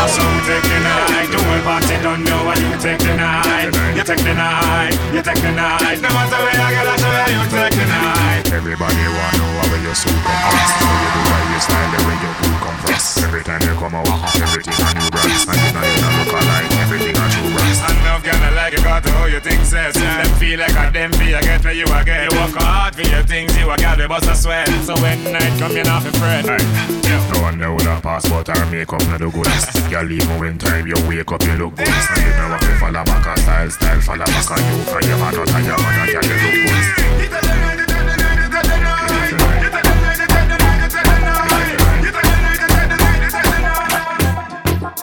ayo, 0.08 0.16
ayo. 0.16 0.16
Enough, 0.16 0.16
yeah, 0.16 0.16
so 0.16 0.24
take 0.48 0.64
the 0.64 0.78
night. 0.80 1.28
The 1.28 1.38
whole 1.38 1.62
party 1.62 1.96
don't 2.00 2.22
know 2.24 2.44
what 2.44 2.58
you 2.58 2.76
take 2.80 2.98
the 2.98 3.14
night. 3.16 3.68
You 3.96 4.04
take 4.04 4.22
the 4.24 4.34
night, 4.34 4.94
you 5.12 5.22
take 5.22 5.42
the 5.42 5.52
night. 5.52 6.00
No 6.00 6.08
matter 6.08 6.40
where 6.40 6.56
I 6.56 6.70
get, 6.72 6.86
I 6.88 6.96
show 6.96 7.12
you 7.28 7.42
take 7.52 7.74
the 7.76 7.86
night. 7.86 8.52
Everybody 8.52 9.04
wanna 9.08 9.38
know 9.38 9.60
how 9.60 9.76
you 9.76 9.94
so 9.94 10.08
come 10.08 10.22
from. 10.24 10.56
So 10.78 10.88
you 10.88 11.10
do 11.12 11.20
right, 11.28 11.46
you 11.52 11.60
style 11.60 11.90
the 11.92 11.98
way 12.08 12.16
you 12.16 12.32
do 12.40 12.48
come 12.58 12.78
from. 12.80 13.24
Every 13.24 13.42
time 13.44 13.62
you 13.62 13.74
come 13.76 13.94
out, 13.94 14.08
everything 14.40 14.78
a 14.78 14.88
new 14.96 15.08
brass. 15.12 15.44
And 15.48 15.58
you 15.60 15.70
know 15.74 15.84
you 15.84 15.98
don't 16.00 16.16
look 16.16 16.32
alike, 16.32 16.70
everything 16.80 17.16
a 17.16 17.24
true 17.28 17.50
brass. 17.52 17.78
Enough 17.88 18.22
girl 18.24 18.48
like 18.58 18.72
you 18.72 18.82
got 18.82 19.02
to 19.04 19.10
how 19.12 19.26
you 19.26 19.40
think 19.40 19.64
says 19.64 19.94
yeah. 19.96 20.22
Them 20.22 20.34
feel 20.38 20.58
like 20.58 20.76
a 20.76 20.90
them 20.92 21.12
feel 21.12 21.36
I 21.36 21.40
get 21.40 21.64
where 21.64 21.72
you 21.72 21.84
again 21.84 22.28
You 22.30 22.38
work 22.38 22.56
hard 22.56 22.94
for 22.94 23.02
your 23.02 23.22
things, 23.22 23.56
you 23.56 23.70
a 23.70 23.76
gal 23.76 23.96
we 23.96 24.06
bust 24.06 24.28
a 24.28 24.34
sweat 24.34 24.68
So 24.84 24.94
when 25.00 25.24
night 25.24 25.58
come 25.58 25.72
you're 25.72 25.84
not 25.84 26.02
fret 26.02 26.44
Hey, 26.44 26.64
no 27.32 27.42
one 27.42 27.58
know 27.58 27.78
that 27.78 28.02
passport 28.02 28.48
or 28.48 28.66
makeup 28.66 29.02
no 29.08 29.18
do 29.18 29.30
good 29.30 29.46
Girl 29.98 30.12
even 30.12 30.38
when 30.38 30.58
time 30.58 30.86
you 30.86 30.94
wake 31.08 31.32
up 31.32 31.42
you 31.42 31.54
look 31.54 31.74
good 31.74 31.88
And 31.88 32.22
you 32.22 32.30
know 32.30 32.50
what 32.50 32.62
you 32.62 32.78
follow 32.78 33.02
back 33.02 33.26
a 33.26 33.40
style, 33.40 33.68
style 33.68 34.00
follow 34.00 34.24
back 34.26 34.50
a 34.50 34.56
you 34.62 34.84
Cause 34.86 35.08
your 35.08 35.18
man 35.18 35.34
not 35.34 35.50
and 35.50 35.66
your 35.66 35.76
man 35.76 36.06
you 36.06 36.14
look 36.14 36.38
good 36.54 37.88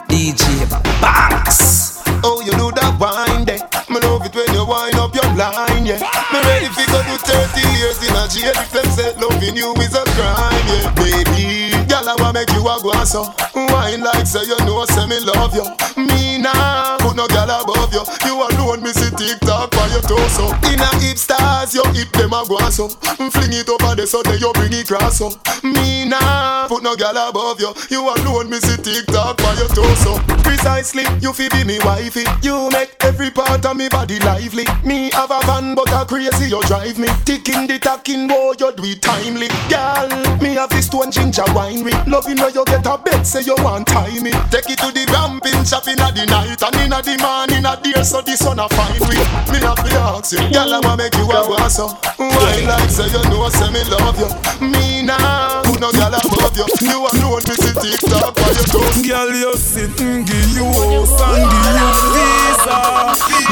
DJ 0.08 0.64
Banks. 1.00 2.02
Oh, 2.24 2.40
you 2.40 2.52
do 2.52 2.72
that 2.72 2.96
wine 2.98 3.44
there. 3.44 3.60
Me 3.92 4.00
love 4.00 4.24
it 4.24 4.34
when 4.34 4.48
you 4.54 4.64
wind 4.64 4.96
up 4.96 5.14
your 5.14 5.28
line, 5.36 5.84
yeah. 5.84 6.00
Me 6.32 6.40
ready 6.40 6.72
fi 6.72 6.86
go 6.88 7.04
do 7.04 7.20
30 7.20 7.60
years 7.76 8.00
in 8.00 8.16
a 8.16 8.24
jail 8.32 8.56
if 8.56 8.72
them 8.72 8.88
say 8.96 9.12
loving 9.20 9.56
you 9.56 9.74
is 9.76 9.94
a 9.94 10.04
crime, 10.16 10.66
yeah. 10.72 10.88
Baby, 10.96 11.75
girl, 11.88 12.08
I 12.08 12.14
wanna 12.18 12.40
make 12.40 12.50
you 12.52 12.62
a 12.66 12.76
go 12.82 12.92
so. 13.04 13.22
Wine 13.54 14.02
like 14.02 14.26
say 14.26 14.44
you 14.44 14.58
know, 14.66 14.84
say 14.86 15.06
me 15.06 15.18
love 15.20 15.54
you. 15.54 15.64
Me 15.96 16.38
nah, 16.38 16.98
put 16.98 17.16
no 17.16 17.26
girl 17.28 17.48
above 17.48 17.92
you. 17.94 18.04
You 18.26 18.34
alone, 18.36 18.82
me 18.82 18.92
see 18.92 19.10
TikTok 19.10 19.70
by 19.70 19.86
your 19.88 20.02
torso. 20.02 20.52
In 20.68 20.80
a 20.80 20.90
hip 21.00 21.16
stars, 21.16 21.74
your 21.74 21.88
hip 21.94 22.10
them 22.12 22.32
a 22.34 22.44
go 22.46 22.58
so. 22.70 22.88
Fling 22.88 23.54
it 23.54 23.68
over 23.68 23.94
the 23.94 24.06
so 24.06 24.22
then 24.22 24.38
you 24.38 24.52
bring 24.54 24.72
it 24.72 24.86
cross 24.86 25.18
so. 25.18 25.30
Me 25.62 26.04
nah, 26.04 26.68
put 26.68 26.82
no 26.82 26.94
girl 26.96 27.16
above 27.16 27.60
you. 27.60 27.72
You 27.90 28.02
alone, 28.02 28.50
me 28.50 28.58
see 28.60 28.76
TikTok 28.76 29.38
by 29.38 29.54
your 29.54 29.68
torso. 29.68 30.18
Precisely, 30.42 31.04
you 31.20 31.32
fi 31.32 31.48
be 31.48 31.64
me 31.64 31.78
wifey. 31.84 32.24
You 32.42 32.68
make 32.70 32.96
every 33.00 33.30
part 33.30 33.64
of 33.64 33.76
me 33.76 33.88
body 33.88 34.18
lively. 34.20 34.64
Me 34.84 35.10
have 35.12 35.30
a 35.30 35.40
van, 35.46 35.74
but 35.74 35.90
a 35.92 36.04
crazy 36.04 36.50
you 36.50 36.62
drive 36.64 36.98
me. 36.98 37.08
Ticking 37.24 37.66
the 37.66 37.78
tacking, 37.78 38.28
boy, 38.28 38.52
you 38.58 38.72
do 38.72 38.84
it 38.84 39.02
timely. 39.02 39.48
Girl, 39.68 40.08
me 40.40 40.54
have 40.54 40.70
this 40.70 40.86
stone 40.86 41.10
ginger 41.10 41.44
winery. 41.76 42.06
Love 42.06 42.28
you 42.28 42.34
know 42.34 42.48
you 42.48 42.64
get 42.64 42.86
a 42.86 42.98
bed, 42.98 43.26
say 43.26 43.42
you 43.42 43.54
want 43.58 43.86
tie 43.86 44.20
me. 44.20 44.30
Take 44.50 44.70
it 44.70 44.78
to 44.78 44.92
the 44.92 45.04
ramping 45.12 45.64
shop 45.64 45.86
in 45.88 45.96
the 45.96 46.24
night 46.26 46.62
and 46.62 46.76
in 46.76 46.90
the 46.90 47.14
morning 47.20 47.64
a 47.64 47.76
dear, 47.82 48.04
so 48.04 48.20
the 48.20 48.36
sun 48.36 48.58
a 48.58 48.68
fine 48.70 49.00
we. 49.08 49.16
Me 49.52 49.58
have 49.64 49.80
to 49.80 49.90
ask 50.12 50.36
girl, 50.52 50.74
I 50.74 50.80
wanna 50.80 50.96
make 50.96 51.14
you 51.14 51.26
a 51.28 51.40
go 51.44 51.56
so. 51.68 51.88
Why 52.16 52.64
like 52.66 52.90
say 52.90 53.08
you 53.08 53.22
know, 53.30 53.48
say 53.48 53.70
me 53.72 53.82
love 53.90 54.18
you. 54.18 54.28
Me 54.66 55.02
nah, 55.02 55.62
put 55.62 55.80
no 55.80 55.92
girl 55.92 56.14
above 56.14 56.56
you. 56.56 56.66
You 56.80 56.98
alone, 57.04 57.42
me 57.44 57.54
see 57.60 57.74
TikTok 57.74 58.36
your 58.36 58.66
toes. 58.72 59.02
Girl, 59.06 59.30
you 59.34 59.56
sitting, 59.56 60.24
give 60.24 60.50
you 60.56 60.64
house 60.64 61.20
and 61.20 61.44
give 61.50 61.74
you 61.76 61.90
visa. 62.14 62.80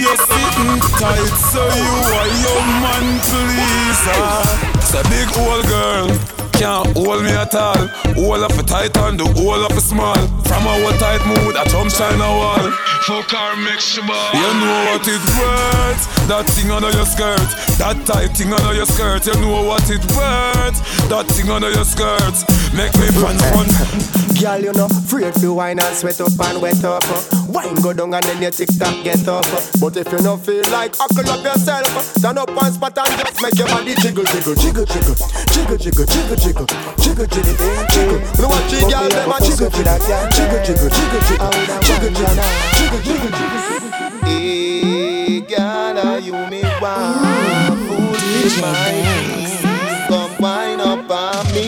You 0.00 0.12
sitting 0.16 0.80
tight, 0.98 1.34
so 1.52 1.62
you 1.62 1.94
are 2.16 2.30
your 2.42 2.62
man 2.82 3.06
pleaser. 3.20 4.18
Ah. 4.18 4.70
It's 4.76 4.94
a 4.94 5.02
big 5.08 5.28
old 5.38 5.66
girl 5.66 6.43
can't 6.58 6.86
hold 6.96 7.22
me 7.22 7.30
at 7.30 7.54
all. 7.54 7.88
All 8.18 8.42
of 8.42 8.58
a 8.58 8.62
tight 8.62 8.96
and 8.96 9.18
the 9.18 9.26
all 9.42 9.64
of 9.64 9.76
a 9.76 9.80
small. 9.80 10.16
From 10.44 10.66
our 10.66 10.92
tight 10.98 11.24
mood, 11.26 11.56
I 11.56 11.64
jump 11.66 11.90
China 11.90 12.28
wall. 12.38 12.70
Fuck 13.06 13.34
our 13.34 13.56
Mexico. 13.56 14.14
You 14.32 14.50
know 14.62 14.78
what 14.88 15.06
it 15.06 15.24
worth. 15.36 16.02
That 16.28 16.46
thing 16.48 16.70
under 16.70 16.90
your 16.90 17.06
skirt. 17.06 17.48
That 17.78 18.00
tight 18.06 18.36
thing 18.36 18.52
under 18.52 18.74
your 18.74 18.86
skirt. 18.86 19.26
You 19.26 19.34
know 19.40 19.62
what 19.62 19.84
it 19.90 20.04
worth. 20.14 20.78
That 21.10 21.26
thing 21.28 21.50
under 21.50 21.70
your 21.70 21.84
skirt. 21.84 22.36
Make 22.72 22.94
me 22.96 23.08
pants 23.18 23.44
fun. 23.50 24.14
Girl, 24.40 24.60
you 24.60 24.72
know, 24.72 24.88
free 24.88 25.30
to 25.30 25.52
wine 25.54 25.78
and 25.78 25.96
sweat 25.96 26.20
up 26.20 26.32
and 26.38 26.60
wet 26.60 26.82
up. 26.84 27.04
Wine 27.48 27.74
go 27.76 27.92
down 27.92 28.14
and 28.14 28.24
then 28.24 28.42
your 28.42 28.50
tick 28.50 28.68
tock 28.78 28.94
get 29.04 29.26
up. 29.28 29.46
But 29.80 29.96
if 29.96 30.10
you 30.10 30.18
no 30.18 30.36
feel 30.36 30.64
like, 30.72 30.96
huckle 30.96 31.30
up 31.30 31.44
yourself. 31.44 31.86
turn 32.20 32.38
up 32.38 32.50
one 32.50 32.72
spot 32.72 32.98
and 32.98 33.20
just 33.20 33.40
make 33.40 33.56
your 33.56 33.68
body 33.68 33.94
jiggle, 33.94 34.24
jiggle, 34.24 34.54
jiggle, 34.56 34.84
jiggle, 34.86 35.14
jiggle, 35.14 35.76
jiggle, 35.78 36.06
jiggle. 36.06 36.36
jiggle 36.36 36.43
jiggle, 36.44 36.66
jiggle, 37.00 37.26
jiggle. 37.26 38.20
You 38.36 38.48
watch 38.48 38.68
the 38.70 38.80
girl 38.84 39.08
them 39.08 39.32
a 39.32 39.40
jiggle, 39.40 39.70
jiggle, 39.70 39.98
jiggle, 39.98 40.60
jiggle, 40.60 40.90
jiggle, 40.90 41.22
jiggle, 41.24 42.10
jiggle, 42.10 42.40
jiggle, 42.74 43.00
jiggle, 43.00 43.32
jiggle. 43.32 43.90
Hey, 44.24 45.40
girl, 45.40 45.98
are 45.98 46.18
you 46.18 46.36
me 46.50 46.62
want? 46.82 47.78
Food 47.88 48.20
with 48.44 48.56
my 48.60 48.92
knees. 48.92 49.62
Come 50.08 50.34
wine 50.38 50.80
up 50.80 51.10
on 51.10 51.46
me. 51.54 51.62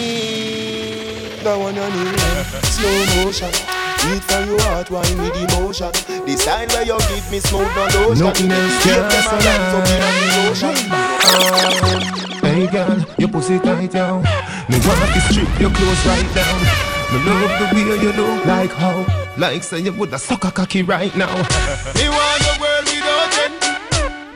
One 1.47 1.79
on 1.79 1.93
you, 1.97 2.11
slow 2.65 3.25
motion. 3.25 3.53
Beat 4.03 4.23
from 4.25 4.45
your 4.49 4.61
heart, 4.63 4.91
wine 4.91 5.19
with 5.19 5.55
emotion. 5.55 5.93
The 6.27 6.37
style 6.37 6.69
where 6.69 6.85
you 6.85 6.99
give 7.09 7.31
me 7.31 7.39
smooth 7.41 7.69
no 7.77 7.85
lotion. 8.09 8.25
Nothing 8.27 8.51
else 8.53 8.83
can 8.83 8.99
a 8.99 9.09
dance 9.41 9.75
up 9.77 9.89
in 9.89 10.01
the 10.03 10.49
ocean. 10.51 10.77
Hey 12.43 12.67
girl, 12.67 12.99
your 13.17 13.29
pussy 13.29 13.59
tight 13.59 13.91
down. 13.93 14.25
Me 14.69 14.79
want 14.83 14.99
to 15.15 15.21
strip 15.31 15.61
your 15.61 15.71
clothes 15.71 16.07
right 16.07 16.35
down. 16.35 16.59
Me 17.13 17.19
love 17.23 17.55
the 17.61 17.67
way 17.73 18.03
you 18.03 18.13
look 18.19 18.45
like 18.47 18.73
how, 18.73 19.07
like 19.39 19.63
say 19.63 19.79
you 19.79 19.93
woulda 19.93 20.19
suck 20.19 20.45
a 20.45 20.51
cocky 20.51 20.83
right 20.83 21.15
now. 21.15 21.31
Me 21.95 22.09
want 22.11 22.41
the 22.43 22.59
world 22.59 22.87
without 22.91 23.31
end. 23.47 23.55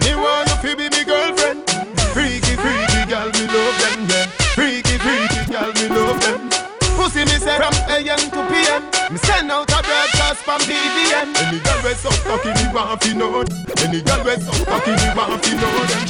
Me 0.06 0.14
want 0.14 0.46
you 0.62 0.70
to 0.70 0.76
be 0.76 0.86
me 0.94 1.02
girlfriend. 1.02 1.66
Freaky, 2.14 2.54
freaky 2.54 3.02
girl, 3.10 3.26
me 3.26 3.44
love 3.50 3.76
them, 3.82 4.06
yeah. 4.06 4.26
Freaky, 4.54 4.98
freaky 5.02 5.42
girl, 5.50 5.72
me 5.74 5.86
love 5.90 6.20
them. 6.22 6.46
Pussy 6.94 7.24
me 7.26 7.36
say 7.42 7.56
from 7.58 7.74
AM 7.90 8.22
to 8.30 8.40
PM. 8.54 8.82
Me 9.10 9.18
send 9.18 9.50
out 9.50 9.66
a 9.66 9.82
broadcast 9.82 10.46
from 10.46 10.60
BBM. 10.62 11.26
Any 11.42 11.58
girl 11.58 11.80
we 11.82 11.94
so 11.98 12.10
cocky, 12.22 12.54
me 12.54 12.70
want 12.72 13.00
to 13.02 13.14
know. 13.14 13.42
Any 13.82 14.00
girl 14.02 14.22
we 14.22 14.38
so 14.38 14.52
cocky, 14.64 14.94
me 14.94 15.10
want 15.10 15.42
to 15.42 15.52
know 15.58 15.74
them. 15.90 16.06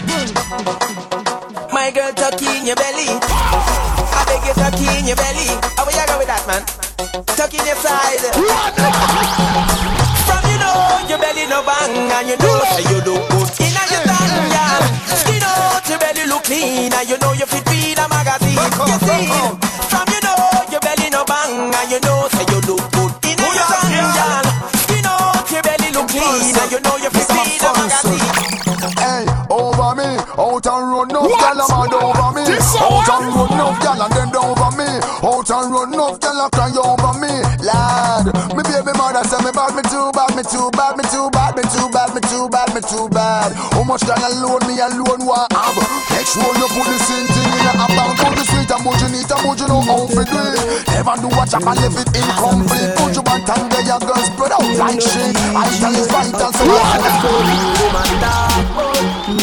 My 1.72 1.90
girl, 1.90 2.12
tuck 2.12 2.42
in 2.42 2.66
your 2.66 2.76
belly. 2.76 3.99
I 4.40 4.46
beg 4.46 4.48
you, 4.48 4.54
tuck 4.62 4.96
in 4.96 5.06
your 5.06 5.16
belly. 5.16 5.46
How 5.76 5.84
will 5.84 5.92
you 5.92 6.06
go 6.06 6.18
with 6.18 6.26
that, 6.28 6.44
man? 6.46 6.64
Tuck 7.36 7.52
in 7.52 7.64
your 7.66 7.76
side. 7.76 8.20
From 10.24 10.42
you 10.50 10.58
know 10.58 11.08
your 11.08 11.18
belly 11.18 11.46
no 11.46 11.62
bang, 11.62 12.12
and 12.12 12.28
you 12.28 12.36
know 12.36 12.60
say 12.72 12.84
you 12.88 13.00
look 13.04 13.28
good. 13.30 13.50
In 13.60 13.76
a 13.76 13.82
your 13.90 14.00
stand, 14.00 14.52
yeah. 14.52 14.80
Skin 15.16 15.42
out 15.42 15.88
your 15.88 15.98
belly 15.98 16.26
look 16.26 16.44
clean, 16.44 16.92
and 16.92 17.08
you 17.08 17.18
know 17.18 17.32
you 17.32 17.46
fit 17.46 17.66
read 17.68 17.98
a 17.98 18.08
magazine. 18.08 18.56
You 18.56 18.98
see? 19.04 19.59
Much 43.90 44.06
time 44.06 44.22
alone 44.22 44.62
me 44.70 44.78
alone 44.78 45.26
want 45.26 45.50
have? 45.50 45.74
Make 46.14 46.22
sure 46.22 46.46
you 46.46 46.68
put 46.70 46.86
the 46.86 46.98
same 47.10 47.26
thing 47.26 47.50
in 47.58 47.74
a 47.74 47.86
bank. 47.90 48.14
Put 48.22 48.38
the 48.38 48.44
sweet 48.46 48.70
and 48.70 48.82
bougie 48.86 49.10
neat 49.10 49.26
and 49.26 49.42
bougie 49.42 49.66
know 49.66 49.82
how 49.82 50.06
to 50.06 50.22
do 50.22 50.38
it. 50.46 50.86
Never 50.94 51.18
do 51.18 51.26
a 51.26 51.42
chop 51.42 51.66
and 51.66 51.74
leave 51.82 51.98
it 51.98 52.08
incomplete. 52.14 52.94
Put 52.94 53.18
your 53.18 53.26
back 53.26 53.50
and 53.50 53.66
get 53.66 53.90
your 53.90 53.98
girl 53.98 54.22
spread 54.22 54.54
out 54.54 54.70
like 54.78 55.02
shit. 55.02 55.34
I 55.58 55.66
tell 55.82 55.90
it's 55.90 56.06
vital 56.06 56.52
so 56.54 56.64
I 56.70 57.02
woman 57.82 58.10
talk 58.22 58.89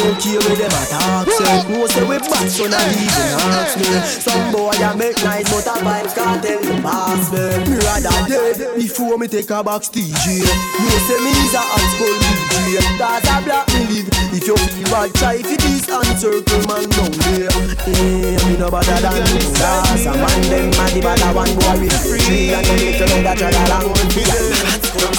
No 0.08 0.16
care 0.24 0.40
with 0.40 0.56
them 0.56 0.72
attack 0.72 1.28
Say, 1.36 1.68
no 1.68 1.84
say 1.86 2.08
we 2.08 2.16
bad 2.16 2.48
so 2.48 2.64
not 2.64 2.80
even 2.96 3.28
ask 3.52 3.76
me 3.76 3.92
Some 4.08 4.56
boy 4.56 4.72
a 4.72 4.96
make 4.96 5.20
nice 5.20 5.44
but 5.52 5.68
a 5.68 5.84
vibes 5.84 6.16
can't 6.16 6.40
tell 6.40 6.64
the 6.64 6.80
pass 6.80 7.28
me 7.28 7.44
Me 7.68 7.76
rather 7.84 8.16
dead 8.32 8.56
before 8.80 9.18
me 9.18 9.28
take 9.28 9.52
a 9.52 9.62
box 9.62 9.90
DJ 9.90 10.48
No 10.48 10.96
say 11.12 11.20
me 11.20 11.32
is 11.44 11.52
a 11.52 11.60
hot 11.60 11.84
school 11.92 12.16
DJ 12.24 12.80
That's 12.96 13.28
a 13.28 13.36
black 13.44 13.68
me 13.76 14.00
live 14.00 14.08
If 14.32 14.48
you 14.48 14.56
feel 14.56 14.88
bad 14.88 15.12
try 15.20 15.44
for 15.44 15.60
this 15.60 15.84
and 15.92 16.16
circle 16.16 16.64
man 16.72 16.88
down 16.88 17.12
there 17.28 17.52
Yeah, 17.92 18.40
me 18.48 18.56
no 18.56 18.72
better 18.72 18.96
than 19.04 19.28
you 19.28 19.44
That's 19.60 20.08
a 20.08 20.16
man 20.16 20.42
them 20.48 20.72
man 20.72 20.88
the 20.96 21.02
better 21.04 21.32
one 21.36 21.52
boy 21.60 21.84
with 21.84 22.00
free 22.08 22.56
And 22.56 22.64
you 22.64 22.80
need 22.80 22.96
to 22.96 23.06
know 23.12 23.28
that 23.28 23.44
you're 23.44 23.52
the 23.52 23.60
wrong 23.76 23.92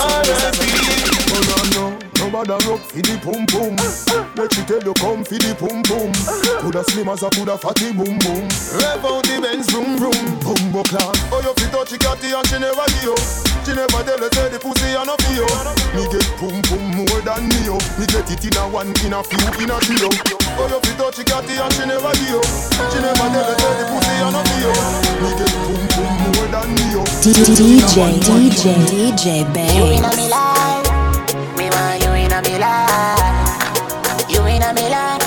R.I.P. 0.01 0.65
Oh 1.29 1.45
no 1.45 1.77
no 1.77 1.88
Nobody 2.29 2.69
rock 2.69 2.85
for 2.85 3.01
the 3.01 3.17
pum 3.25 3.49
pum. 3.49 3.73
Make 4.37 4.53
she 4.53 4.61
tell 4.69 4.85
you 4.85 4.93
come 5.01 5.25
for 5.25 5.41
the 5.41 5.57
pum 5.57 5.81
pum. 5.81 6.13
Coulda 6.61 6.85
slim 6.85 7.09
as 7.09 7.25
a 7.25 7.33
coulda 7.33 7.57
fatty 7.57 7.89
boom 7.97 8.21
boom. 8.21 8.45
Rev 8.77 9.01
out 9.01 9.25
the 9.25 9.41
Benz 9.41 9.65
vroom 9.73 9.97
vroom. 9.97 10.37
Bumbo 10.45 10.85
clan. 10.85 11.09
Oh 11.33 11.41
you 11.41 11.57
fit 11.57 11.73
touch 11.73 11.97
catty 11.97 12.29
and 12.37 12.45
she 12.53 12.61
never 12.61 12.85
give 13.01 13.09
you. 13.09 13.17
She 13.65 13.73
never 13.73 14.05
tell 14.05 14.21
you 14.21 14.29
say 14.29 14.45
the 14.53 14.61
pussy 14.61 14.93
a 14.93 15.09
no 15.09 15.17
for 15.17 15.33
you. 15.33 15.49
Me 15.97 16.05
get 16.13 16.29
pum 16.37 16.53
pum 16.69 17.01
more 17.01 17.21
than 17.25 17.49
me 17.49 17.65
yo. 17.65 17.81
Me 17.97 18.05
get 18.05 18.29
it 18.29 18.45
in 18.45 18.61
a 18.61 18.65
one, 18.69 18.93
in 18.93 19.17
a 19.17 19.25
few, 19.25 19.49
in 19.65 19.73
a 19.73 19.81
trio. 19.89 20.13
Oh 20.61 20.69
you 20.69 20.85
fit 20.85 21.01
touch 21.01 21.25
catty 21.25 21.57
and 21.57 21.73
she 21.81 21.89
never 21.89 22.13
give 22.13 22.29
you. 22.29 22.45
She 22.93 23.01
never 23.01 23.25
tell 23.25 23.41
you 23.41 23.57
say 23.57 23.73
the 23.73 23.85
pussy 23.89 24.21
a 24.21 24.29
no 24.29 24.45
for 24.45 24.61
you. 24.61 24.73
Me 25.25 25.33
get 25.33 25.49
pum 25.65 25.81
pum 25.97 26.13
more 26.29 26.49
than 26.53 26.69
me 26.77 26.93
yo. 26.93 27.01
DJ, 27.25 28.21
DJ, 28.21 28.69
DJ, 28.85 29.49
Bay. 29.49 29.73
You 29.81 29.97
in 29.97 30.05
a 30.05 30.13
life, 30.29 30.88
a 32.39 32.43
me 32.43 32.59
life. 32.59 34.31
You 34.31 34.45
in 34.47 34.63
a 34.63 34.73
me 34.75 34.89
life. 34.89 35.19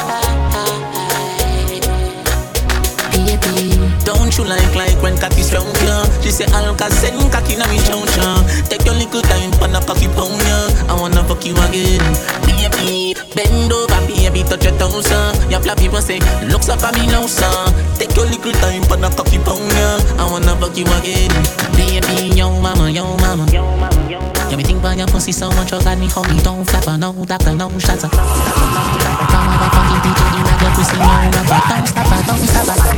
Don't 4.06 4.38
you 4.38 4.43
like 4.45 4.76
like 4.76 5.02
when 5.02 5.17
cocky 5.17 5.41
strong 5.43 5.67
ya? 5.86 6.04
She 6.21 6.32
say 6.32 6.45
Alka 6.56 6.89
send 6.91 7.19
cocky 7.32 7.56
na 7.56 7.67
me 7.67 7.80
chow 7.84 8.00
chow. 8.15 8.39
Take 8.69 8.86
your 8.86 8.95
little 8.95 9.21
time 9.21 9.52
for 9.60 9.67
the 9.67 9.84
cocky 9.86 10.08
pound 10.15 10.39
ya. 10.47 10.58
I 10.88 11.00
wanna 11.00 11.24
fuck 11.24 11.45
you 11.45 11.56
again. 11.67 12.02
Baby, 12.47 13.15
bend 13.36 13.71
over, 13.71 14.02
baby, 14.08 14.43
touch 14.43 14.63
your 14.63 14.78
toes 14.80 15.12
uh. 15.12 15.36
Your 15.50 15.60
flap 15.60 15.78
people 15.80 16.02
say 16.02 16.19
looks 16.47 16.69
up 16.69 16.84
at 16.84 16.93
me 16.95 17.08
now 17.08 17.26
son. 17.26 17.74
Take 18.00 18.15
your 18.15 18.26
little 18.26 18.54
time 18.63 18.84
for 18.84 18.97
the 18.97 19.10
cocky 19.12 19.38
pound 19.43 19.67
ya. 19.76 20.00
I 20.15 20.32
wanna 20.32 20.56
fuck 20.56 20.78
you 20.78 20.86
again. 21.00 21.32
Baby, 21.76 22.36
yo 22.38 22.50
mama, 22.62 22.89
yo 22.89 23.04
mama, 23.17 23.45
yo 23.52 23.63
mama. 23.78 23.81
Yeah, 24.12 24.58
me 24.58 24.63
think 24.63 24.80
about 24.80 24.97
your 24.97 25.08
pussy 25.08 25.32
so 25.32 25.50
much, 25.52 25.71
you 25.71 25.80
got 25.80 25.97
me 25.97 26.08
me 26.08 26.43
don't 26.43 26.65
flap 26.67 26.84
her, 26.84 26.97
no 26.97 27.13
doctor, 27.24 27.56
no 27.56 27.69
shots. 27.80 28.04
Come 28.04 28.12
over, 28.12 29.69
fucking 29.71 30.02
DJ, 30.04 30.19
you 30.36 30.43
like 30.43 30.60
your 30.60 30.71
pussy, 30.76 30.97
no 31.00 31.08
rubber. 31.32 31.62
Don't 31.71 31.88
stop 31.88 32.08
her, 32.08 32.21
don't 32.28 32.43
stop 32.43 32.76
her. 32.76 32.91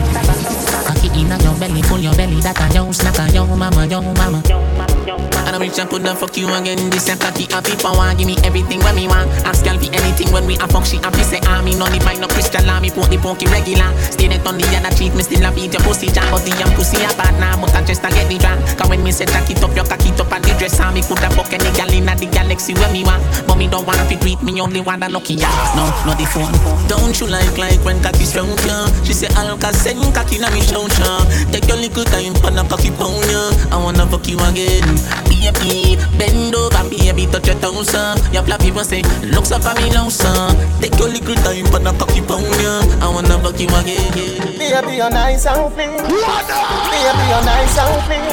Cocky 0.87 1.07
in 1.21 1.29
your 1.29 1.53
belly, 1.59 1.83
pull 1.83 1.99
your 1.99 2.15
belly, 2.15 2.41
that 2.41 2.59
a 2.59 2.73
yo 2.73 2.89
snacker, 2.89 3.31
yo 3.31 3.45
mama, 3.45 3.85
yo 3.85 4.01
mama. 4.01 4.41
And 4.47 4.92
I 5.03 5.51
don't 5.51 5.59
reach 5.59 5.79
and 5.79 5.89
put 5.89 6.01
the 6.01 6.15
fuck 6.15 6.37
you 6.37 6.47
again. 6.47 6.89
This 6.89 7.11
a 7.11 7.19
cocky 7.19 7.43
happy 7.51 7.75
power, 7.75 8.15
give 8.15 8.23
me 8.27 8.39
everything 8.47 8.79
when 8.87 8.95
me 8.95 9.07
want. 9.07 9.27
Ask 9.43 9.67
girl 9.67 9.75
for 9.75 9.91
anything 9.91 10.31
when 10.31 10.47
we 10.47 10.55
a 10.55 10.67
fuck, 10.71 10.85
she 10.87 10.95
happy 11.03 11.23
say 11.27 11.43
ah 11.43 11.59
me 11.59 11.75
no 11.75 11.83
need 11.91 12.03
mind 12.07 12.21
no 12.23 12.27
Christian 12.31 12.63
law, 12.65 12.79
me 12.79 12.89
put 12.89 13.11
the 13.11 13.19
pokey 13.19 13.51
regular. 13.51 13.91
Stay 14.15 14.31
net 14.31 14.47
on 14.47 14.55
the 14.55 14.63
other 14.79 14.95
cheek, 14.95 15.11
me 15.11 15.23
still 15.23 15.43
a 15.43 15.51
beat 15.51 15.75
your 15.75 15.83
pussy 15.83 16.07
jam, 16.07 16.23
but 16.31 16.39
the 16.47 16.55
young 16.55 16.71
pussy 16.79 17.03
a 17.03 17.11
bad 17.19 17.35
now, 17.35 17.59
but 17.59 17.75
I 17.75 17.83
just 17.83 17.99
a 17.99 18.09
get 18.15 18.31
the 18.31 18.39
drunk. 18.39 18.63
Cause 18.79 18.87
when 18.87 19.03
me 19.03 19.11
say 19.11 19.27
jack 19.27 19.49
it 19.51 19.59
up, 19.59 19.75
your 19.75 19.83
cocky 19.83 20.15
up 20.15 20.31
and 20.31 20.43
the 20.43 20.55
dress 20.55 20.79
on 20.79 20.95
me, 20.95 21.03
coulda 21.03 21.27
fuck 21.35 21.51
any 21.51 21.67
gal 21.75 21.91
inna 21.91 22.15
the 22.15 22.27
galaxy 22.31 22.71
when 22.79 22.95
me 22.95 23.03
want. 23.03 23.19
But 23.43 23.59
me 23.59 23.67
don't 23.67 23.83
wanna 23.83 24.07
fit 24.07 24.23
with 24.23 24.39
me, 24.39 24.55
only 24.63 24.79
wanna 24.79 25.11
lucky 25.11 25.35
ya. 25.35 25.51
No, 25.75 25.83
not 26.07 26.15
the 26.15 26.23
phone. 26.31 26.55
Don't 26.87 27.11
you 27.19 27.27
like 27.27 27.59
like 27.59 27.83
when 27.83 27.99
cocky 27.99 28.23
strong 28.23 28.55
ya? 28.63 28.87
She 29.03 29.11
say 29.11 29.27
Alka 29.35 29.75
send 29.75 29.99
cocky 30.15 30.39
na 30.39 30.47
me 30.55 30.63
show 30.63 30.87
ya. 30.87 31.27
Take 31.51 31.67
your 31.67 31.75
little 31.75 32.07
time 32.07 32.31
for 32.39 32.55
the 32.55 32.63
cocky 32.71 32.87
pound 32.95 33.27
ya. 33.27 33.51
I 33.67 33.75
wanna 33.83 34.07
fuck 34.07 34.23
you 34.31 34.39
again. 34.47 34.92
Baby, 35.27 35.97
bend 36.17 36.55
over, 36.55 36.83
baby, 36.89 37.25
touch 37.27 37.47
your 37.47 37.59
toes 37.59 37.93
uh. 37.93 38.15
Your 38.31 38.43
flat 38.43 38.61
people 38.61 38.83
say 38.83 39.01
looks 39.33 39.51
up 39.51 39.65
at 39.65 39.75
me 39.81 39.89
now 39.89 40.07
son. 40.09 40.55
Take 40.79 40.97
your 40.99 41.09
little 41.09 41.35
time 41.35 41.65
for 41.67 41.79
the 41.79 41.91
cocky 41.99 42.21
pound 42.21 42.47
ya. 42.63 42.79
I 43.03 43.07
wanna 43.11 43.37
fuck 43.43 43.59
you 43.59 43.67
again. 43.67 44.13
Baby, 44.57 44.95
you're 44.97 45.09
nice 45.09 45.45
and 45.45 45.73
clean. 45.73 45.91
Baby, 45.99 47.23
you're 47.27 47.43
nice 47.43 47.77
and 47.77 47.97
clean. 48.07 48.23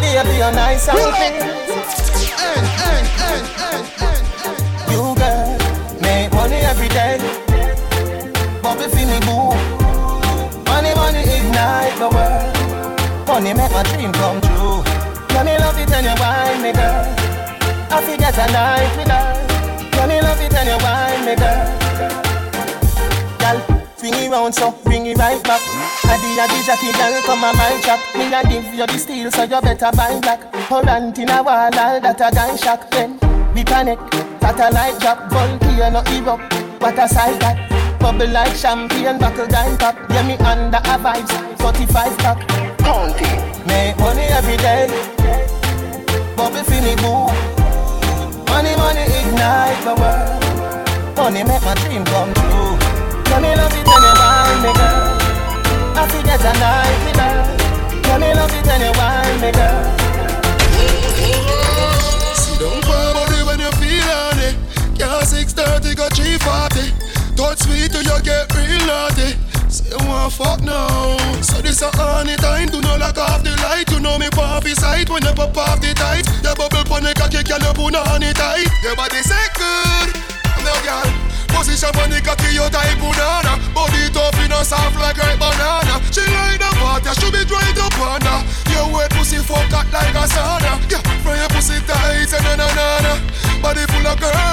Baby, 0.00 0.34
you're 0.38 0.52
nice 0.52 0.88
and 0.88 1.10
clean. 1.16 1.36
You 4.92 5.02
girl 5.16 5.58
make 6.02 6.30
money 6.32 6.60
every 6.70 6.88
day. 6.88 7.18
Bobby 8.62 8.86
feel 8.94 9.08
me 9.08 9.18
boo. 9.26 9.56
Money, 10.70 10.94
money 10.94 11.22
ignite 11.26 11.96
the 11.98 12.08
world. 12.14 13.26
Money 13.26 13.54
make 13.54 13.72
my 13.72 13.82
dream 13.90 14.12
come 14.12 14.40
true. 14.40 14.61
Let 15.82 15.90
me 15.90 15.96
love 15.96 15.98
it 15.98 15.98
and 15.98 16.06
you 16.06 16.22
wine 16.22 16.62
me 16.62 16.72
girl. 16.72 17.04
I 17.90 18.02
forget 18.06 18.38
a 18.38 18.46
night 18.52 18.96
with 18.96 19.08
her. 19.08 19.34
Let 19.98 20.08
me 20.08 20.20
love 20.20 20.40
it 20.40 20.54
and 20.54 20.68
you 20.70 20.78
wine 20.78 21.24
me 21.26 21.34
girl. 21.34 21.66
Girl, 23.42 23.58
swing 23.96 24.14
it 24.14 24.30
round 24.30 24.54
so 24.54 24.70
bring 24.84 25.06
it 25.06 25.18
right 25.18 25.42
back. 25.42 25.60
Adi 26.06 26.38
adi 26.38 26.62
jockey 26.62 26.92
girl 26.92 27.20
come 27.22 27.42
on 27.42 27.56
my 27.56 27.80
track. 27.82 27.98
Me 28.14 28.32
a 28.32 28.42
give 28.46 28.72
you 28.72 28.86
the 28.86 28.98
steel 28.98 29.30
so 29.32 29.42
you 29.42 29.60
better 29.60 29.90
buy 29.96 30.20
black. 30.20 30.52
Current 30.68 31.18
in 31.18 31.30
a 31.30 31.42
wall 31.42 31.58
all 31.58 31.70
that 31.72 32.20
a 32.20 32.30
gun 32.30 32.56
shock. 32.56 32.88
Then 32.92 33.18
we 33.52 33.64
panic, 33.64 33.98
satellite 34.40 35.00
drop, 35.00 35.30
volcano 35.30 36.02
erupt. 36.14 36.54
What 36.80 36.98
a 36.98 37.08
sight 37.08 37.40
that. 37.40 37.98
Bubble 37.98 38.28
like 38.28 38.54
champagne, 38.54 39.18
buckle 39.18 39.48
down 39.48 39.76
top. 39.78 39.96
Yeah, 40.10 40.26
me 40.26 40.34
under 40.46 40.78
a 40.78 40.98
vibes, 40.98 41.58
45 41.58 42.18
pack. 42.18 42.48
County. 42.78 43.52
Make 43.66 43.96
money 43.98 44.22
every 44.22 44.56
day. 44.56 45.41
Bubble 46.36 46.64
feel 46.64 46.82
me 46.82 46.94
boo. 46.96 47.28
Money, 48.50 48.74
money 48.76 49.04
ignite 49.20 49.80
the 49.84 49.94
world. 50.00 51.16
Money 51.16 51.44
make 51.44 51.62
my 51.64 51.74
dream 51.74 52.04
come 52.04 52.32
true. 52.34 52.92
Me 53.42 53.56
love 53.56 53.74
it 53.74 53.84
when 53.84 54.02
you 54.06 54.14
wine 54.22 54.62
me, 54.62 54.72
girl. 54.78 55.18
I 55.98 56.06
forget 56.06 56.40
a 56.40 56.52
night 56.62 57.16
her. 57.18 57.34
Let 58.06 58.20
me 58.20 58.30
love 58.38 58.54
it 58.54 58.64
when 58.64 58.80
you 58.80 58.92
wine 58.94 59.40
me, 59.42 59.50
girl. 59.50 59.82
Sit 62.38 62.60
down 62.60 62.78
for 62.86 63.02
body 63.18 63.42
when 63.42 63.58
you 63.58 63.72
feel 63.82 64.08
on 64.14 64.38
it. 64.38 64.54
Girl, 64.96 65.22
630 65.22 65.94
got 65.96 66.14
340. 66.14 66.92
Touch 67.34 67.58
sweet 67.66 67.90
till 67.90 68.02
you 68.06 68.22
get 68.22 68.46
real 68.54 68.86
naughty. 68.86 69.34
You 69.92 70.00
want 70.08 70.32
fuck 70.32 70.62
now. 70.62 71.20
So 71.44 71.60
this 71.60 71.82
a 71.82 71.92
honey 71.92 72.36
time. 72.36 72.72
Do 72.72 72.80
not 72.80 72.98
lock 72.98 73.18
off 73.18 73.44
the 73.44 73.52
light. 73.60 73.84
You 73.92 74.00
know 74.00 74.16
me 74.16 74.30
pop 74.32 74.64
sight 74.64 75.10
when 75.10 75.20
you 75.20 75.36
pop 75.36 75.52
off 75.52 75.84
the 75.84 75.92
tight. 75.92 76.24
Your 76.40 76.56
bubble 76.56 76.80
pon 76.88 77.04
the 77.04 77.12
cocky, 77.12 77.44
girl, 77.44 77.60
you 77.60 77.76
put 77.76 77.92
on 77.92 78.22
it 78.24 78.32
tight. 78.32 78.64
Your 78.80 78.96
body 78.96 79.20
say 79.20 79.44
good. 79.52 80.16
No 80.64 80.72
girl. 80.80 81.04
Position 81.52 81.92
on 82.00 82.08
the 82.08 82.24
cocky, 82.24 82.48
you 82.56 82.64
type 82.72 82.96
banana 82.96 83.60
Body 83.76 84.08
tough, 84.08 84.32
you 84.40 84.48
know 84.48 84.64
soft 84.64 84.96
like 84.96 85.20
ripe 85.20 85.36
banana 85.36 86.00
She 86.08 86.24
like 86.32 86.56
the 86.56 86.72
yeah, 86.72 87.12
she 87.12 87.28
be 87.28 87.44
up 87.44 87.92
on 88.00 88.24
her 88.24 88.40
Your 88.72 88.88
wet 88.88 89.12
pussy 89.12 89.36
fuck 89.36 89.68
hot 89.68 89.84
like 89.92 90.16
a 90.16 90.24
sauna 90.32 90.80
Yeah, 90.88 91.04
from 91.20 91.36
your 91.36 91.52
pussy 91.52 91.76
tight 91.84 92.32
na 92.40 92.56
na 92.56 92.66
na 92.72 92.86
na 93.04 93.12
Body 93.60 93.84
full 93.84 94.06
of 94.08 94.16
a 94.16 94.51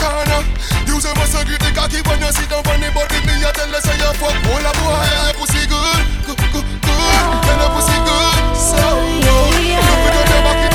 corner 0.00 0.42
Use 0.88 1.04
a 1.04 1.12
muscle 1.20 1.44
grip 1.44 1.60
the 1.60 1.70
cocky 1.76 2.00
when 2.08 2.24
you 2.24 2.32
sit 2.32 2.48
down 2.48 2.64
on 2.64 2.80
the 2.80 2.88
body 2.96 3.20
Me 3.28 3.44
a 3.44 3.52
tell 3.52 3.68
you 3.68 3.80
say 3.84 3.96
you 4.00 4.12
fuck 4.16 4.36
all 4.48 4.64
a 4.64 4.72
boy 4.80 5.04
Your 5.28 5.36
pussy 5.36 5.62
good, 5.68 6.00
good, 6.24 6.40
good, 6.56 6.66
good 6.80 7.28
Tell 7.44 7.60
your 7.60 7.70
pussy 7.76 7.98
good, 8.08 8.34
so 8.56 8.80
good 9.20 9.60
You 9.60 9.96
put 10.02 10.16
your 10.16 10.42
back 10.48 10.70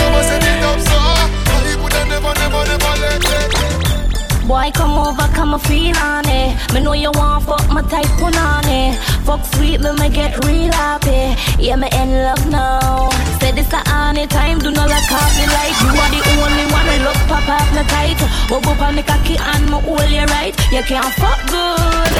so 0.82 0.98
I 0.98 1.76
put 1.82 1.94
a 1.94 2.02
never, 2.06 2.34
never, 2.40 2.62
never 2.70 2.94
let 3.02 3.24
it 3.24 4.48
Boy, 4.48 4.70
come 4.74 5.00
over, 5.00 5.28
come 5.34 5.54
and 5.54 5.62
feel 5.64 5.98
on 5.98 6.24
it. 6.30 6.56
Me 6.72 6.80
know 6.80 6.94
you 6.94 7.10
want 7.16 7.46
fuck 7.46 7.68
my 7.72 7.82
type 7.82 8.22
on 8.22 8.68
it. 8.68 8.96
Fuck 9.26 9.44
sweet, 9.56 9.82
me 9.82 9.92
me 9.94 10.10
get 10.10 10.46
real 10.46 10.72
happy. 10.72 11.34
Yeah, 11.60 11.78
me 11.78 11.90
in 11.92 12.12
love 12.24 12.48
now. 12.52 13.15
Say 13.46 13.52
this 13.52 13.74
a 13.74 13.78
honey 13.86 14.26
time, 14.26 14.58
do 14.58 14.72
not 14.72 14.90
like 14.90 15.06
off 15.14 15.30
me 15.38 15.46
like 15.46 15.78
you 15.86 15.94
are 15.94 16.10
the 16.10 16.18
only 16.42 16.66
one. 16.74 16.88
Me 16.90 16.98
look 17.06 17.22
pop 17.30 17.46
off 17.46 17.70
me 17.78 17.86
tight. 17.94 18.18
Bubble 18.50 18.74
up 18.74 18.90
me 18.90 19.06
cocky 19.06 19.38
and 19.38 19.70
me 19.70 19.78
hold 19.86 20.10
you 20.10 20.26
right. 20.34 20.58
You 20.74 20.82
can't 20.82 21.14
fuck 21.14 21.46
good. 21.46 22.14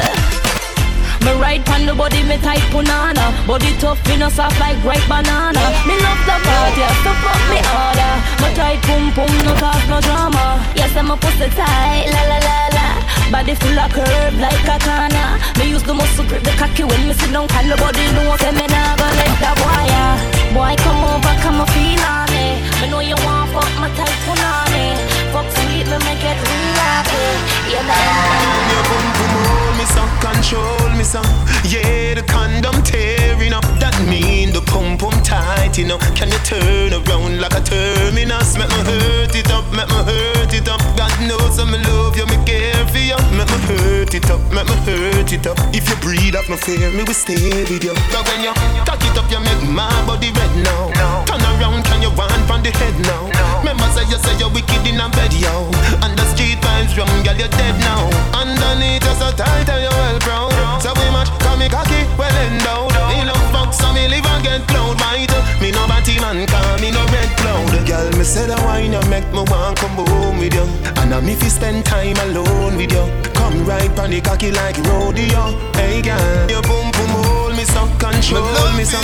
Me 1.26 1.34
ride 1.42 1.66
pan 1.66 1.90
the 1.90 1.98
body, 1.98 2.22
me 2.30 2.38
tight 2.46 2.62
punana. 2.70 3.34
Body 3.50 3.74
tough, 3.82 3.98
me 4.06 4.22
no 4.22 4.30
soft 4.30 4.54
like 4.62 4.78
ripe 4.86 5.02
banana. 5.10 5.66
Me 5.90 5.98
love 5.98 6.22
the 6.30 6.38
party, 6.46 6.86
so 7.02 7.12
fuck 7.18 7.42
me 7.50 7.58
harder. 7.74 8.14
My 8.38 8.54
tight 8.54 8.86
pum 8.86 9.10
pum, 9.18 9.34
no 9.50 9.58
talk, 9.58 9.82
no 9.90 9.98
drama. 10.06 10.62
Yes, 10.78 10.94
I'm 10.94 11.10
a 11.10 11.18
pussy 11.18 11.50
tight, 11.58 12.06
la 12.14 12.22
la 12.22 12.38
la 12.38 12.58
la. 12.78 12.88
Body 13.34 13.58
full 13.58 13.74
of 13.74 13.90
curve 13.98 14.38
like 14.38 14.70
a 14.70 14.78
corner. 14.78 15.42
Me 15.58 15.74
use 15.74 15.82
the 15.82 15.94
muscle 15.98 16.24
grip 16.30 16.46
the 16.46 16.54
cocky 16.54 16.84
when 16.86 17.02
me 17.10 17.18
sit 17.18 17.34
down, 17.34 17.48
can 17.50 17.66
the 17.66 17.76
body 17.82 18.14
know 18.14 18.38
say 18.38 18.54
me 18.54 18.70
nah 18.70 18.94
go 18.94 19.10
let 19.10 19.34
that 19.42 19.58
boy. 19.58 20.35
Boy, 20.56 20.74
come 20.78 21.04
over, 21.04 21.36
come 21.44 21.60
and 21.60 21.70
feel 21.72 22.00
on 22.00 22.32
me. 22.32 22.64
Me 22.80 22.88
know 22.90 23.02
you 23.02 23.16
want 23.26 23.52
fuck 23.52 23.74
my 23.78 23.90
tight 23.90 24.18
punani. 24.24 24.96
Fuck 25.34 25.52
sweet, 25.52 25.86
let 25.86 26.00
me 26.00 26.14
it 26.16 26.38
real 26.48 26.76
happy. 26.80 27.28
Yeah, 27.70 27.84
nah. 27.84 29.45
Me 29.86 29.92
so, 29.94 30.02
control 30.18 30.90
me 30.98 31.04
so. 31.04 31.22
Yeah, 31.62 32.16
the 32.16 32.24
condom 32.26 32.82
tearing 32.82 33.54
up. 33.54 33.62
That 33.78 33.94
mean 34.10 34.50
the 34.52 34.62
pum 34.62 34.98
pum 34.98 35.14
tight, 35.22 35.78
you 35.78 35.86
know. 35.86 36.00
Can 36.18 36.32
you 36.34 36.42
turn 36.42 36.90
around 36.90 37.40
like 37.40 37.54
a 37.54 37.62
terminus? 37.62 38.58
Make 38.58 38.70
me 38.70 38.82
hurt 38.82 39.36
it 39.36 39.52
up, 39.52 39.62
make 39.70 39.86
me 39.86 40.02
hurt 40.02 40.54
it 40.58 40.68
up. 40.68 40.82
God 40.98 41.14
knows 41.30 41.60
I'm 41.60 41.70
love 41.70 42.18
you, 42.18 42.26
me 42.26 42.38
care 42.50 42.82
for 42.90 42.98
you. 42.98 43.20
Make 43.38 43.46
me 43.46 43.58
hurt 43.70 44.16
it 44.16 44.26
up, 44.32 44.42
make 44.50 44.66
me 44.66 44.74
hurt 44.90 45.32
it 45.32 45.46
up. 45.46 45.58
If 45.70 45.86
you 45.88 45.98
breathe 46.02 46.34
up 46.34 46.50
no 46.50 46.58
fear, 46.58 46.90
me 46.90 47.04
will 47.04 47.14
stay 47.14 47.38
with 47.70 47.84
you. 47.84 47.94
But 48.10 48.26
when 48.26 48.42
you 48.42 48.54
cock 48.90 49.06
it 49.06 49.14
up, 49.14 49.30
you 49.30 49.38
make 49.38 49.70
my 49.70 49.94
body 50.10 50.34
red 50.34 50.66
now. 50.66 51.25
Turn 51.36 51.60
around, 51.60 51.84
can 51.84 52.02
you 52.02 52.12
want 52.16 52.32
from 52.48 52.64
the 52.64 52.72
head 52.72 52.96
now? 53.04 53.28
Remember 53.60 53.84
say 53.92 54.08
you 54.08 54.16
say 54.24 54.40
you're 54.40 54.48
wicked 54.48 54.88
in 54.88 55.04
a 55.04 55.12
bed, 55.12 55.36
yo. 55.36 55.68
And 56.00 56.16
the 56.16 56.24
street 56.32 56.64
vibes 56.64 56.96
wrong, 56.96 57.12
girl, 57.28 57.36
you're 57.36 57.52
dead 57.52 57.76
now. 57.84 58.08
Underneath 58.32 59.04
you're 59.04 59.20
so 59.20 59.36
tight 59.36 59.68
and 59.68 59.84
you're 59.84 59.92
well 59.92 60.20
proud. 60.24 60.80
So 60.80 60.96
we 60.96 61.04
match, 61.12 61.28
call 61.44 61.60
me 61.60 61.68
cocky, 61.68 62.08
well 62.16 62.32
endowed. 62.32 62.96
Me 63.12 63.28
love 63.28 63.44
fuck, 63.52 63.76
so 63.76 63.92
me 63.92 64.08
live 64.08 64.24
and 64.24 64.44
get 64.48 64.64
cloud 64.72 64.96
white. 64.96 65.36
Me 65.60 65.76
no 65.76 65.84
batty 65.92 66.16
man, 66.24 66.48
call 66.48 66.80
me 66.80 66.96
no 66.96 67.04
red 67.12 67.28
cloud. 67.36 67.68
Girl, 67.84 68.08
me 68.16 68.24
say 68.24 68.48
the 68.48 68.56
wine 68.64 68.96
you 68.96 69.04
make 69.12 69.28
me 69.36 69.44
want 69.52 69.76
come 69.76 70.00
home 70.08 70.40
with 70.40 70.56
you. 70.56 70.64
And 71.04 71.12
I'm 71.12 71.28
if 71.28 71.44
you 71.44 71.52
spend 71.52 71.84
time 71.84 72.16
alone 72.32 72.80
with 72.80 72.96
you. 72.96 73.12
Come 73.36 73.68
right 73.68 73.92
on 74.00 74.12
the 74.12 74.22
cocky 74.24 74.56
like 74.56 74.80
rodeo. 74.88 75.52
Hey 75.76 76.00
girl, 76.00 76.48
your 76.48 76.64
boom 76.64 76.96
boom 76.96 77.12
hold 77.28 77.45
me 77.66 77.74
so, 77.74 77.88
control 77.98 78.72
me 78.78 78.84
so. 78.84 79.00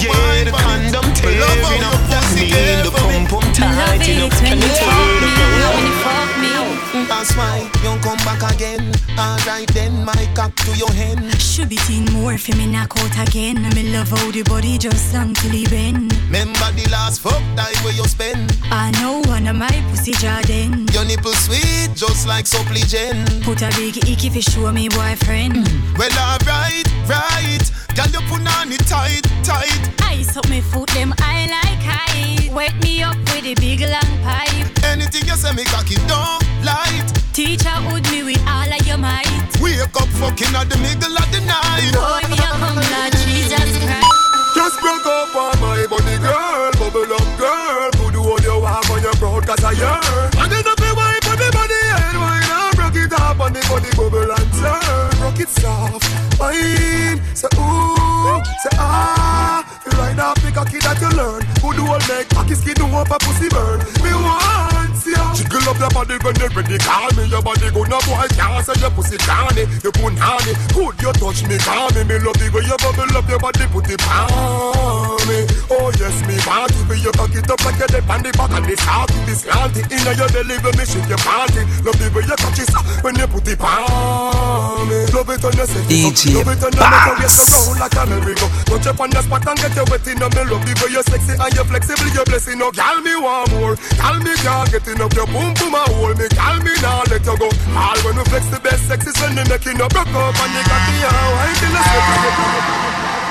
Yeah, 0.00 0.44
the 0.44 0.52
condom 0.52 1.12
tearing 1.14 1.84
up. 1.84 2.00
That 2.08 2.24
mean 2.34 2.84
the 2.84 2.90
pum 2.90 3.26
pum 3.26 3.52
tight, 3.52 4.06
you 4.08 4.16
know. 4.16 4.28
Can 4.30 4.58
you 4.58 4.68
turn 4.68 5.22
around? 5.22 5.96
That's 7.08 7.36
why 7.36 7.68
you 7.82 7.98
come 8.00 8.18
back 8.24 8.42
again. 8.54 8.92
Alright 9.18 9.68
then, 9.74 10.04
my 10.04 10.28
cock 10.34 10.54
to 10.64 10.76
your 10.76 10.90
hand. 10.92 11.40
Should 11.40 11.68
be 11.68 11.76
teen 11.76 12.04
more 12.12 12.38
for 12.38 12.56
me 12.56 12.66
knock 12.66 12.96
out 12.98 13.28
again. 13.28 13.62
Me 13.74 13.92
love 13.92 14.08
how 14.08 14.30
the 14.30 14.42
body 14.42 14.78
just 14.78 15.12
long 15.14 15.34
till 15.34 15.50
he 15.50 15.66
bend. 15.66 16.12
Remember 16.26 16.72
the 16.72 16.88
last 16.90 17.20
fuck 17.20 17.42
time 17.56 17.76
where 17.84 17.92
you 17.94 18.04
spend. 18.04 18.56
I 18.70 18.90
know 19.00 19.22
one 19.30 19.46
of 19.46 19.56
my 19.56 19.70
pussy 19.90 20.12
Jordan. 20.12 20.86
Your 20.92 21.04
nipple 21.04 21.32
sweet, 21.32 21.90
just 21.94 22.26
like 22.26 22.46
supply 22.46 22.80
gen. 22.80 23.26
Put 23.42 23.62
a 23.62 23.70
big 23.76 23.96
icky 24.08 24.30
fi 24.30 24.40
show 24.40 24.72
me 24.72 24.88
boyfriend. 24.88 25.66
Well, 25.98 26.12
alright, 26.18 26.86
right. 27.08 27.64
Girl, 27.94 28.06
you 28.12 28.20
put 28.28 28.44
on 28.58 28.72
it 28.72 28.84
tight, 28.86 29.22
tight. 29.42 29.72
Ice 30.02 30.36
up 30.36 30.48
me 30.48 30.60
foot, 30.60 30.88
them 30.90 31.14
I 31.18 31.46
like 31.48 31.82
high. 31.82 32.52
Wet 32.54 32.74
me 32.82 33.02
up 33.02 33.16
with 33.32 33.44
a 33.44 33.54
big 33.54 33.80
long 33.80 34.12
pipe. 34.22 34.66
Anything 34.84 35.26
you 35.26 35.36
say, 35.36 35.52
me 35.52 35.64
cocky 35.64 35.96
don't 36.06 36.42
light. 36.64 37.06
Teacher 37.32 37.76
would 37.90 38.04
me 38.10 38.22
with 38.22 38.42
all 38.46 38.68
of 38.68 38.86
your 38.86 38.98
might. 38.98 39.26
Wake 39.60 39.80
up 39.80 40.08
fucking 40.20 40.54
at 40.56 40.68
the 40.68 40.78
middle 40.78 41.16
of 41.16 41.28
the 41.32 41.40
night. 41.44 41.92
Boy, 41.92 42.24
me 42.28 42.38
a 42.38 42.50
come 42.60 42.76
like 42.76 43.12
Jesus 43.24 43.76
Christ. 43.84 44.26
Just 44.54 44.80
broke 44.80 45.06
up 45.06 45.34
on 45.36 45.60
my 45.60 45.86
body, 45.86 46.16
girl. 46.18 46.72
Bubble 46.80 47.12
up, 47.12 47.28
girl. 47.38 47.90
Put 47.92 48.12
the 48.12 48.20
all 48.20 48.40
you 48.40 48.64
have 48.64 48.90
on 48.90 49.02
your 49.02 49.12
proud, 49.14 49.46
cause 49.46 49.64
I 49.64 49.72
yearn. 49.72 50.30
And 50.40 50.52
then 50.52 50.75
up 53.36 53.46
on 53.46 53.52
the 53.52 53.60
body, 53.68 53.90
bubble 53.96 54.32
and 54.32 54.52
turn. 54.52 55.22
Rock 55.22 55.40
it 55.40 55.48
soft, 55.48 56.40
wine. 56.40 57.20
Say 57.34 57.48
ooh, 57.58 58.40
say 58.62 58.76
ah. 58.78 59.64
You 59.84 59.92
ride 59.98 60.18
off 60.18 60.42
the 60.42 60.50
cocky 60.52 60.78
that 60.78 61.00
you 61.00 61.10
learn. 61.16 61.42
Who 61.60 61.74
do 61.74 61.86
all 61.86 62.00
make 62.08 62.28
cocky 62.30 62.54
skin 62.54 62.74
do 62.74 62.86
up 62.86 63.10
a 63.10 63.18
pussy 63.18 63.48
burn. 63.48 63.80
Me 64.02 64.12
want 64.14 64.75
ya. 65.06 65.34
Jiggle 65.34 65.68
up 65.70 65.78
your 65.78 65.90
body 65.90 66.16
when 66.22 66.34
you 66.36 66.48
ready. 66.50 66.78
Call 66.78 67.10
me 67.16 67.24
your 67.30 67.42
body 67.42 67.70
gonna 67.70 67.98
boy 68.06 68.28
can't 68.34 68.64
say 68.66 68.76
your 68.80 68.90
pussy 68.90 69.18
canny. 69.18 69.64
You 69.82 69.92
punani, 69.92 70.52
good 70.74 70.94
you 71.00 71.12
touch 71.14 71.42
me, 71.46 71.56
call 71.58 71.90
me. 71.94 72.02
Me 72.04 72.18
love 72.20 72.38
the 72.38 72.50
way 72.52 72.62
you 72.66 72.76
bubble 72.80 73.16
up 73.16 73.28
your 73.28 73.38
body, 73.38 73.66
put 73.70 73.88
it 73.90 74.02
on 74.06 75.20
me. 75.28 75.46
Oh 75.70 75.90
yes, 75.98 76.16
me 76.26 76.36
want 76.46 76.70
it. 76.70 76.84
When 76.86 76.98
you 77.02 77.12
cock 77.12 77.34
it 77.34 77.50
up 77.50 77.60
like 77.64 77.78
you're 77.82 78.02
on 78.06 78.22
the 78.22 78.30
back 78.36 78.52
and 78.54 78.64
this 78.66 78.80
heart, 78.80 79.10
this 79.26 79.42
slanty. 79.42 79.82
Inna 79.90 80.12
your 80.14 80.28
belly 80.30 80.56
when 80.62 80.74
me 80.78 80.84
shake 80.86 81.08
your 81.08 81.18
panty. 81.22 81.62
Love 81.82 81.98
the 81.98 82.06
way 82.14 82.22
you 82.22 82.36
touch 82.36 82.60
it 82.62 82.70
when 83.02 83.14
you 83.16 83.26
put 83.26 83.48
it 83.48 83.60
on 83.60 84.88
me. 84.88 85.06
Love 85.10 85.30
it 85.30 85.42
when 85.42 85.54
you 85.56 85.66
set 85.66 85.82
up. 85.82 85.90
Love 86.36 86.52
it 86.52 86.62
when 86.62 86.74
you 86.76 86.84
make 86.86 87.06
your 87.06 87.16
waist 87.18 87.40
around 87.42 87.78
like 87.80 87.96
a 87.96 88.02
merry-go. 88.06 88.46
Touch 88.70 88.86
up 88.86 89.00
on 89.00 89.10
the 89.10 89.20
spot 89.22 89.46
and 89.46 89.58
get 89.58 89.74
you 89.74 89.84
wet 89.90 90.06
in 90.06 90.18
the 90.18 90.28
middle. 90.30 90.58
The 90.62 90.72
way 90.78 90.90
you 90.94 91.02
sexy 91.02 91.34
and 91.34 91.52
you 91.54 91.64
flexible, 91.64 92.10
you 92.14 92.24
blessing. 92.24 92.58
Oh, 92.62 92.70
no, 92.70 92.72
gal 92.72 93.00
me 93.00 93.14
want 93.16 93.50
more. 93.52 93.74
Gal 93.98 94.18
me 94.22 94.34
can't 94.38 94.70
get 94.70 94.86
enough. 94.88 95.05
Your 95.14 95.26
boom 95.26 95.54
boom 95.54 95.74
a 95.74 95.84
hole 95.92 96.14
me. 96.14 96.26
Gal 96.34 96.58
me 96.64 96.72
now 96.82 97.02
let 97.10 97.24
you 97.24 97.36
go. 97.36 97.48
All 97.76 97.98
when 98.02 98.16
we 98.16 98.24
flex 98.24 98.46
the 98.48 98.60
best 98.60 98.88
sex 98.88 99.06
is 99.06 99.14
when 99.20 99.36
making 99.48 99.80
up. 99.80 99.92
Broke 99.92 100.08
up 100.08 100.34
and 100.34 100.52
got 100.66 100.82
me 100.88 100.96
out. 101.04 101.36
I 101.36 101.52
ain't 101.52 101.62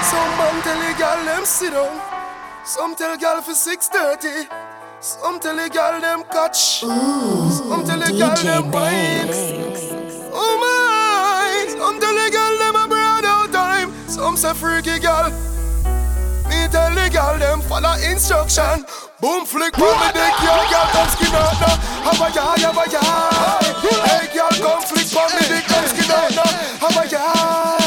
Some 0.05 0.31
man 0.37 0.55
tell 0.63 0.79
the 0.79 0.91
gal 0.97 1.25
them 1.25 1.45
sit 1.45 1.73
down. 1.73 1.99
Some 2.63 2.95
tell 2.95 3.17
gal 3.17 3.41
for 3.41 3.51
6.30. 3.51 4.47
Some 4.99 5.39
tell 5.39 5.55
the 5.55 5.69
gal 5.69 5.99
them 6.01 6.23
catch. 6.31 6.79
Some 6.79 7.83
tell 7.85 7.99
gal 7.99 8.35
them 8.35 8.71
wine. 8.71 9.29
Oh 10.33 10.55
my. 10.63 11.67
Some 11.69 11.99
tell 11.99 12.15
the 12.15 12.29
gal 12.31 12.57
them 12.57 12.75
a 12.75 13.51
time. 13.51 13.91
Some 14.07 14.37
say 14.37 14.53
freaky 14.53 14.99
gal. 14.99 15.54
Tell 16.75 16.91
the 16.91 17.07
gal 17.07 17.39
them 17.39 17.61
follow 17.61 17.95
instruction. 18.03 18.83
Boom 19.23 19.47
flick 19.47 19.79
on 19.79 19.95
me 19.95 20.11
dick, 20.11 20.35
yo, 20.43 20.51
gal 20.67 20.91
come 20.91 21.07
skin 21.07 21.31
out 21.31 21.55
now. 21.63 21.79
Have 22.03 22.19
a 22.19 22.27
yah, 22.35 22.51
have 22.67 22.75
a 22.75 22.85
yah. 22.91 23.63
Hey, 24.03 24.27
gal 24.35 24.51
come 24.59 24.83
flick 24.83 25.07
on 25.15 25.31
me 25.39 25.47
dick, 25.47 25.63
come 25.71 25.87
skin 25.87 26.11
out 26.11 26.35
now. 26.35 26.51
Have 26.83 26.99
a 26.99 27.03
yah. 27.07 27.79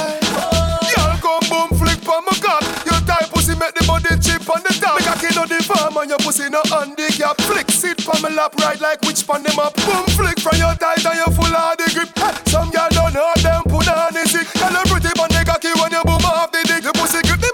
Gal 0.89 1.13
come 1.21 1.45
boom 1.53 1.69
flick 1.77 2.01
on 2.09 2.25
my 2.25 2.33
cock. 2.41 2.65
Your 2.89 2.97
tight 3.05 3.29
pussy 3.29 3.53
make 3.61 3.77
the 3.77 3.85
body 3.85 4.09
chip 4.25 4.49
on 4.49 4.65
the 4.65 4.73
top. 4.81 4.97
Me 4.97 5.05
cocky 5.05 5.37
no 5.37 5.45
the 5.45 5.61
farm 5.69 6.01
and 6.01 6.09
your 6.09 6.21
pussy 6.25 6.49
no 6.49 6.65
handicap. 6.73 7.37
Flick 7.45 7.69
sit 7.69 8.01
on 8.09 8.25
my 8.25 8.33
lap, 8.33 8.57
ride 8.57 8.81
like 8.81 9.05
witch 9.05 9.21
pan 9.29 9.45
them 9.45 9.61
up. 9.61 9.77
Boom 9.85 10.09
flick 10.17 10.41
from 10.41 10.57
your 10.57 10.73
tight 10.81 11.05
and 11.05 11.21
you 11.21 11.29
full 11.37 11.53
of 11.53 11.77
the 11.77 11.93
grip. 11.93 12.09
Some 12.49 12.73
gal 12.73 12.89
don't 12.89 13.13
know 13.13 13.37
them 13.45 13.69
put 13.69 13.85
on 13.85 14.17
the 14.17 14.25
sick. 14.25 14.49
Gal 14.57 14.73
a 14.73 14.81
pretty 14.89 15.13
but 15.13 15.29
they 15.29 15.45
cocky 15.45 15.77
when 15.77 15.93
you 15.93 16.01
boom 16.09 16.25
off 16.25 16.49
the 16.57 16.65
dick. 16.65 16.81
The 16.89 16.97
pussy 16.97 17.21
grip 17.29 17.45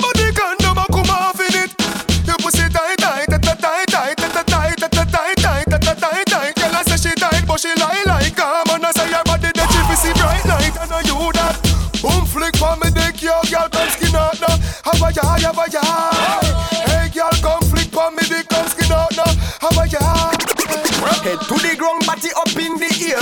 to 21.49 21.57
the 21.61 21.77
ground, 21.77 22.07
body 22.07 22.31
up 22.37 22.57
in 22.57 22.77
the 22.81 22.91
air. 23.05 23.21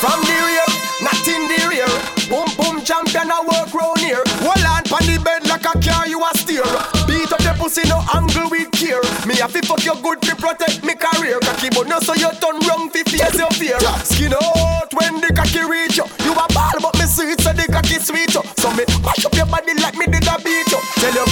From 0.00 0.20
the 0.28 0.36
rear, 0.44 0.68
not 1.00 1.24
in 1.24 1.42
the 1.48 1.60
rear. 1.68 1.90
Boom 2.28 2.48
boom 2.56 2.84
champion, 2.84 3.30
I 3.30 3.40
work 3.48 3.72
round 3.72 4.00
here. 4.00 4.22
Hold 4.44 4.64
on 4.66 4.84
pon 4.84 5.04
the 5.08 5.16
bed 5.22 5.46
like 5.48 5.64
a 5.64 5.72
car, 5.80 6.06
you 6.06 6.20
a 6.20 6.30
steer. 6.36 6.66
Beat 7.08 7.32
up 7.32 7.40
the 7.40 7.54
pussy, 7.56 7.88
no 7.88 8.04
angle 8.12 8.50
with 8.50 8.70
care. 8.72 9.00
Me 9.26 9.40
a 9.40 9.48
fi 9.48 9.60
fuck 9.62 9.84
you 9.84 9.96
good 10.02 10.20
to 10.22 10.36
protect 10.36 10.84
me 10.84 10.94
career. 10.94 11.40
Cocky 11.40 11.70
but 11.70 11.88
no 11.88 12.00
so 12.00 12.14
you 12.14 12.30
turn 12.40 12.60
wrong 12.68 12.90
fi 12.90 13.02
face 13.04 13.38
your 13.38 13.50
fear. 13.56 13.78
Skin 14.04 14.34
out 14.34 14.51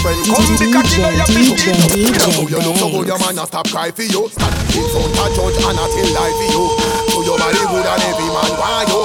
friend 0.00 0.20
come 0.24 0.56
the 0.56 0.66
cocky 0.72 0.96
now 1.00 1.12
you 1.12 1.26
fi 1.28 1.40
beat 1.44 1.62
you. 1.64 1.72
You 2.00 2.12
know 2.16 2.44
you 2.48 2.60
look 2.64 2.76
so 2.80 2.88
good, 2.88 3.06
your 3.06 3.20
man 3.20 3.38
a 3.38 3.44
stop 3.46 3.68
cry 3.68 3.90
for 3.92 4.02
you. 4.02 4.28
Stand 4.32 4.56
in 4.72 4.86
front 4.88 5.12
of 5.12 5.36
judge 5.36 5.58
and 5.60 5.78
a 5.78 5.84
tell 5.84 6.10
lie 6.16 6.34
for 6.36 6.48
you. 6.48 6.64
So 7.12 7.18
your 7.22 7.36
body 7.38 7.62
good 7.68 7.86
and 7.86 8.02
every 8.08 8.28
man 8.32 8.52
want 8.56 8.88
you. 8.88 9.02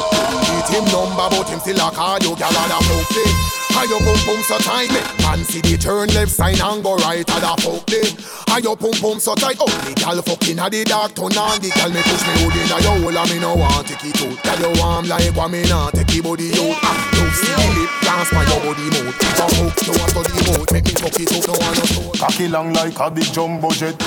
Beat 0.48 0.70
him 0.72 0.86
number 0.92 1.28
about 1.28 1.50
him 1.52 1.60
still 1.60 1.80
a 1.84 1.92
call 1.92 2.20
you, 2.24 2.36
gal 2.36 2.56
and 2.56 2.72
a 2.72 2.80
fuck 2.80 3.65
How 3.76 3.84
your 3.84 4.00
pum 4.00 4.16
pum 4.24 4.40
so 4.48 4.58
tight, 4.64 4.88
me 4.88 5.44
see 5.44 5.60
the 5.60 5.76
turn 5.76 6.08
left 6.16 6.32
sign 6.32 6.56
and 6.64 6.80
go 6.80 6.96
right, 7.04 7.28
and 7.28 7.44
a 7.44 7.54
fuck 7.60 7.84
them 7.92 8.08
How 8.48 8.64
your 8.64 8.80
pum 8.80 8.96
pum 9.04 9.20
so 9.20 9.36
tight, 9.36 9.60
oh 9.60 9.68
the 9.68 9.92
gal 10.00 10.16
fucking 10.24 10.64
a 10.64 10.72
the 10.72 10.88
dark 10.88 11.12
turn 11.12 11.36
on. 11.36 11.60
The 11.60 11.76
gal 11.76 11.92
me 11.92 12.00
push 12.08 12.24
me 12.24 12.34
hood 12.40 12.56
in 12.56 12.72
a 12.72 12.80
your 12.80 12.96
hole 13.04 13.20
and 13.20 13.28
me 13.28 13.38
no 13.44 13.60
want 13.60 13.84
take 13.84 14.00
it 14.08 14.16
out. 14.24 14.40
Gal 14.48 14.60
you 14.64 14.72
warm 14.80 15.04
like 15.12 15.36
what 15.36 15.52
me 15.52 15.68
not 15.68 15.92
take 15.92 16.08
your 16.16 16.24
body 16.24 16.56
out. 16.56 16.80
Ah, 16.88 16.96
you 17.20 17.28
see 17.36 17.52
the 17.52 17.68
lip 17.76 17.92
dance 18.00 18.32
by 18.32 18.48
your 18.48 18.64
body 18.64 18.88
mouth. 18.96 19.16
Fuck 19.36 19.44
out, 19.44 19.76
no 19.76 19.92
one 20.00 20.10
study 20.16 20.40
mouth, 20.48 20.72
make 20.72 20.88
me 20.88 20.96
fuck 20.96 21.20
it 21.20 21.32
out, 21.36 21.44
no 21.44 21.56
one 21.60 21.76
no 21.76 21.84
stone 21.84 22.16
Cocky 22.16 22.48
long 22.48 22.72
like 22.72 22.96
a 22.96 23.12
big 23.12 23.28
jumbo 23.36 23.76
jet. 23.76 24.00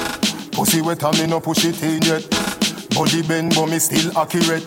Pussy 0.57 0.81
wet 0.81 1.05
and 1.05 1.17
me 1.21 1.27
no 1.29 1.45
push 1.45 1.69
it 1.69 1.77
in 1.85 2.01
yet. 2.09 2.25
Body 2.97 3.21
bend 3.21 3.53
but 3.53 3.69
me 3.69 3.77
still 3.77 4.17
accurate. 4.17 4.65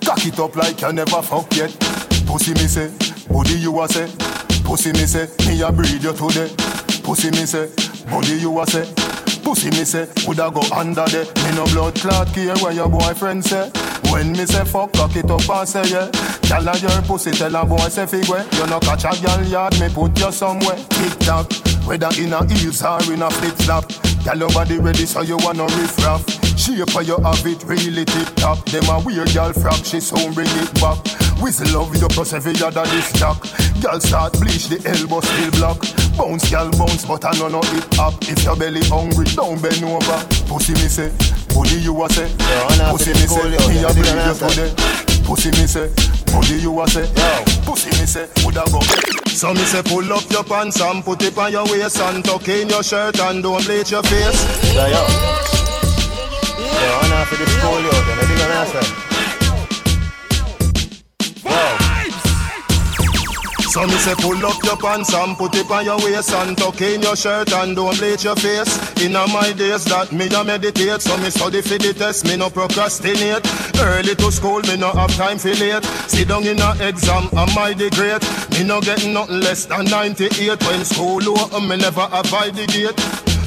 Cock 0.00 0.24
it 0.24 0.40
up 0.40 0.56
like 0.56 0.80
you 0.80 0.92
never 0.96 1.20
fuck 1.20 1.52
yet 1.52 1.89
Pussy 2.30 2.54
me 2.54 2.68
say, 2.68 2.88
body 3.28 3.58
you 3.58 3.80
a 3.82 3.88
say. 3.88 4.06
Pussy 4.62 4.92
me 4.92 5.04
say, 5.04 5.26
me 5.48 5.60
a 5.62 5.72
breed 5.72 6.00
you 6.00 6.12
today. 6.12 6.48
Pussy 7.02 7.28
me 7.32 7.44
say, 7.44 7.66
body 8.08 8.34
you 8.38 8.60
a 8.60 8.64
say. 8.66 8.86
Pussy 9.42 9.68
me 9.70 9.84
say, 9.84 10.06
woulda 10.26 10.48
go 10.54 10.62
under 10.72 11.04
there. 11.06 11.24
Me 11.42 11.56
no 11.56 11.64
blood 11.66 11.96
clot 11.96 12.28
care 12.32 12.54
where 12.58 12.72
your 12.72 12.88
boyfriend 12.88 13.44
say. 13.44 13.68
When 14.12 14.30
me 14.30 14.46
say 14.46 14.64
fuck, 14.64 14.92
cock 14.92 15.16
it 15.16 15.28
up 15.28 15.48
and 15.50 15.68
say 15.68 15.82
yeah. 15.90 16.08
Tell 16.42 16.62
her 16.62 16.78
your 16.78 17.02
pussy, 17.02 17.32
tell 17.32 17.54
a 17.56 17.66
boy 17.66 17.88
say 17.88 18.06
figure. 18.06 18.46
You 18.52 18.66
no 18.68 18.78
catch 18.78 19.04
a 19.04 19.22
girl 19.22 19.44
yard, 19.46 19.80
me 19.80 19.88
put 19.88 20.16
you 20.18 20.30
somewhere. 20.30 20.76
Tick 20.76 21.18
tock, 21.18 21.52
whether 21.84 22.10
in 22.16 22.32
a 22.32 22.46
heels 22.54 22.82
or 22.84 23.02
in 23.12 23.22
a 23.22 23.30
flip 23.30 23.54
flop 23.66 23.90
Girl, 24.24 24.38
your 24.38 24.50
body 24.50 24.78
ready 24.78 25.06
so 25.06 25.22
you 25.22 25.36
wanna 25.38 25.64
riff 25.64 25.96
raff. 26.04 26.24
Shape 26.58 26.90
how 26.90 27.00
you 27.00 27.16
have 27.18 27.46
it 27.46 27.64
really 27.64 28.04
tip 28.04 28.28
top. 28.36 28.64
Them 28.66 28.84
a 28.88 29.00
weird 29.00 29.32
girl 29.32 29.52
frock, 29.52 29.84
she 29.84 30.00
soon 30.00 30.34
bring 30.34 30.48
it 30.60 30.72
back. 30.80 30.98
Whistle 31.40 31.80
love 31.80 31.96
you 31.96 32.06
plus 32.08 32.34
every 32.34 32.52
other 32.62 32.84
this 32.92 33.10
jack 33.14 33.40
Girl 33.80 33.98
start 33.98 34.34
bleach, 34.38 34.68
the 34.68 34.76
elbow 34.84 35.20
still 35.24 35.50
block. 35.52 35.80
Bounce, 36.16 36.50
girl 36.50 36.70
bounce, 36.76 37.06
but 37.06 37.24
I 37.24 37.32
know 37.38 37.48
no 37.48 37.62
hip 37.72 37.88
hop. 37.96 38.12
If 38.28 38.44
your 38.44 38.56
belly 38.56 38.84
hungry, 38.92 39.24
don't 39.32 39.56
bend 39.56 39.80
over. 39.82 40.20
Pussy 40.44 40.76
me 40.76 40.84
say, 40.92 41.08
body 41.56 41.80
you 41.80 41.96
a 42.04 42.08
say. 42.12 42.28
Pussy 42.92 43.16
me 43.16 43.24
say, 43.24 43.48
me 43.48 43.80
a 43.80 43.88
breathe 43.96 44.20
you 44.20 44.36
today 44.36 45.00
Pussy 45.24 45.50
me 45.56 45.64
say, 45.64 45.88
body 46.32 46.56
you 46.60 46.80
a 46.80 46.86
say 46.88 47.06
Pussy 47.64 47.90
me 48.00 48.06
say, 48.06 48.28
woulda 48.44 48.64
go 48.70 48.80
So 49.26 49.52
me 49.52 49.60
say 49.60 49.82
pull 49.82 50.12
up 50.12 50.30
your 50.30 50.44
pants 50.44 50.80
and 50.80 51.04
put 51.04 51.22
it 51.22 51.36
on 51.38 51.52
your 51.52 51.64
waist 51.66 52.00
And 52.00 52.24
tuck 52.24 52.48
in 52.48 52.68
your 52.68 52.82
shirt 52.82 53.18
and 53.20 53.42
don't 53.42 53.64
bleach 53.64 53.90
your 53.90 54.02
face 54.02 54.74
Yeah, 54.74 54.88
yo. 54.88 55.02
Yo, 56.80 56.92
on 57.04 57.12
off 57.12 57.28
for 57.28 57.36
the 57.36 57.46
school, 57.46 57.80
yo. 57.80 57.90
Then 57.90 58.18
I 58.18 58.24
think 58.24 58.40
I'm 58.40 58.52
answer. 58.52 59.10
So 63.70 63.86
me 63.86 63.94
say 63.98 64.16
pull 64.16 64.44
up 64.44 64.60
your 64.64 64.76
pants 64.76 65.14
and 65.14 65.36
put 65.36 65.54
it 65.54 65.70
on 65.70 65.84
your 65.84 65.96
waist 65.98 66.32
And 66.32 66.58
tuck 66.58 66.80
in 66.80 67.02
your 67.02 67.14
shirt 67.14 67.52
and 67.52 67.76
don't 67.76 67.96
bleach 67.96 68.24
your 68.24 68.34
face. 68.34 68.66
In 69.00 69.12
my 69.12 69.52
days 69.52 69.84
that 69.84 70.10
me 70.10 70.26
a 70.26 70.42
meditate 70.42 71.00
So 71.00 71.16
me 71.18 71.30
study 71.30 71.62
for 71.62 71.78
the 71.78 71.94
test, 71.94 72.26
me 72.26 72.36
no 72.36 72.50
procrastinate. 72.50 73.46
Early 73.78 74.16
to 74.16 74.32
school, 74.32 74.58
me 74.62 74.76
no 74.76 74.90
have 74.90 75.14
time 75.14 75.38
for 75.38 75.54
late. 75.54 75.84
Sit 76.10 76.26
down 76.26 76.48
in 76.48 76.58
a 76.58 76.74
exam, 76.82 77.30
am 77.38 77.56
I 77.56 77.72
the 77.72 77.90
great? 77.94 78.26
Me 78.58 78.66
no 78.66 78.80
get 78.80 79.06
nothing 79.06 79.38
less 79.38 79.66
than 79.66 79.84
98 79.84 80.60
When 80.66 80.84
school 80.84 81.22
open, 81.38 81.68
me 81.68 81.76
never 81.76 82.08
avoid 82.10 82.56
the 82.56 82.66
gate. 82.66 82.98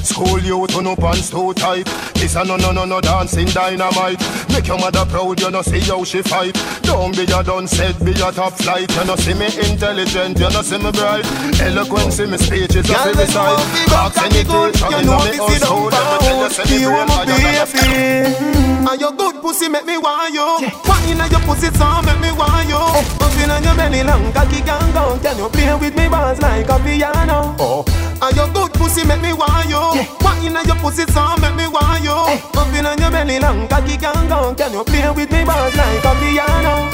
School 0.02 0.40
you 0.40 0.66
turn 0.68 0.86
up 0.86 1.00
pants 1.00 1.28
too 1.28 1.52
tight. 1.52 2.13
This 2.24 2.36
a 2.36 2.42
no 2.42 2.56
no 2.56 2.72
no 2.72 2.86
no 2.86 3.02
dancing 3.02 3.44
dynamite. 3.48 4.18
Make 4.48 4.66
your 4.66 4.78
mother 4.78 5.04
proud, 5.04 5.38
you 5.42 5.50
no 5.50 5.60
see 5.60 5.80
how 5.80 6.04
she 6.04 6.22
fight. 6.22 6.56
Don't 6.80 7.14
be 7.14 7.24
a 7.24 7.42
done 7.44 7.68
said, 7.68 8.02
be 8.02 8.12
a 8.12 8.32
top 8.32 8.54
flight. 8.54 8.90
You 8.96 9.04
no 9.04 9.14
see 9.14 9.34
me 9.34 9.44
intelligent, 9.44 10.38
you 10.38 10.48
no 10.48 10.62
see 10.62 10.78
me 10.78 10.90
bright. 10.90 11.26
Eloquence 11.60 12.18
in 12.20 12.30
me 12.30 12.38
speech 12.38 12.76
is 12.76 12.88
a 12.88 12.96
every 12.96 13.26
side. 13.26 13.60
Ask 13.92 14.16
any 14.24 14.40
teacher 14.40 14.88
in 14.96 15.04
me 15.04 15.36
household, 15.36 15.92
I'ma 15.92 16.16
tell 16.16 16.40
you 16.40 16.48
say 16.48 16.64
me 16.64 16.84
brain 16.88 17.08
higher 17.12 17.26
than 17.26 17.60
a 17.60 17.66
sky. 17.66 18.64
And 18.88 19.00
your 19.00 19.12
good 19.12 19.42
pussy 19.42 19.68
make 19.68 19.84
me 19.84 19.98
want 19.98 20.32
you. 20.32 20.48
Wine 20.88 21.08
inna 21.10 21.28
your 21.28 21.40
pussy 21.44 21.68
so 21.76 22.00
make 22.08 22.20
me 22.20 22.32
want 22.32 22.68
you. 22.72 22.80
Eh. 22.80 23.20
Up 23.20 23.36
inna 23.36 23.60
your 23.60 23.76
belly 23.76 24.02
long 24.02 24.32
cocky 24.32 24.62
can 24.64 24.92
go. 24.96 25.18
Can 25.20 25.36
you 25.36 25.48
play 25.50 25.74
with 25.76 25.96
me 25.96 26.08
balls 26.08 26.40
like 26.40 26.68
a 26.68 26.78
piano? 26.80 27.54
Oh. 27.60 27.84
And 28.22 28.36
your 28.36 28.48
good 28.48 28.72
pussy 28.72 29.04
make 29.04 29.20
me 29.20 29.32
want 29.34 29.68
you. 29.68 30.08
Wine 30.24 30.46
inna 30.46 30.64
your 30.64 30.76
pussy 30.76 31.04
so 31.12 31.36
make 31.36 31.56
me 31.56 31.66
want 31.68 32.04
you. 32.04 32.13
Up 32.14 32.70
inna 32.74 32.94
your 32.98 33.10
belly 33.10 33.38
long 33.38 33.66
cocky 33.68 33.96
can 33.96 34.28
go. 34.28 34.54
Can 34.54 34.72
you 34.72 34.84
play 34.84 35.10
with 35.10 35.30
me 35.30 35.44
balls 35.44 35.74
like 35.74 36.04
a 36.04 36.12
piano? 36.22 36.86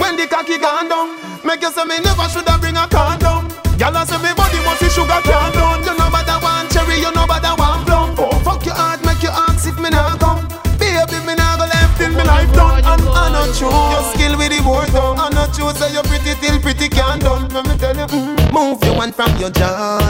When 0.00 0.16
the 0.16 0.26
cocky 0.26 0.58
gone 0.58 0.88
down, 0.88 1.16
make 1.44 1.62
you 1.62 1.70
say 1.70 1.84
me 1.84 2.00
never 2.00 2.28
shoulda 2.32 2.56
bring 2.58 2.76
a 2.76 2.88
down. 2.88 3.50
Gyal 3.76 4.06
say 4.06 4.18
me 4.22 4.32
body 4.34 4.58
must 4.64 4.80
be 4.80 4.88
sugar 4.88 5.20
can 5.22 5.52
down. 5.52 5.82
You 5.84 5.94
know 5.98 6.08
that 6.08 6.40
one 6.40 6.68
cherry, 6.70 6.96
you 7.02 7.12
know 7.12 7.26
that 7.26 7.58
one 7.58 7.84
plum. 7.84 8.14
Oh, 8.16 8.30
fuck 8.40 8.64
your 8.64 8.74
heart, 8.74 9.04
make 9.04 9.22
you 9.22 9.30
ask 9.30 9.66
if 9.66 9.76
me 9.78 9.90
nah 9.90 10.16
come. 10.16 10.46
Baby, 10.78 11.18
me 11.26 11.34
nah 11.34 11.58
go 11.58 11.66
left 11.66 11.98
till 11.98 12.10
me 12.10 12.22
life 12.24 12.52
done. 12.54 12.80
And 12.86 13.02
I 13.02 13.28
not 13.34 13.50
true, 13.52 13.68
your 13.68 14.04
skill 14.14 14.38
with 14.38 14.54
the 14.54 14.62
board 14.62 14.88
done. 14.94 15.18
I 15.18 15.28
not 15.34 15.52
true, 15.52 15.74
say 15.74 15.92
you 15.92 16.02
pretty 16.06 16.38
till 16.40 16.58
pretty 16.62 16.88
can 16.88 17.18
done. 17.18 17.48
Let 17.50 17.66
me 17.66 17.74
tell 17.76 17.96
you, 17.98 18.06
move 18.54 18.82
your 18.84 18.96
one 18.96 19.12
from 19.12 19.36
your 19.36 19.50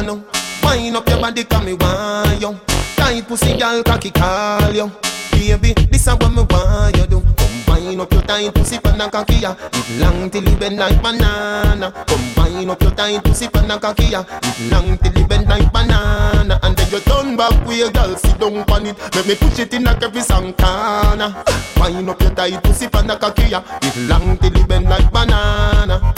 now. 0.04 0.43
Wind 0.64 0.96
up 0.96 1.08
your 1.08 1.20
body, 1.20 1.44
come 1.44 1.66
me 1.66 1.74
want 1.74 2.40
you. 2.40 2.58
Tight 2.96 3.26
pussy, 3.28 3.54
gyal, 3.58 3.84
cocky 3.84 4.10
call 4.10 4.72
you. 4.74 4.90
Baby, 5.32 5.74
this 5.90 6.06
is 6.06 6.14
what 6.14 6.32
me 6.32 6.42
want 6.48 6.96
you 6.96 7.06
do. 7.06 7.22
Combine 7.36 8.00
up 8.00 8.12
your 8.12 8.22
tight 8.22 8.54
pussy 8.54 8.78
pan 8.78 9.00
and 9.00 9.12
cocky 9.12 9.34
ya. 9.36 9.54
It 9.72 10.00
long 10.00 10.30
till 10.30 10.42
you 10.48 10.56
bend 10.56 10.78
like 10.78 11.02
banana. 11.02 11.92
Combine 12.06 12.70
up 12.70 12.80
your 12.82 12.92
tight 12.92 13.22
pussy 13.24 13.48
pan 13.48 13.70
and 13.70 13.80
cocky 13.80 14.04
ya. 14.06 14.24
It 14.42 14.70
long 14.70 14.96
till 14.98 15.18
you 15.18 15.26
bend 15.26 15.48
like 15.48 15.70
banana. 15.72 16.58
And 16.62 16.76
then 16.76 16.90
you 16.90 17.00
turn 17.00 17.36
back 17.36 17.66
with 17.66 17.78
your 17.78 17.90
girl, 17.90 18.16
sit 18.16 18.38
down 18.38 18.56
on 18.56 18.86
it. 18.86 18.98
Let 19.14 19.26
me 19.26 19.34
push 19.34 19.58
it 19.58 19.74
in 19.74 19.84
like 19.84 20.02
every 20.02 20.22
Santana. 20.22 21.44
Wind 21.76 22.08
up 22.08 22.20
your 22.22 22.30
tight 22.30 22.62
pussy 22.62 22.88
pan 22.88 23.10
and 23.10 23.20
cocky 23.20 23.48
ya. 23.50 23.62
It 23.82 23.96
long 24.08 24.38
till 24.38 24.56
you 24.56 24.66
bend 24.66 24.88
like 24.88 25.10
banana. 25.12 26.14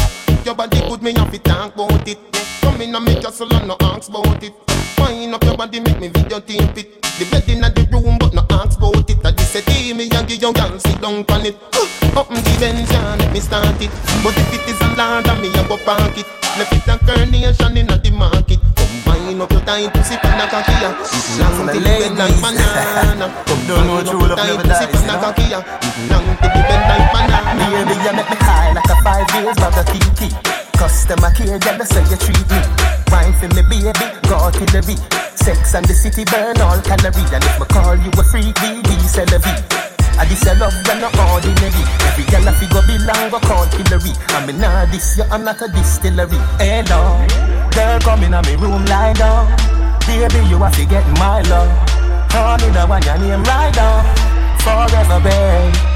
Your 0.47 0.55
body 0.55 0.79
good, 0.79 1.03
me 1.03 1.13
have 1.15 1.33
to 1.33 1.41
talk 1.41 1.75
about 1.75 2.07
it. 2.07 2.19
Come 2.61 2.81
in 2.81 2.95
and 2.95 3.05
make 3.05 3.21
your 3.21 3.33
soul 3.33 3.53
and 3.53 3.67
no 3.67 3.77
ask 3.81 4.09
about 4.09 4.41
it. 4.45 4.55
Wind 4.97 5.35
up 5.35 5.43
your 5.43 5.57
body, 5.57 5.81
make 5.81 5.99
me 5.99 6.07
video 6.07 6.39
team 6.39 6.63
fit. 6.73 7.03
The 7.19 7.27
bed 7.33 7.49
in 7.51 7.63
the 7.63 7.83
room, 7.91 8.17
but 8.17 8.33
no 8.33 8.47
ask 8.55 8.79
about 8.79 9.11
it. 9.11 9.19
I 9.27 9.33
just 9.33 9.51
say, 9.51 9.63
"Hey, 9.67 9.93
me 9.93 10.07
and 10.09 10.29
give 10.29 10.41
your 10.41 10.53
girl 10.53 10.79
sit 10.79 11.03
down 11.03 11.27
on 11.27 11.47
it." 11.47 11.59
Up 12.15 12.29
the 12.31 12.39
bench 12.63 12.95
and 12.95 13.19
let 13.19 13.33
me 13.33 13.41
start 13.41 13.75
it. 13.83 13.91
But 14.23 14.39
if 14.39 14.55
it 14.55 14.71
is 14.71 14.81
a 14.87 14.89
land, 14.95 15.27
on 15.27 15.43
me 15.43 15.51
a 15.51 15.67
go 15.67 15.79
park 15.83 16.15
it. 16.17 16.27
Left 16.55 16.73
it 16.79 16.87
a 16.87 16.97
carnation 17.03 17.77
in 17.77 17.89
the 17.91 18.11
market. 18.15 18.61
Combine 18.79 19.43
up 19.43 19.51
your 19.51 19.63
tight 19.67 19.91
pussy 19.95 20.15
pan 20.23 20.39
a 20.39 20.47
cocky 20.47 20.79
ya. 20.79 20.95
Long 21.43 21.67
till 21.75 21.83
you 21.83 21.99
bend 22.07 22.19
like 22.23 22.39
banana. 22.39 23.35
Your 23.67 23.83
tight 24.39 24.63
pussy 24.63 24.87
pan 24.95 25.11
a 25.11 25.15
cocky 25.19 25.51
ya. 25.51 25.59
It's 25.83 25.99
long 26.07 26.39
till 26.39 26.55
you 26.55 26.63
bend 26.71 26.87
like 26.87 27.11
banana. 27.11 27.67
Baby, 27.67 27.99
you 27.99 28.13
make 28.15 28.31
me 28.31 28.37
high 28.47 28.56
Customer 31.07 31.31
care, 31.31 31.59
girl, 31.61 31.79
that's 31.79 31.95
how 31.95 32.03
you 32.03 32.19
treat 32.19 32.43
me. 32.51 32.59
Wine 33.15 33.31
for 33.39 33.47
me, 33.55 33.63
baby, 33.71 33.95
go 34.27 34.51
to 34.51 34.65
the 34.75 34.83
beat. 34.83 34.99
Sex 35.39 35.79
and 35.79 35.87
the 35.87 35.95
city 35.95 36.25
burn 36.27 36.59
all 36.59 36.83
calories. 36.83 37.31
And 37.31 37.47
if 37.47 37.61
me 37.63 37.67
call 37.71 37.95
you 37.95 38.11
a 38.11 38.25
freak, 38.27 38.51
BB, 38.59 38.91
c'est 39.07 39.31
la 39.31 39.39
vie. 39.39 39.55
I 40.19 40.27
this 40.27 40.43
a 40.43 40.59
love, 40.59 40.75
you're 40.83 40.99
not 40.99 41.15
ordinary. 41.31 41.87
Every 42.11 42.27
girl 42.27 42.51
I 42.51 42.53
figure 42.59 42.83
belong, 42.91 43.31
go 43.31 43.39
call 43.39 43.71
Hillary. 43.79 44.19
I 44.35 44.47
mean, 44.51 44.59
nah, 44.59 44.85
this, 44.91 45.17
you, 45.17 45.23
I'm 45.31 45.45
not 45.45 45.63
a 45.63 45.69
distillery. 45.71 46.43
Hello, 46.59 47.23
girl, 47.71 48.01
come 48.03 48.27
in 48.27 48.35
me 48.43 48.57
room, 48.59 48.83
lie 48.91 49.15
down. 49.15 49.47
Baby, 50.11 50.43
you 50.51 50.59
have 50.59 50.75
to 50.75 50.85
get 50.91 51.07
my 51.23 51.39
love. 51.47 51.71
Honey, 52.35 52.75
the 52.75 52.83
one 52.83 53.03
your 53.07 53.19
name 53.23 53.45
right 53.47 53.71
down. 53.71 54.03
Forever, 54.59 55.23
babe. 55.23 55.96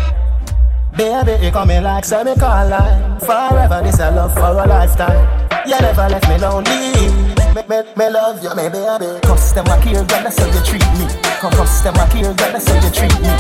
Baby, 0.97 1.45
you 1.45 1.51
coming 1.53 1.83
like 1.83 2.05
semi-colline 2.05 3.21
Forever, 3.21 3.81
this 3.83 4.01
a 4.01 4.11
love 4.11 4.35
for 4.35 4.41
a 4.41 4.67
lifetime. 4.67 5.49
You 5.67 5.79
never 5.81 6.09
left 6.09 6.29
me 6.29 6.37
lonely. 6.39 7.31
Me, 7.55 7.63
me, 7.69 7.83
me 7.97 8.11
love 8.11 8.43
you, 8.43 8.51
me 8.55 8.69
baby. 8.69 9.21
Customer 9.23 9.79
care, 9.83 10.05
girl, 10.05 10.23
that's 10.23 10.39
how 10.39 10.47
you 10.47 10.63
treat 10.65 10.87
me. 10.99 11.07
Come 11.41 11.53
customer 11.53 12.07
care, 12.11 12.35
girl, 12.35 12.53
that's 12.53 12.69
how 12.69 12.75
you 12.75 12.91
treat 12.91 13.15
me. 13.21 13.31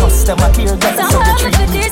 Customer 0.00 0.50
care, 0.52 0.66
girl, 0.66 0.78
that's 0.78 1.12
how 1.12 1.20
you 1.28 1.50
treat 1.50 1.70
me. 1.70 1.84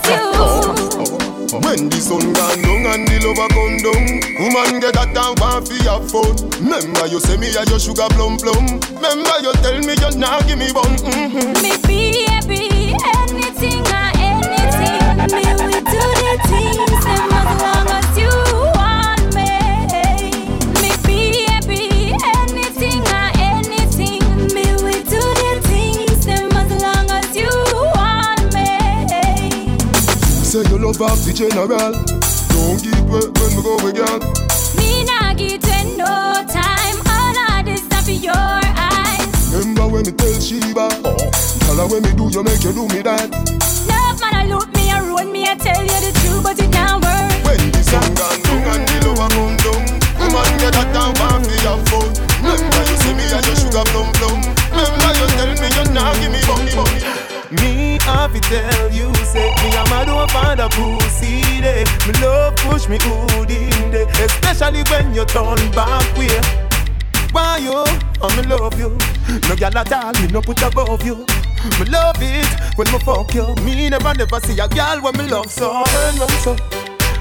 When 1.53 1.91
the 1.91 2.01
sun 2.01 2.33
gone 2.33 2.63
down 2.65 2.87
and 2.97 3.05
the 3.07 3.21
lover 3.21 3.45
come 3.53 3.77
down 3.85 4.25
Woman 4.41 4.81
get 4.81 4.97
that 4.97 5.13
and 5.13 5.37
want 5.37 5.69
fi 5.69 5.77
have 5.85 6.09
fun 6.09 6.33
Remember 6.65 7.05
you 7.13 7.21
say 7.21 7.37
me 7.37 7.53
a 7.53 7.61
your 7.69 7.77
sugar 7.79 8.09
plum 8.17 8.41
plum. 8.41 8.81
Remember 8.97 9.37
you 9.45 9.53
tell 9.61 9.77
me 9.85 9.93
you 9.93 10.17
not 10.17 10.49
give 10.49 10.57
me 10.57 10.73
bun 10.73 10.97
mm-hmm. 10.97 11.61
Me 11.61 11.77
baby, 11.85 12.97
anything 12.97 13.85
or 13.85 14.02
Say 30.53 30.69
you 30.69 30.77
love 30.77 31.01
off 31.01 31.17
the 31.25 31.33
general 31.33 31.65
Don't 32.53 32.85
me, 32.85 32.93
girl. 33.97 34.21
Me 34.77 35.01
nah 35.09 35.33
give 35.33 35.65
you 35.65 35.97
no 35.97 36.45
time. 36.45 37.01
All 37.09 37.57
of 37.57 37.65
this 37.65 37.81
stuff 37.89 38.05
in 38.05 38.21
your 38.21 38.37
eyes. 38.37 39.33
Remember 39.49 39.89
when 39.89 40.05
me 40.05 40.13
tell 40.13 40.37
Sheba, 40.37 40.93
oh, 41.09 41.17
tell 41.65 41.81
her 41.81 41.89
when 41.89 42.05
me 42.05 42.13
do, 42.13 42.29
you 42.29 42.45
make 42.45 42.61
you 42.61 42.77
do 42.77 42.85
me 42.93 43.01
that. 43.01 43.33
Love 43.89 44.21
man, 44.21 44.37
I 44.37 44.45
look 44.45 44.69
me 44.77 44.93
and 44.93 45.09
roll 45.09 45.25
me. 45.25 45.49
I 45.49 45.57
tell 45.57 45.81
you 45.81 45.99
the 46.05 46.13
truth, 46.21 46.45
but 46.45 46.61
it 46.61 46.69
can't 46.69 47.01
work. 47.01 47.33
When 47.49 47.73
the 47.73 47.81
sun 47.81 48.05
gone 48.13 48.37
down 48.45 48.77
and 48.77 48.85
the 48.85 49.09
lower 49.09 49.33
come 49.33 49.57
down, 49.57 49.81
woman 50.21 50.53
get 50.61 50.77
that 50.77 50.93
down 50.93 51.17
want 51.17 51.49
me 51.49 51.57
have 51.65 51.81
fun. 51.89 52.13
Remember 52.45 52.83
you 52.93 52.97
see 53.01 53.17
me 53.17 53.25
and 53.25 53.41
your 53.41 53.57
sugar 53.57 53.89
plum 53.89 54.13
plum. 54.21 54.45
Remember 54.69 55.11
you 55.17 55.27
tell 55.33 55.49
me 55.49 55.69
you 55.81 55.85
nah 55.97 56.13
give 56.21 56.29
me 56.29 56.45
bunny 56.45 56.77
bunny. 56.77 57.22
Me 57.61 57.99
have 58.03 58.33
to 58.33 58.41
tell 58.41 58.91
you, 58.91 59.13
say 59.25 59.53
me 59.61 59.69
a 59.77 59.85
mad 59.91 60.07
don't 60.07 60.31
find 60.31 60.61
a 60.61 60.69
pussy 60.71 61.43
day. 61.61 61.85
Me 62.07 62.13
love 62.21 62.57
push 62.57 62.89
me 62.89 62.97
hood 63.01 63.51
in 63.51 63.91
day, 63.91 64.07
especially 64.25 64.83
when 64.91 65.15
you 65.15 65.25
turn 65.27 65.61
back 65.73 66.17
way. 66.17 66.41
Why 67.33 67.59
you? 67.59 67.85
Oh, 68.23 68.37
me 68.37 68.43
love 68.49 68.79
you. 68.79 68.91
No 69.49 69.55
gyal 69.55 69.77
at 69.77 69.93
all, 69.93 70.13
me 70.21 70.29
no 70.29 70.41
put 70.41 70.63
above 70.63 71.05
you. 71.05 71.27
Me 71.79 71.85
love 71.91 72.17
it 72.21 72.47
when 72.77 72.91
me 72.91 72.99
fuck 73.01 73.35
you. 73.35 73.55
Me 73.65 73.91
never 73.91 74.15
never 74.15 74.41
see 74.41 74.59
a 74.59 74.67
gyal 74.69 75.03
when 75.03 75.17
me 75.19 75.31
love 75.31 75.51
so. 75.51 75.85
Turn 75.85 76.29
so, 76.41 76.57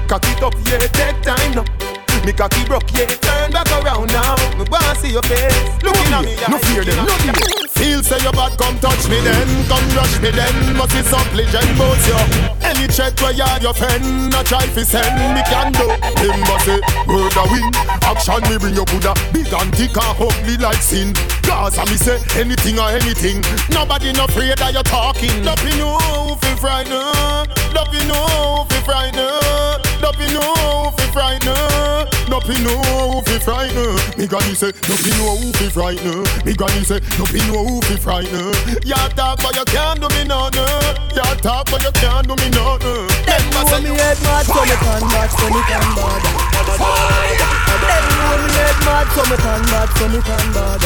cock 0.08 0.24
it 0.24 0.42
up, 0.42 0.54
yeah, 0.66 0.78
take 0.78 1.20
time 1.22 1.54
now. 1.54 1.91
Me 2.24 2.32
cocky 2.32 2.64
broke, 2.66 2.86
yeah, 2.94 3.06
turn 3.18 3.50
back 3.50 3.66
around 3.82 4.06
now. 4.12 4.36
Me 4.56 4.64
wanna 4.70 4.94
see 4.94 5.10
your 5.10 5.22
face, 5.22 5.58
looking 5.82 6.12
at 6.14 6.22
me. 6.22 6.36
No 6.48 6.58
fear 6.58 6.84
them, 6.84 7.04
no 7.04 7.14
fear. 7.18 7.34
Feel 7.74 8.02
say 8.02 8.22
your 8.22 8.32
bad, 8.32 8.56
come 8.58 8.78
touch 8.78 9.08
me 9.10 9.18
then, 9.26 9.66
come 9.66 9.82
rush 9.98 10.20
me 10.22 10.30
then. 10.30 10.54
Must 10.76 10.94
be 10.94 11.02
some 11.02 11.26
legend 11.34 11.66
bout 11.74 11.98
you. 12.06 12.14
Any 12.62 12.86
check 12.86 13.18
where 13.20 13.34
you 13.34 13.42
your 13.60 13.74
friend, 13.74 14.32
a 14.34 14.44
try 14.44 14.62
fi 14.70 14.82
send 14.86 15.34
me 15.34 15.42
can 15.50 15.72
do. 15.74 15.90
Him 16.22 16.38
must 16.46 16.64
say 16.64 16.78
word 17.10 17.34
a 17.34 17.42
win, 17.50 17.66
action 18.06 18.38
me 18.46 18.56
bring 18.56 18.74
your 18.78 18.86
Buddha. 18.86 19.14
Big 19.34 19.50
and 19.50 19.74
thick 19.74 19.98
and 19.98 20.14
ugly 20.14 20.56
like 20.58 20.78
sin. 20.78 21.14
Cause 21.42 21.76
I 21.76 21.84
me 21.90 21.98
say 21.98 22.22
anything 22.38 22.78
or 22.78 22.88
anything. 22.90 23.42
Nobody 23.74 24.12
no 24.12 24.30
afraid 24.30 24.58
that 24.58 24.72
you're 24.72 24.86
talking. 24.86 25.42
Don't 25.42 25.58
be 25.66 25.74
no 25.74 25.98
fi 26.38 26.54
frightened. 26.54 27.50
Don't 27.74 27.90
be 27.90 27.98
no 28.06 28.62
fi 28.70 28.78
frightened. 28.86 29.91
Don't 30.12 30.26
be 30.28 30.34
no 30.34 30.92
fi 30.96 31.06
frightened. 31.10 32.28
Don't 32.28 32.46
be 32.46 32.54
no 32.62 33.22
fi 33.24 33.38
frightened. 33.38 34.18
Me 34.18 34.26
granny 34.26 34.54
say 34.54 34.72
don't 34.82 35.02
be 35.02 35.10
no 35.16 35.36
fi 35.52 35.68
frightened. 35.70 36.44
Me 36.44 36.52
granny 36.52 36.84
say 36.84 37.00
don't 37.16 37.32
be 37.32 37.40
no 37.48 37.80
fi 37.82 37.96
frightened. 37.96 38.84
You 38.84 38.94
talk 39.16 39.40
but 39.42 39.56
you 39.56 39.64
can't 39.64 40.00
do 40.00 40.08
me 40.08 40.24
nothing. 40.24 40.68
You 41.16 41.22
talk 41.40 41.70
but 41.70 41.82
you 41.82 41.92
can't 41.92 42.28
do 42.28 42.36
me 42.36 42.50
nothing. 42.50 43.08
Them 43.24 43.42
Know 43.52 43.80
me 43.80 43.96
head 43.96 44.18
mad, 44.22 44.44
so 44.44 44.60
me 44.60 44.76
can 44.76 45.00
mad, 45.08 45.30
so 45.30 45.48
me 45.48 45.62
can 45.62 45.96
bad. 45.96 47.61
Them 47.92 48.08
know 48.16 48.34
me 48.40 48.48
head 48.56 48.78
mad, 48.86 49.06
so 49.12 49.22
me 49.28 49.36
can 49.36 49.62
mad, 49.70 49.88
so 49.96 50.08
me 50.08 50.20
can 50.22 50.46
bad. 50.56 50.80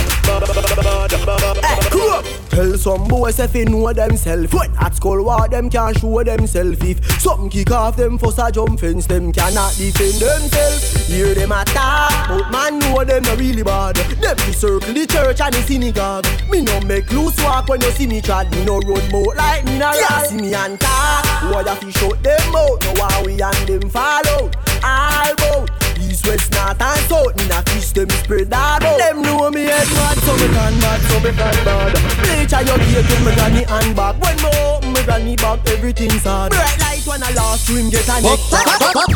Hey, 1.64 1.90
cool 1.90 2.10
up. 2.10 2.24
Tell 2.50 2.76
some 2.78 3.04
boys 3.06 3.38
if 3.38 3.52
they 3.52 3.64
know 3.64 3.92
themself. 3.92 4.52
When 4.52 4.74
at 4.78 4.96
school, 4.96 5.22
what 5.24 5.50
them 5.50 5.68
can't 5.70 5.98
show 5.98 6.22
themself. 6.24 6.82
If 6.82 7.20
something 7.20 7.50
kick 7.50 7.70
off 7.70 7.96
them 7.96 8.18
for 8.18 8.32
a 8.38 8.50
jump 8.50 8.80
fence, 8.80 9.06
them 9.06 9.30
cannot 9.32 9.74
defend 9.76 10.14
themselves. 10.14 11.06
Hear 11.06 11.34
them 11.34 11.52
attack, 11.52 12.28
but 12.28 12.50
man 12.50 12.78
know 12.78 13.04
them 13.04 13.22
not 13.22 13.38
really 13.38 13.62
bad. 13.62 13.96
Them 13.96 14.36
be 14.36 14.52
circle 14.52 14.92
the 14.92 15.06
church 15.06 15.40
and 15.40 15.54
the 15.54 15.62
synagogue. 15.62 16.26
Me 16.50 16.62
no 16.62 16.80
make 16.80 17.12
loose 17.12 17.36
walk 17.44 17.68
when 17.68 17.80
you 17.82 17.90
see 17.90 18.06
me 18.06 18.20
trad. 18.20 18.50
Me 18.52 18.64
no 18.64 18.80
road 18.80 19.08
boat 19.10 19.36
like 19.36 19.64
me 19.64 19.78
no 19.78 19.90
ride. 19.90 20.26
See 20.28 20.36
me 20.36 20.54
and 20.54 20.80
talk, 20.80 21.24
why 21.52 21.60
you 21.60 21.74
fi 21.76 21.90
shut 21.90 22.22
them 22.22 22.56
out? 22.56 22.80
No 22.82 22.92
why 22.94 23.22
we 23.24 23.32
and 23.40 23.68
them 23.68 23.90
fall 23.90 24.26
out. 24.26 24.56
All 24.82 25.34
bout. 25.36 25.75
East, 25.98 26.26
west, 26.26 26.52
north 26.52 26.80
and 26.80 27.00
south. 27.08 27.36
Me 27.36 27.48
not 27.48 27.68
fish 27.68 27.92
them 27.92 28.10
spread 28.10 28.52
out 28.52 28.80
Them 28.80 29.22
know 29.22 29.50
me 29.50 29.64
head 29.64 29.88
mad 29.96 30.18
So 30.18 30.32
me 30.36 30.48
can 30.52 30.74
mad, 30.80 31.00
so 31.08 31.16
me 31.20 31.30
can 31.32 31.56
bad. 31.64 31.92
Bleach 32.22 32.52
a 32.52 32.60
your 32.64 32.78
gate 32.78 33.08
with 33.08 33.24
me 33.24 33.32
granny 33.34 33.64
and 33.64 33.96
back 33.96 34.14
When 34.20 34.36
me 34.36 34.50
open 34.66 34.92
me 34.92 35.02
granny 35.04 35.36
back 35.36 35.60
Everything's 35.68 36.24
hard. 36.24 36.52
Bright 36.52 36.78
light 36.80 37.06
when 37.06 37.22
I 37.22 37.30
lost 37.32 37.66
swim 37.66 37.90
Get 37.90 38.08
a 38.08 38.20
neck 38.20 38.40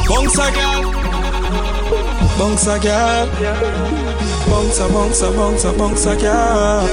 Bounce 0.08 0.38
a 0.38 0.50
girl 0.52 1.10
Bounce 2.38 2.66
a 2.66 2.78
girl. 2.78 3.26
Bounce 4.48 4.80
a, 4.80 4.88
bounce 4.88 5.20
a, 5.20 5.30
bounce 5.30 5.64
a, 5.64 5.72
bounce 5.74 6.06
a 6.06 6.16
girl. 6.16 6.86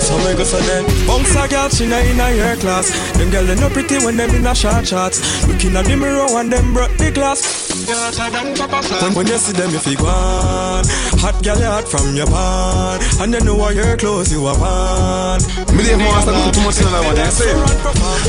So 0.00 0.16
me 0.18 0.34
go 0.34 0.44
for 0.44 0.62
them 0.64 0.84
Bounce 1.06 1.36
a 1.36 1.46
girl, 1.46 1.68
she 1.68 1.86
not 1.86 2.04
in 2.06 2.18
a 2.18 2.34
your 2.34 2.56
class. 2.56 2.90
Them 3.18 3.30
girl 3.30 3.44
they 3.44 3.54
no 3.56 3.68
pretty 3.68 3.98
when 3.98 4.16
them 4.16 4.30
in 4.30 4.46
a 4.46 4.54
short 4.54 4.86
shorts. 4.86 5.46
Looking 5.46 5.76
at 5.76 5.84
the 5.84 5.96
mirror 5.96 6.26
and 6.40 6.50
them 6.50 6.72
broke 6.72 6.96
the 6.96 7.10
glass 7.10 7.63
when, 7.86 9.14
when 9.14 9.26
you 9.26 9.38
see 9.38 9.52
them, 9.52 9.70
if 9.74 9.86
you 9.86 9.96
go 9.96 10.06
on 10.06 10.84
Hot 11.20 11.36
girl, 11.44 11.58
you 11.58 11.64
hot 11.64 11.84
from 11.88 12.14
your 12.16 12.26
band 12.26 13.02
And 13.20 13.32
you 13.34 13.40
know 13.44 13.56
what 13.56 13.74
your 13.74 13.96
clothes 13.96 14.32
you 14.32 14.44
are 14.46 14.56
on 14.56 15.40
Me 15.76 15.82
dey 15.84 15.96
master 15.96 16.32
do 16.32 16.50
too 16.52 16.64
much 16.64 16.80
in 16.80 16.88
that 16.88 17.02
one, 17.04 17.16
you 17.16 17.30
see? 17.32 17.54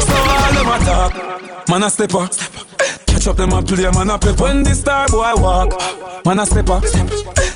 So 0.04 0.16
all 0.16 0.52
them 0.54 0.68
a 0.68 0.78
talk 0.86 1.14
Man 1.70 1.84
a 1.84 1.90
stepper 1.90 2.28
Catch 3.08 3.28
up 3.28 3.38
them 3.38 3.54
a 3.54 3.62
play, 3.62 3.90
man 3.92 4.10
a 4.10 4.20
pepper. 4.20 4.44
When 4.44 4.64
the 4.64 4.74
star 4.76 5.08
boy 5.08 5.34
walk 5.42 6.26
Man 6.26 6.40
a 6.40 6.46
stepper 6.46 6.82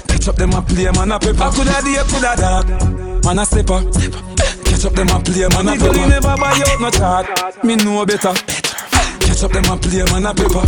Catch 0.08 0.28
up 0.28 0.36
them 0.36 0.54
a 0.54 0.62
play, 0.62 0.90
man 0.92 1.12
a 1.12 1.20
pepper. 1.20 1.50
Coulda 1.52 1.82
day, 1.84 2.00
coulda 2.08 2.34
dark 2.40 2.68
Man 3.26 3.40
a 3.40 3.46
stepper 3.46 3.82
Catch 4.66 4.86
up 4.86 4.94
them 4.94 5.10
a 5.10 5.20
play, 5.20 5.48
man 5.52 5.68
a 5.68 5.76
pepper. 5.76 5.94
Me 5.94 6.08
never 6.08 6.36
buy 6.40 6.56
out 6.56 6.80
no 6.82 6.90
chart 6.92 7.64
Me 7.64 7.76
know 7.76 8.06
better 8.06 8.34
Catch 9.40 9.56
up 9.56 9.64
them 9.64 9.72
a 9.72 9.78
play, 9.80 10.04
man 10.12 10.26
a 10.26 10.34
pepper 10.36 10.60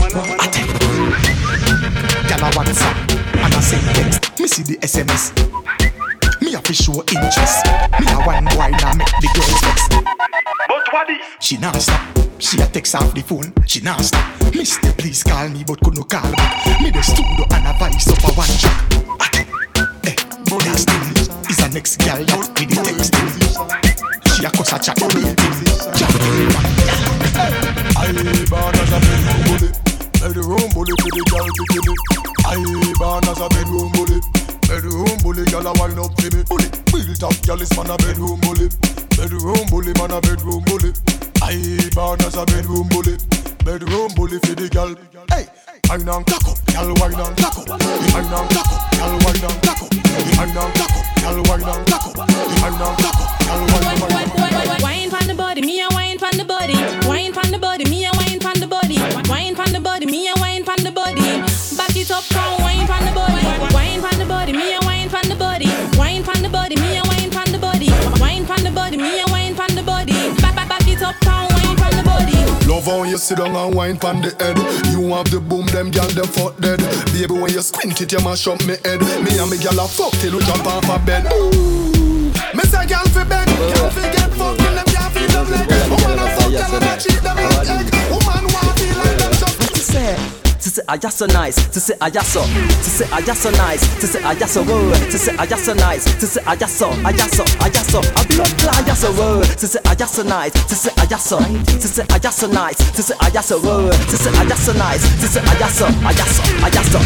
Gyal 2.23 2.39
a 2.39 2.49
WhatsApp 2.55 2.95
and 3.43 3.53
a 3.53 3.61
send 3.61 3.83
text. 3.93 4.39
Me 4.39 4.47
see 4.47 4.63
the 4.63 4.77
SMS. 4.79 5.35
Me 6.41 6.53
a 6.55 6.59
fi 6.61 6.71
show 6.71 7.03
interest. 7.03 7.65
Me 7.99 8.07
a 8.07 8.15
one 8.23 8.45
boy 8.55 8.71
now 8.79 8.95
make 8.95 9.11
the 9.19 9.27
girls 9.35 9.59
vex. 9.59 9.89
But 10.69 10.87
what 10.93 11.09
is? 11.09 11.19
She 11.41 11.57
not 11.57 11.75
stop. 11.75 11.99
She 12.39 12.61
a 12.61 12.65
text 12.65 12.95
off 12.95 13.13
the 13.13 13.19
phone. 13.19 13.51
She 13.67 13.81
not 13.81 13.99
stop. 13.99 14.23
Mister, 14.55 14.93
please 14.93 15.21
call 15.21 15.49
me, 15.49 15.65
but 15.67 15.81
could 15.81 15.97
no 15.97 16.03
call 16.03 16.31
back. 16.31 16.81
Me 16.81 16.91
the 16.91 17.01
studio 17.01 17.43
and 17.51 17.67
a 17.67 17.73
vice 17.77 18.07
up 18.07 18.23
a 18.23 18.31
one 18.39 18.47
track. 18.55 18.87
Eh, 20.07 20.15
but 20.47 20.63
that's 20.63 20.83
still 20.83 21.51
is 21.51 21.59
a 21.59 21.67
next 21.75 21.97
girl 21.97 22.23
that 22.23 22.39
with 22.55 22.69
the 22.71 22.79
text. 22.87 23.11
She 24.31 24.45
a 24.45 24.49
cuss 24.49 24.71
a 24.71 24.79
chat 24.79 24.95
baby. 24.95 25.27
Chat 25.99 27.60
I 28.01 28.09
born 28.49 28.73
as 28.81 28.91
a 28.91 28.97
bedroom 28.97 29.41
bully. 29.45 29.69
Bedroom 30.17 30.69
bully 30.73 30.93
for 30.97 31.11
the 31.13 31.21
girl 31.29 31.45
me. 31.45 31.93
I 32.49 32.57
born 32.97 33.25
as 33.29 33.39
a 33.39 33.47
bedroom 33.49 33.91
bully. 33.93 34.17
Bedroom 34.65 35.17
bully, 35.21 35.45
girl 35.45 35.67
a 35.67 35.73
wine 35.77 35.99
up 36.01 36.09
to 36.17 36.27
me. 36.35 36.41
Bully, 36.49 36.65
built 36.89 37.23
up, 37.23 37.37
girl 37.45 37.61
is 37.61 37.69
man 37.77 37.93
a 37.93 37.97
bedroom 38.01 38.41
bully. 38.41 38.73
Bedroom 39.13 39.69
bully, 39.69 39.93
man 40.01 40.11
a 40.11 40.19
bedroom 40.19 40.65
bully. 40.65 40.91
I 41.45 41.61
born 41.93 42.21
as 42.25 42.35
a 42.35 42.45
bedroom 42.45 42.89
bully. 42.89 43.21
Bedroom 43.61 44.09
bully 44.17 44.41
for 44.41 44.55
the 44.57 44.65
girl. 44.65 44.97
Hey, 45.29 45.45
wine 45.85 46.09
and 46.09 46.25
cock 46.25 46.47
up, 46.49 46.57
girl 46.73 46.89
wine 46.97 47.13
and 47.13 47.37
cock 47.37 47.53
up. 47.53 47.69
Wine 47.69 48.33
and 48.33 48.49
cock 48.49 48.65
up, 48.65 48.81
girl 48.97 49.13
wine 49.21 49.45
and 49.45 49.61
cock 49.61 49.77
up. 49.77 49.93
Wine 50.41 50.57
and 50.57 50.73
cock 50.73 50.97
up, 50.97 51.05
girl 51.21 51.37
wine 51.45 51.69
and 51.69 51.85
cock 51.85 52.09
up. 52.09 52.17
Wine 52.17 52.81
and 52.81 52.97
girl 52.97 53.61
wine 53.69 53.85
and 53.85 54.01
cock 54.01 54.41
up. 54.41 54.81
Wine 54.81 55.09
pon 55.13 55.27
the 55.27 55.35
body, 55.37 55.61
me 55.61 55.81
a 55.81 55.87
wine 55.93 56.17
pon 56.17 56.33
the 56.37 56.45
body. 56.45 56.73
Wine 57.05 57.31
it 62.01 62.11
up, 62.11 62.23
come 62.29 62.61
wine 62.63 62.87
pon 62.87 63.05
the 63.05 63.11
body. 63.13 63.45
Wine 63.73 64.01
pon 64.01 64.17
the 64.17 64.25
body, 64.25 64.53
me 64.53 64.73
a 64.73 64.79
wine 64.81 65.09
pon 65.09 65.27
the 65.29 65.35
body. 65.35 65.69
Wine 65.97 66.23
pon 66.23 66.41
the 66.41 66.49
body, 66.49 66.75
me 66.75 66.97
a 66.97 67.03
wine 67.05 67.29
pon 67.29 67.51
the 67.51 67.59
body. 67.59 67.89
Wine 68.19 68.45
pon 68.45 68.63
the 68.63 68.71
body, 68.71 68.97
me 68.97 69.21
a 69.21 69.25
wine 69.27 69.55
pon 69.55 69.69
the 69.75 69.83
body. 69.83 70.13
Back 70.41 70.55
back 70.55 70.69
back 70.69 70.87
it 70.87 71.01
up, 71.01 71.15
come 71.21 71.47
wine 71.53 71.77
pon 71.77 71.93
the 71.93 72.03
body. 72.03 72.37
Love 72.65 72.85
how 72.85 73.03
you 73.03 73.17
sit 73.17 73.37
down 73.37 73.55
and 73.55 73.75
wine 73.75 73.97
pon 73.97 74.21
the 74.21 74.33
head. 74.41 74.57
You 74.89 75.13
have 75.13 75.29
the 75.29 75.39
boom, 75.39 75.67
them 75.67 75.91
gal 75.91 76.07
them 76.09 76.25
fuck 76.25 76.57
dead. 76.57 76.79
Baby, 77.13 77.37
when 77.39 77.53
you 77.53 77.61
squint 77.61 78.01
it, 78.01 78.11
you 78.11 78.19
mash 78.21 78.47
up 78.47 78.59
me 78.65 78.75
head. 78.83 79.01
Me 79.21 79.37
and 79.37 79.49
me 79.51 79.57
gal 79.61 79.77
a 79.79 79.87
fuck 79.87 80.11
till 80.17 80.33
you 80.33 80.41
jump 80.41 80.65
off 80.65 80.89
a 80.89 80.97
bed. 81.05 81.29
Ooh, 81.29 82.33
me 82.57 82.63
say 82.65 82.85
gal 82.89 83.05
fi 83.13 83.23
bed, 83.29 83.45
gal 83.45 83.89
fi 83.93 84.01
get 84.09 84.31
fucked, 84.33 84.57
till 84.57 84.73
them 84.73 84.89
gal 84.89 85.09
fi 85.13 85.21
love 85.37 85.49
leg. 85.53 85.69
Woman 85.91 86.17
a 86.17 86.25
fuck, 86.33 86.49
gal 86.49 86.81
a 86.81 86.97
cheat 86.97 87.21
them 87.21 87.37
like 87.37 87.69
egg. 87.69 87.93
Woman 88.09 88.45
want 88.49 88.73
feel 88.79 88.97
like 88.97 89.17
them 89.21 89.33
just. 89.37 89.59
to 89.61 89.77
say 89.77 90.15
to 90.17 90.49
say 90.49 90.50
I 90.87 90.95
just 90.95 91.17
so 91.17 91.25
nice, 91.25 91.55
to 91.69 91.79
say 91.79 91.95
I 91.99 92.11
just 92.11 92.33
so, 92.33 92.43
to 92.43 92.83
say 92.83 93.09
I 93.11 93.21
so 93.41 93.49
nice, 93.49 93.81
to 93.99 94.05
say 94.05 94.21
I 94.23 94.35
just 94.35 94.53
so 94.53 94.61
word, 94.61 94.93
to 94.93 95.17
say 95.17 95.35
I 95.35 95.47
so 95.47 95.73
nice, 95.73 96.05
to 96.19 96.27
say 96.27 96.41
I 96.45 96.55
just 96.55 96.77
so, 96.77 96.91
just 97.11 97.35
so, 97.35 97.43
just 97.69 97.89
so, 97.89 97.99
I 97.99 98.23
blood 98.27 98.53
clot 98.59 98.85
just 98.85 99.01
so 99.01 99.11
word, 99.17 99.45
to 99.57 99.67
say 99.67 99.79
I 99.85 99.95
so 99.95 100.21
nice, 100.21 100.53
to 100.53 100.75
say 100.75 100.91
I 100.97 101.05
just 101.07 101.25
so, 101.25 101.39
to 101.39 101.87
say 101.87 102.05
I 102.11 102.19
so 102.19 102.47
nice, 102.47 102.77
to 102.77 103.01
say 103.01 103.15
I 103.19 103.29
just 103.31 103.49
so 103.49 103.59
word, 103.59 103.93
to 103.93 104.17
say 104.17 104.29
I 104.29 104.45
so 104.53 104.73
nice, 104.73 105.01
to 105.01 105.27
say 105.27 105.41
I 105.41 105.57
just 105.57 105.79
so, 105.79 105.85
I 105.87 106.13
so, 106.13 106.43
I 106.63 106.69
so. 106.69 106.99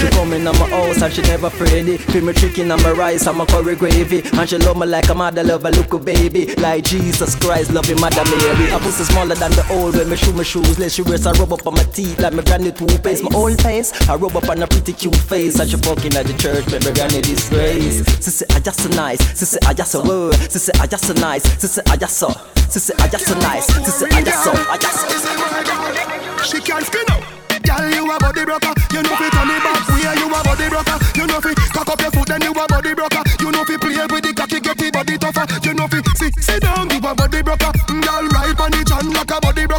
She 0.00 0.08
coming 0.10 0.46
on 0.46 0.58
my 0.58 0.68
house 0.70 1.02
and 1.02 1.12
she 1.12 1.22
never 1.22 1.48
afraid. 1.48 2.00
Feel 2.00 2.24
me 2.24 2.32
chicken 2.32 2.70
on 2.70 2.82
my 2.82 2.92
rice 2.92 3.26
and 3.26 3.38
my 3.38 3.46
curry 3.46 3.76
gravy. 3.76 4.22
And 4.32 4.48
she 4.48 4.58
love 4.58 4.76
me 4.76 4.86
like 4.86 5.08
a 5.08 5.14
mother 5.14 5.44
love 5.44 5.64
a 5.64 5.70
little 5.70 5.98
baby. 5.98 6.54
Like 6.56 6.84
Jesus 6.84 7.34
Christ, 7.36 7.72
loving 7.72 8.00
Mother 8.00 8.24
Mary. 8.24 8.72
I 8.72 8.78
pussy 8.80 9.04
smaller 9.04 9.34
than 9.34 9.52
the 9.52 9.66
old 9.70 9.96
when 9.96 10.08
me 10.08 10.16
shoe 10.16 10.32
my 10.32 10.42
shoes. 10.42 10.78
Let 10.78 10.92
she 10.92 11.02
wears 11.02 11.26
a 11.26 11.32
rub 11.32 11.52
up 11.52 11.66
on 11.66 11.74
my 11.74 11.84
teeth 11.84 12.18
like 12.22 12.32
my 12.34 12.42
granny 12.42 12.70
toothpaste. 12.70 13.24
My 13.24 13.30
old 13.34 13.60
face, 13.60 13.92
I 14.08 14.14
rub 14.14 14.36
up 14.36 14.48
on 14.48 14.62
a 14.62 14.66
pretty 14.66 14.92
cute 14.92 15.16
face. 15.16 15.58
And 15.58 15.68
she 15.68 15.76
fucking 15.76 16.14
at 16.14 16.26
the 16.26 16.34
church, 16.38 16.64
but 16.70 16.84
my 16.84 16.92
granny 16.92 17.20
disgrace. 17.20 18.00
Sissy, 18.22 18.44
I 18.54 18.60
just 18.60 18.80
so 18.80 18.88
nice. 18.90 19.20
Sissy, 19.34 19.58
I 19.66 19.74
just 19.74 19.90
so 19.90 20.02
word. 20.06 20.34
Sissy, 20.34 20.70
I 20.80 20.86
just 20.86 21.04
so 21.04 21.14
nice. 21.14 21.42
Sissy, 21.58 21.82
I 21.90 21.96
just 21.96 22.16
so. 22.16 22.28
Sissy, 22.70 22.94
I 23.02 23.08
just 23.08 23.26
so 23.26 23.34
nice. 23.40 23.66
Sissy, 23.70 24.06
I 24.12 24.22
just 24.22 24.44
so. 24.44 24.52
I 24.54 24.78
just 24.78 25.00
so. 25.02 26.44
She 26.46 26.60
can't 26.62 26.86
skin 26.86 27.04
out. 27.10 27.22
Girl, 27.62 27.90
you 27.90 28.10
a 28.10 28.18
body 28.18 28.44
broker. 28.44 28.74
You 28.92 29.02
know 29.02 29.14
fi 29.14 29.30
turn 29.30 29.50
it 29.50 29.62
back. 29.62 29.88
Where 29.88 30.14
you 30.18 30.26
a 30.26 30.40
body 30.42 30.68
broker. 30.68 30.98
You 31.14 31.26
know 31.26 31.40
fi 31.40 31.54
cock 31.74 31.88
up 31.90 32.00
your 32.00 32.10
foot, 32.10 32.28
then 32.28 32.42
you 32.42 32.50
a 32.50 32.66
body 32.66 32.94
broker. 32.94 33.22
You 33.40 33.50
know 33.50 33.64
fi 33.64 33.76
play 33.78 34.06
with 34.10 34.22
the 34.22 34.34
cocky, 34.34 34.60
get 34.60 34.78
the 34.78 34.90
body 34.90 35.18
tougher. 35.18 35.46
You 35.62 35.74
know 35.74 35.86
fi 35.86 36.02
sit, 36.18 36.34
sit 36.42 36.62
down, 36.62 36.90
you 36.90 36.98
a 36.98 37.14
body 37.14 37.42
broker. 37.42 37.70
Mm, 37.86 38.02
girl, 38.02 38.26
ride 38.34 38.58
on 38.58 38.70
the 38.70 38.82
chan 38.82 39.10
like 39.10 39.30
a 39.30 39.40
body 39.40 39.66
broker. 39.66 39.71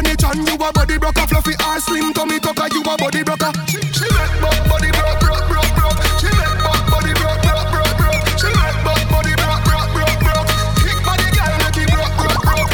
On 0.00 0.08
the 0.08 0.16
chan, 0.16 0.40
you 0.40 0.54
a 0.56 0.72
body 0.72 0.96
broker. 0.96 1.26
Fluffy 1.28 1.52
ass, 1.60 1.84
slim 1.84 2.12
tummy 2.12 2.40
tucker, 2.40 2.68
you 2.72 2.80
a 2.80 2.96
body 2.96 3.22
broker. 3.22 3.52
She, 3.68 3.80
she 3.92 4.08
make 4.08 4.34
buck 4.40 4.56
body 4.64 4.90
broke, 4.96 5.20
broke, 5.20 5.44
broke, 5.44 5.72
broke. 5.76 6.00
She 6.16 6.28
make 6.32 6.56
buck 6.64 6.80
body 6.88 7.12
broke, 7.20 7.40
broke, 7.44 7.68
broke, 7.68 7.94
broke. 8.00 8.24
She 8.40 8.48
make 8.48 8.78
buck 8.80 9.02
body 9.12 9.34
broke, 9.36 9.62
broke, 9.68 9.90
broke, 9.92 10.16
broke. 10.24 10.48
Kick 10.80 10.98
body, 11.04 11.28
girl, 11.36 11.52
make 11.60 11.80
it 11.84 11.88
broke, 11.92 12.14
broke, 12.16 12.40
broke. 12.48 12.72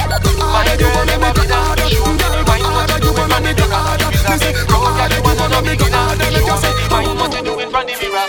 Harder 0.54 0.76
you 0.78 0.88
wanna 0.94 1.16
make 1.18 1.42
it 1.42 1.50
harder. 1.50 1.86
Girl, 1.90 2.62
harder 2.62 2.98
you 3.02 3.12
wanna 3.12 3.38
make 3.42 3.58
it 3.58 3.72
harder. 3.74 4.08
Me 4.14 4.36
say, 4.38 4.52
girl, 4.70 4.86
harder 4.94 5.18
you 5.18 5.34
wanna 5.34 5.60
make 5.66 5.82
it 5.82 5.90
harder. 5.90 6.30
Make 6.30 6.46
you 6.46 6.56
say, 6.62 6.72
how 6.94 7.10
much 7.10 7.34
you 7.34 7.42
doing 7.42 7.70
from 7.74 7.84
the 7.90 7.94
mirror? 7.98 8.26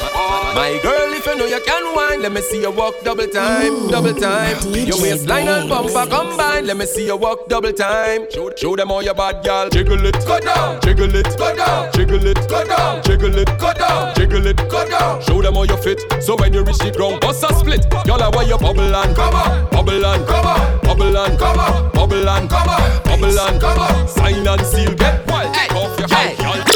My 0.57 0.73
girl, 0.81 1.13
if 1.13 1.25
you 1.25 1.35
know 1.37 1.45
you 1.45 1.61
can 1.61 1.85
wine, 2.17 2.23
let 2.23 2.31
me 2.31 2.41
see 2.41 2.61
you 2.61 2.71
walk 2.71 2.95
double 3.03 3.27
time, 3.27 3.87
double 3.87 4.13
time. 4.13 4.57
Your 4.73 5.01
waistline 5.01 5.47
and 5.47 5.69
bumper 5.69 6.05
combine, 6.09 6.65
let 6.65 6.77
me 6.77 6.85
see 6.85 7.05
you 7.05 7.15
walk 7.15 7.47
double 7.47 7.73
time. 7.73 8.29
Show, 8.31 8.51
show 8.55 8.75
them 8.75 8.91
all 8.91 9.03
your 9.03 9.13
bad 9.13 9.43
girl. 9.43 9.69
Jiggle 9.69 10.05
it, 10.05 10.13
go 10.25 10.39
down, 10.39 10.79
jiggle 10.81 11.13
it, 11.15 11.37
go 11.37 11.55
down, 11.55 11.91
jiggle 11.93 12.25
it, 12.25 12.49
go 12.49 12.65
down, 12.65 13.03
jiggle 13.03 13.37
it, 13.37 13.59
go 13.59 13.73
down, 13.73 14.15
jiggle 14.15 14.45
it, 14.45 14.57
go 14.69 14.89
down. 14.89 15.21
Show 15.21 15.41
them 15.41 15.57
all 15.57 15.65
your 15.65 15.77
fit. 15.77 16.01
So 16.21 16.35
when 16.35 16.53
you 16.53 16.63
reach 16.63 16.77
the 16.79 16.91
ground, 16.91 17.21
bust 17.21 17.43
a 17.43 17.53
split. 17.53 17.85
Y'all 18.05 18.21
are 18.21 18.31
where 18.31 18.47
you 18.47 18.57
bubble 18.57 18.95
and 18.95 19.15
come 19.15 19.35
on, 19.35 19.69
bubble 19.69 20.05
and 20.05 20.27
come 20.27 20.45
on, 20.45 20.79
bubble 20.81 21.17
and 21.17 21.39
come 21.39 21.59
on, 21.59 21.91
bubble 21.91 22.29
and 22.29 22.49
come 22.49 22.69
on, 22.69 23.03
bubble 23.03 23.39
and 23.39 23.61
come 23.61 23.79
on. 23.79 24.07
Sign 24.07 24.47
and 24.47 24.61
seal, 24.61 24.93
get 24.95 25.27
wild, 25.29 25.53
take 25.53 25.75
off 25.75 25.99
your 25.99 26.07
hat, 26.09 26.39
y'all. 26.39 26.67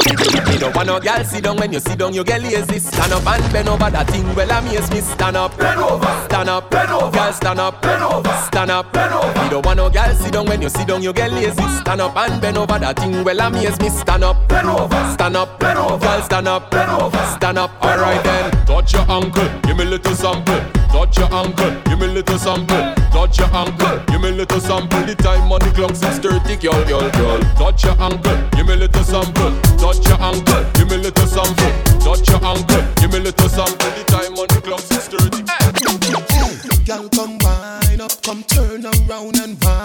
Don't 0.61 0.75
want 0.75 0.87
no 0.89 0.99
girl 0.99 1.23
sit 1.23 1.43
down. 1.43 1.57
When 1.57 1.73
you 1.73 1.79
sit 1.79 1.97
down, 1.97 2.13
you 2.13 2.23
get 2.23 2.43
lazy. 2.43 2.77
Stand 2.77 3.13
up 3.13 3.25
and 3.25 3.51
bend 3.51 3.67
over 3.67 3.89
that 3.89 4.07
thing. 4.11 4.23
Well, 4.35 4.51
amaze 4.51 4.91
me. 4.91 5.01
Stand 5.01 5.35
up, 5.35 5.40
bend 5.49 5.79
over, 5.79 6.25
stand 6.25 6.49
up, 6.49 6.69
bend 6.69 6.91
over. 6.91 7.11
Girl, 7.11 7.33
stand 7.33 7.59
up, 7.59 7.81
bend 7.81 8.03
over, 8.03 8.33
stand 8.47 8.71
up, 8.71 8.91
bend 8.93 9.13
over. 9.13 9.41
Me 9.41 9.49
don't 9.49 9.65
want 9.65 9.77
no 9.77 9.89
girl 9.89 10.13
sit 10.15 10.33
down 10.33 10.45
when 10.45 10.61
you 10.61 10.69
sit 10.69 10.87
down, 10.87 11.01
you 11.01 11.13
get 11.13 11.31
lazy. 11.31 11.63
Stand 11.79 12.01
up 12.01 12.15
and 12.15 12.41
bend 12.41 12.57
over 12.57 12.77
that 12.79 12.99
thing. 12.99 13.23
Well, 13.23 13.39
amaze 13.39 13.79
me. 13.79 13.89
Stand 13.89 14.23
up, 14.23 14.47
bend 14.47 14.69
over, 14.69 15.13
stand 15.13 15.35
up, 15.35 15.59
bend 15.59 15.79
over. 15.79 15.97
Girl, 15.97 16.21
stand 16.21 16.47
up, 16.47 16.71
bend 16.71 16.91
over, 16.91 17.25
stand 17.35 17.57
up. 17.57 17.71
Alright 17.83 18.23
then, 18.23 18.51
touch 18.65 18.93
your 18.93 19.09
ankle, 19.09 19.49
give 19.63 19.77
me 19.77 19.83
a 19.83 19.87
little 19.87 20.15
sample. 20.15 20.61
Touch 20.91 21.17
your 21.17 21.33
ankle, 21.33 21.71
give 21.85 21.99
me 21.99 22.05
a 22.05 22.09
little 22.09 22.37
sample. 22.37 22.93
Touch 23.11 23.39
your 23.39 23.47
ankle, 23.55 24.03
give 24.07 24.21
me 24.21 24.29
a 24.29 24.31
little 24.31 24.59
sample. 24.59 25.01
The 25.05 25.15
time 25.15 25.51
on 25.51 25.59
the 25.59 25.71
clock 25.71 25.95
6:30, 25.95 26.57
girl, 26.61 26.83
girl, 26.85 27.09
girl. 27.11 27.39
Touch 27.55 27.83
your 27.85 27.95
ankle, 28.01 28.37
give 28.51 28.67
me 28.67 28.73
a 28.73 28.77
little 28.77 29.03
sample. 29.03 29.51
Touch 29.79 30.07
your 30.07 30.21
ankle, 30.21 30.63
give 30.73 30.89
me 30.89 30.95
a 30.95 30.99
little 30.99 31.27
sample. 31.27 31.71
Touch 32.03 32.27
your 32.29 32.43
ankle, 32.43 32.83
give 32.97 33.11
me 33.11 33.17
a 33.17 33.21
little 33.21 33.49
sample. 33.49 33.91
The 33.95 34.03
time 34.11 34.33
on 34.35 34.47
the 34.47 34.61
clock 34.61 34.81
6:30. 34.81 35.00
Girl, 36.91 37.07
come 37.07 37.37
wine 37.39 38.01
up, 38.01 38.21
come 38.21 38.43
turn 38.43 38.85
around 38.85 39.39
and 39.39 39.63
wine 39.63 39.69
up. 39.69 39.80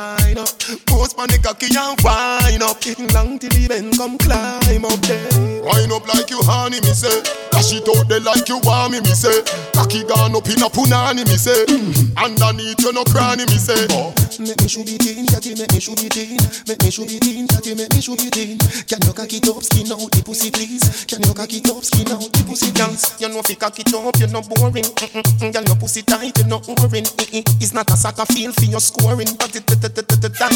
Post 0.87 1.14
on 1.19 1.31
the 1.31 1.39
cocky 1.39 1.71
and 1.71 1.95
wine 2.03 2.62
up. 2.62 2.81
Getting 2.83 3.07
long 3.14 3.39
till 3.39 3.51
the 3.55 3.71
bend, 3.71 3.95
come 3.95 4.19
climb 4.19 4.83
up 4.83 4.99
there. 5.07 5.62
Wine 5.62 5.95
up 5.95 6.03
like 6.11 6.31
you 6.31 6.43
honey, 6.43 6.83
me 6.83 6.91
say. 6.91 7.23
Dash 7.55 7.71
it 7.71 7.87
out 7.87 8.09
there 8.11 8.21
like 8.21 8.49
you 8.51 8.59
want 8.67 8.93
me, 8.93 9.01
me 9.01 9.14
say. 9.14 9.47
Cocky 9.73 10.03
gone 10.05 10.35
up 10.35 10.47
in 10.51 10.59
a 10.59 10.69
punani, 10.69 11.23
me 11.23 11.39
say. 11.39 11.64
Mm. 11.71 12.19
Underneath 12.19 12.83
you 12.83 12.93
no 12.93 13.05
cranny, 13.07 13.47
me 13.47 13.59
say. 13.62 13.79
Oh. 13.95 14.11
Make 14.43 14.61
me 14.61 14.69
shoot 14.69 14.91
it 14.91 15.07
in, 15.07 15.27
catty, 15.31 15.55
make 15.55 15.71
me 15.71 15.81
shoot 15.81 16.03
it 16.03 16.19
in. 16.19 16.37
Make 16.67 16.83
me 16.83 16.91
shoot 16.91 17.09
it 17.14 17.25
in, 17.25 17.47
catty, 17.47 17.73
make 17.79 17.95
me 17.95 18.03
shoot 18.03 18.21
it 18.21 18.37
in. 18.37 18.59
Can 18.91 19.01
you 19.07 19.14
cock 19.14 19.33
it 19.33 19.47
up, 19.47 19.62
skin 19.62 19.89
out 19.95 20.11
the 20.11 20.21
pussy, 20.27 20.51
please? 20.51 21.07
Can 21.07 21.23
you 21.23 21.33
cock 21.33 21.49
it 21.55 21.71
up, 21.71 21.81
skin 21.87 22.11
out 22.11 22.27
the 22.27 22.43
pussy, 22.43 22.75
please? 22.75 23.07
You 23.23 23.31
know 23.31 23.41
if 23.41 23.49
you 23.49 23.57
cock 23.57 23.79
it 23.79 23.95
up, 23.95 24.19
you're 24.19 24.35
not 24.35 24.51
boring. 24.51 24.85
Mm-mm. 24.85 25.53
Girl, 25.55 25.64
your 25.64 25.79
pussy 25.79 26.03
tight, 26.03 26.37
you're 26.37 26.51
not 26.51 26.67
boring. 26.67 27.07
Mm-mm. 27.07 27.47
It's 27.62 27.73
not 27.73 27.89
a 27.89 27.97
soccer 27.97 28.27
field 28.27 28.55
for 28.59 28.67
your 28.67 28.83
scoring, 28.83 29.31
but 29.39 29.55
it 29.55 29.64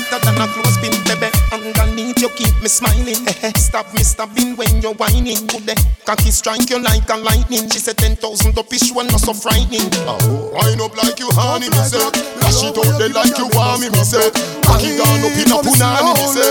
that 0.09 0.23
than 0.25 0.41
a 0.41 0.47
clothespin, 0.49 0.97
baby. 1.05 1.29
Underneath 1.53 2.21
you 2.21 2.31
keep 2.33 2.55
me 2.63 2.69
smiling. 2.69 3.21
Stop 3.57 3.93
me 3.93 4.03
stopping 4.03 4.57
when 4.57 4.81
you're 4.81 4.95
whining. 4.95 5.47
Good 5.47 5.67
day, 5.67 5.79
cocky 6.07 6.31
strike 6.31 6.71
you 6.71 6.81
like 6.81 7.09
a 7.11 7.17
lightning. 7.17 7.69
She 7.69 7.79
said 7.79 7.99
ten 7.99 8.17
thousand 8.17 8.57
up 8.59 8.73
is 8.73 8.93
one 8.93 9.09
not 9.09 9.21
so 9.21 9.35
frightening. 9.35 9.91
Oh, 10.09 10.55
wine 10.55 10.81
up 10.81 10.97
like 10.97 11.19
you 11.21 11.29
honey, 11.33 11.69
me 11.69 11.81
say. 11.85 12.01
Dash 12.41 12.65
it 12.65 12.77
out 12.79 12.97
there 12.97 13.13
like 13.13 13.37
you 13.37 13.49
want 13.53 13.85
me, 13.85 13.91
me 13.91 14.03
say. 14.07 14.31
Cocky 14.65 14.97
gone 14.97 15.27
up 15.27 15.37
in 15.37 15.53
a 15.53 15.59
punani, 15.61 16.13
me 16.17 16.27
say. 16.33 16.49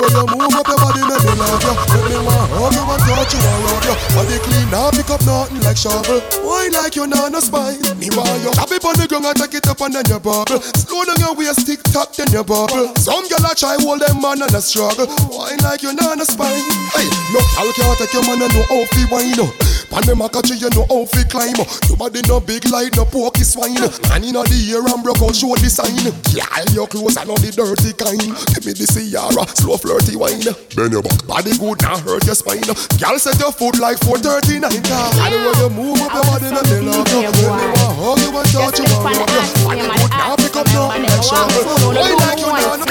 When 0.00 0.12
you 0.12 0.24
move 0.28 0.54
up 0.58 0.66
your 0.68 0.78
body, 0.78 1.02
make 1.06 1.24
me 1.24 1.34
love 1.38 1.62
you. 1.62 1.74
Make 1.94 2.06
me 2.10 2.18
want 2.26 2.50
hug 2.52 2.74
you 2.74 2.84
and 2.84 3.02
touch 3.06 3.32
you 3.32 3.40
and 3.40 3.60
rub 3.64 3.84
you. 3.86 3.94
Body 4.14 4.36
clean, 4.44 4.66
now 4.70 4.90
pick 4.90 5.10
up 5.10 5.22
nothing 5.24 5.60
like 5.62 5.78
shovel. 5.78 6.20
Why 6.42 6.68
like 6.72 6.96
you 6.96 7.06
not 7.06 7.32
no 7.32 7.40
spine? 7.40 7.80
Me 7.98 8.10
want 8.12 8.42
you. 8.42 8.50
Tap 8.52 8.70
it 8.74 8.84
on 8.84 8.98
the 8.98 9.06
ground 9.06 9.26
and 9.26 9.36
take 9.38 9.54
it 9.54 9.66
up 9.68 9.80
and 9.80 9.94
then 9.94 10.04
you 10.10 10.18
bubble. 10.50 10.62
Slow 10.74 11.04
down 11.04 11.18
your 11.18 11.34
waist, 11.34 11.66
tick 11.66 11.82
tock, 11.92 12.14
then 12.14 12.30
you 12.32 12.44
bubble. 12.44 12.94
Some 12.96 13.26
gyal 13.28 13.50
a 13.50 13.54
try 13.54 13.76
hold 13.80 14.00
them 14.00 14.20
man 14.20 14.42
and 14.42 14.54
a 14.54 14.60
struggle. 14.60 15.06
Why 15.28 15.56
like 15.62 15.82
you're 15.82 15.94
not 15.94 16.20
a 16.20 16.24
spine? 16.24 16.62
Hey, 16.94 17.06
no 17.32 17.40
gyal 17.54 17.72
can't 17.74 17.98
take 17.98 18.12
your 18.12 18.22
man 18.22 18.42
and 18.42 18.52
no 18.54 18.84
fi 18.86 19.04
wine 19.10 19.40
up. 19.40 19.79
Pan 19.90 20.06
them 20.06 20.22
a 20.22 20.28
catch 20.30 20.54
you 20.54 20.70
know 20.70 20.86
how 20.86 21.04
fi 21.04 21.26
climb 21.26 21.58
up. 21.58 21.66
Your 21.90 21.98
body 21.98 22.22
no 22.30 22.38
big 22.38 22.64
like 22.70 22.94
no 22.94 23.04
pokey 23.04 23.42
swine. 23.42 23.74
Man 24.06 24.22
inna 24.22 24.46
the 24.46 24.58
air 24.70 24.86
and 24.86 25.02
broke 25.02 25.18
out 25.18 25.34
show 25.34 25.50
the 25.58 25.66
sign. 25.66 25.98
Gyal 26.30 26.70
your 26.74 26.86
clothes 26.86 27.18
and 27.18 27.26
not 27.26 27.42
the 27.42 27.50
dirty 27.50 27.90
kind. 27.98 28.30
Give 28.54 28.64
me 28.64 28.72
the 28.78 28.86
Ciara, 28.86 29.42
slow 29.58 29.76
flirty 29.76 30.14
wine. 30.14 30.46
Bend 30.78 30.94
your 30.94 31.02
back, 31.02 31.26
body 31.26 31.58
good, 31.58 31.82
not 31.82 31.98
hurt 32.06 32.22
your 32.22 32.38
spine. 32.38 32.62
Gyal 32.96 33.18
set 33.18 33.38
your 33.42 33.50
foot 33.50 33.82
like 33.82 33.98
439 34.06 34.62
car. 34.86 35.10
I 35.18 35.34
know 35.34 35.42
when 35.42 35.58
you 35.58 35.70
move 35.74 35.98
up 36.06 36.14
your 36.14 36.24
body, 36.30 36.48
not 36.54 36.64
they 36.70 36.80
love 36.80 37.10
you. 37.10 37.26
When 37.26 37.34
you 37.34 37.50
want 37.50 37.90
hug 37.98 38.18
you 38.22 38.30
and 38.30 38.48
touch 38.54 38.78
you 38.78 38.86
and 38.86 39.02
rub 39.10 39.26
you. 39.26 39.42
Body 39.66 39.82
good, 39.90 40.10
now 40.14 40.38
pick 40.38 40.54
up 40.54 40.66
nothing 40.70 41.02
like 41.02 41.22
shovel. 41.26 41.66
Why 41.90 42.14
like 42.14 42.38
you 42.38 42.50
not? 42.54 42.86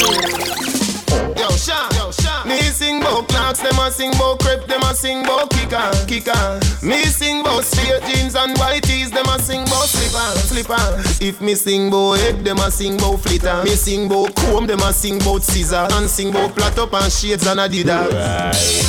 Yo, 1.40 1.48
Sean, 1.56 1.88
yo, 1.96 1.96
Sean. 1.96 1.99
Me 2.50 2.58
sing 2.74 3.00
bout 3.00 3.28
clocks, 3.28 3.60
them 3.60 3.78
a 3.78 3.92
sing 3.92 4.12
bout 4.18 4.40
crepe, 4.40 4.66
them 4.66 4.82
a 4.82 4.96
sing 4.96 5.22
bout 5.22 5.52
kicker, 5.52 5.92
kicker. 6.08 6.60
Me 6.82 7.04
sing 7.04 7.44
bout 7.44 7.64
straight 7.64 8.02
jeans 8.10 8.36
and 8.36 8.58
white 8.58 8.82
tees, 8.82 9.12
them 9.12 9.28
a 9.28 9.38
sing 9.38 9.64
bout 9.66 9.86
slipper, 9.86 10.40
slipper. 10.50 11.04
If 11.22 11.42
me 11.42 11.54
sing 11.54 11.92
bout 11.92 12.18
head, 12.18 12.44
them 12.44 12.58
a 12.58 12.72
sing 12.72 12.98
bout 12.98 13.20
flitter. 13.20 13.62
Me 13.64 13.76
sing 13.76 14.10
bout 14.10 14.36
comb, 14.36 14.66
them 14.66 14.80
a 14.80 14.92
sing 14.92 15.20
bout 15.20 15.44
scissor. 15.44 15.86
And 15.92 16.10
sing 16.10 16.34
bout 16.34 16.56
plait 16.56 16.76
up 16.80 16.92
and 16.92 17.12
shades 17.14 17.46
and 17.46 17.60
adidas. 17.60 18.18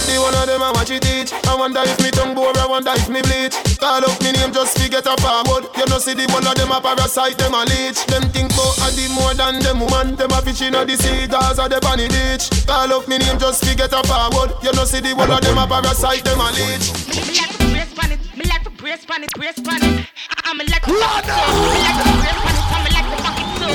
The 0.09 0.17
one 0.17 0.35
of 0.41 0.47
them 0.47 0.63
a 0.63 0.73
watch 0.73 0.91
it 0.91 1.03
teach. 1.03 1.31
I 1.45 1.55
wonder 1.55 1.83
if 1.85 2.01
me 2.01 2.11
tongue 2.11 2.35
bore, 2.35 2.57
I 2.57 2.67
wonder 2.67 2.93
if 2.95 3.11
me 3.11 3.21
bleach. 3.21 3.61
Call 3.77 4.01
up 4.01 4.17
me 4.23 4.33
name 4.33 4.53
just 4.55 4.79
forget 4.79 5.05
a 5.05 5.15
forward. 5.21 5.69
You 5.77 5.85
know 5.85 5.99
see 5.99 6.15
the 6.15 6.25
one 6.33 6.47
of 6.47 6.55
them 6.55 6.73
a 6.73 6.81
parasite, 6.81 7.37
them 7.37 7.53
a 7.53 7.69
leech. 7.69 8.07
Them 8.07 8.25
think 8.33 8.57
bout 8.57 8.81
a 8.81 8.89
more 9.13 9.35
than 9.35 9.61
them 9.61 9.81
woman. 9.81 10.17
Them 10.17 10.33
a 10.33 10.41
fish 10.41 10.63
inna 10.63 10.87
the 10.87 10.97
sea, 10.97 11.29
Gaza, 11.29 11.69
the 11.69 11.77
bunny 11.85 12.09
beach. 12.09 12.49
Call 12.65 12.89
up 12.95 13.05
me 13.07 13.19
name 13.19 13.37
just 13.39 13.50
forget 13.59 13.93
a 13.93 14.03
forward. 14.07 14.53
You 14.63 14.73
know 14.73 14.85
see 14.85 15.01
the 15.01 15.15
one 15.15 15.31
of 15.31 15.41
them 15.41 15.59
a 15.59 15.67
parasite, 15.67 16.25
them 16.25 16.41
a 16.41 16.51
leech. 16.53 16.93
Me 17.27 17.35
like 17.37 17.51
to 17.59 17.65
brace 17.71 19.05
pan 19.05 19.25
it, 19.25 19.33
brace 19.35 19.61
pan 19.61 19.83
it. 19.83 20.07
I'm 20.45 20.61
a 20.61 20.65
like 20.65 20.83
to 20.83 20.93
back 20.93 21.25
it 21.25 21.31
up. 21.31 21.49
Me 21.51 21.81
like 21.83 21.97
to 21.99 22.05
brace 22.21 22.41
pan 22.45 22.57
it, 22.57 22.65
I'm 22.71 22.87
a 22.87 22.91
like 22.95 23.09
to 23.11 23.17
back 23.23 23.41
it 23.41 23.49
up. 23.61 23.71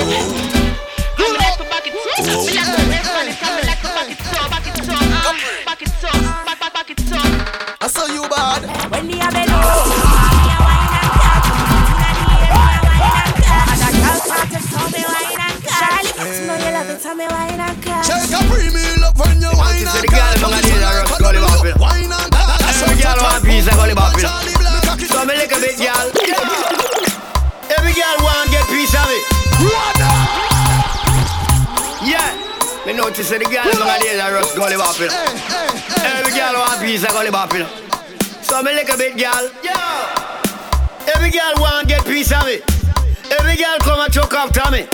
I'm 1.18 1.32
a 1.32 1.38
like 1.38 1.56
to 1.58 1.64
back 1.66 1.86
it 1.86 1.94
up. 1.94 2.04
Me 2.46 2.52
like 2.56 2.66
to 2.66 2.80
brace 2.86 3.10
pan 3.10 3.28
it, 3.28 3.36
I'm 3.42 3.56
a 3.56 3.64
like 3.66 3.80
to 3.82 3.90
back 3.92 4.10
it 4.10 4.20
up, 4.26 4.48
back 4.50 4.66
it 4.66 4.80
up, 4.80 5.02
back 5.66 5.82
it 5.82 6.04
up, 6.04 6.16
back 6.46 6.58
back 6.60 6.72
back 6.72 6.90
it 6.90 7.12
up. 7.12 7.26
I 7.82 7.86
saw 7.88 8.06
you 8.06 8.24
bad. 8.28 8.62
When 8.90 9.06
the 9.06 9.16
abel 9.20 9.32
me 9.34 9.52
a 9.56 10.60
wine 10.64 10.94
and 10.96 11.10
catch. 11.20 11.50
Inna 11.86 12.10
the 12.16 12.24
air, 12.32 12.56
me 12.56 12.86
a 12.86 12.96
wine 12.96 13.24
and 13.26 13.36
catch. 13.44 13.76
And 13.76 13.84
a 13.84 13.90
girl 14.00 14.18
start 14.24 14.48
to 14.50 14.58
tell 14.62 14.88
me 14.90 15.02
wine 15.04 15.36
and 15.36 15.58
catch. 15.62 15.80
Charlie, 15.80 16.46
know 16.46 16.56
you 16.56 16.70
love 16.72 16.90
it, 16.90 16.98
tell 17.02 17.14
me 17.14 17.26
wine 17.28 17.60
and 17.60 17.76
catch. 17.82 18.06
Shake 18.06 18.32
a 18.32 18.40
premium 18.48 19.05
up 19.66 19.74
when 19.74 19.78
you 19.78 19.86
wine 19.86 19.98
and 19.98 20.02
the 20.02 20.10
girl 20.14 20.34
among 20.46 20.62
the 20.62 20.78
rock 21.02 21.18
gully 21.18 21.40
bapping. 21.42 21.76
Wine 21.80 22.12
and 22.12 22.30
That's 22.32 22.82
girl 23.02 23.18
want 23.18 23.42
a 23.42 23.46
piece 23.46 23.66
of 23.66 23.74
gully 23.74 23.94
bapping. 23.94 24.28
So 25.06 25.24
me 25.24 25.34
lick 25.34 25.52
a 25.52 25.58
bit, 25.58 25.76
girl. 25.78 26.06
Every 27.66 27.92
girl 27.92 28.18
want 28.22 28.50
get 28.50 28.66
piece 28.70 28.94
of 28.94 29.08
it. 29.10 29.24
Yeah. 32.06 32.30
Me 32.86 32.92
notice 32.92 33.30
the 33.30 33.38
girl 33.38 33.66
nowadays 33.66 34.20
are 34.20 34.38
just 34.38 34.54
gully 34.54 34.76
bopping. 34.76 35.10
Every 35.10 36.32
girl 36.32 36.54
want 36.54 36.78
a 36.78 36.84
piece 36.84 37.02
of 37.02 37.10
gully 37.10 37.30
bopping. 37.30 37.66
So 38.42 38.62
me 38.62 38.74
lick 38.74 38.88
a 38.88 38.96
bit, 38.96 39.18
girl. 39.18 39.50
Every 41.12 41.30
girl 41.30 41.54
want 41.58 41.88
get 41.88 42.04
piece 42.04 42.30
of 42.32 42.44
me. 42.46 42.60
Every 43.38 43.56
girl 43.56 43.78
come 43.80 44.00
and 44.00 44.12
choke 44.12 44.34
after 44.34 44.70
me. 44.70 44.86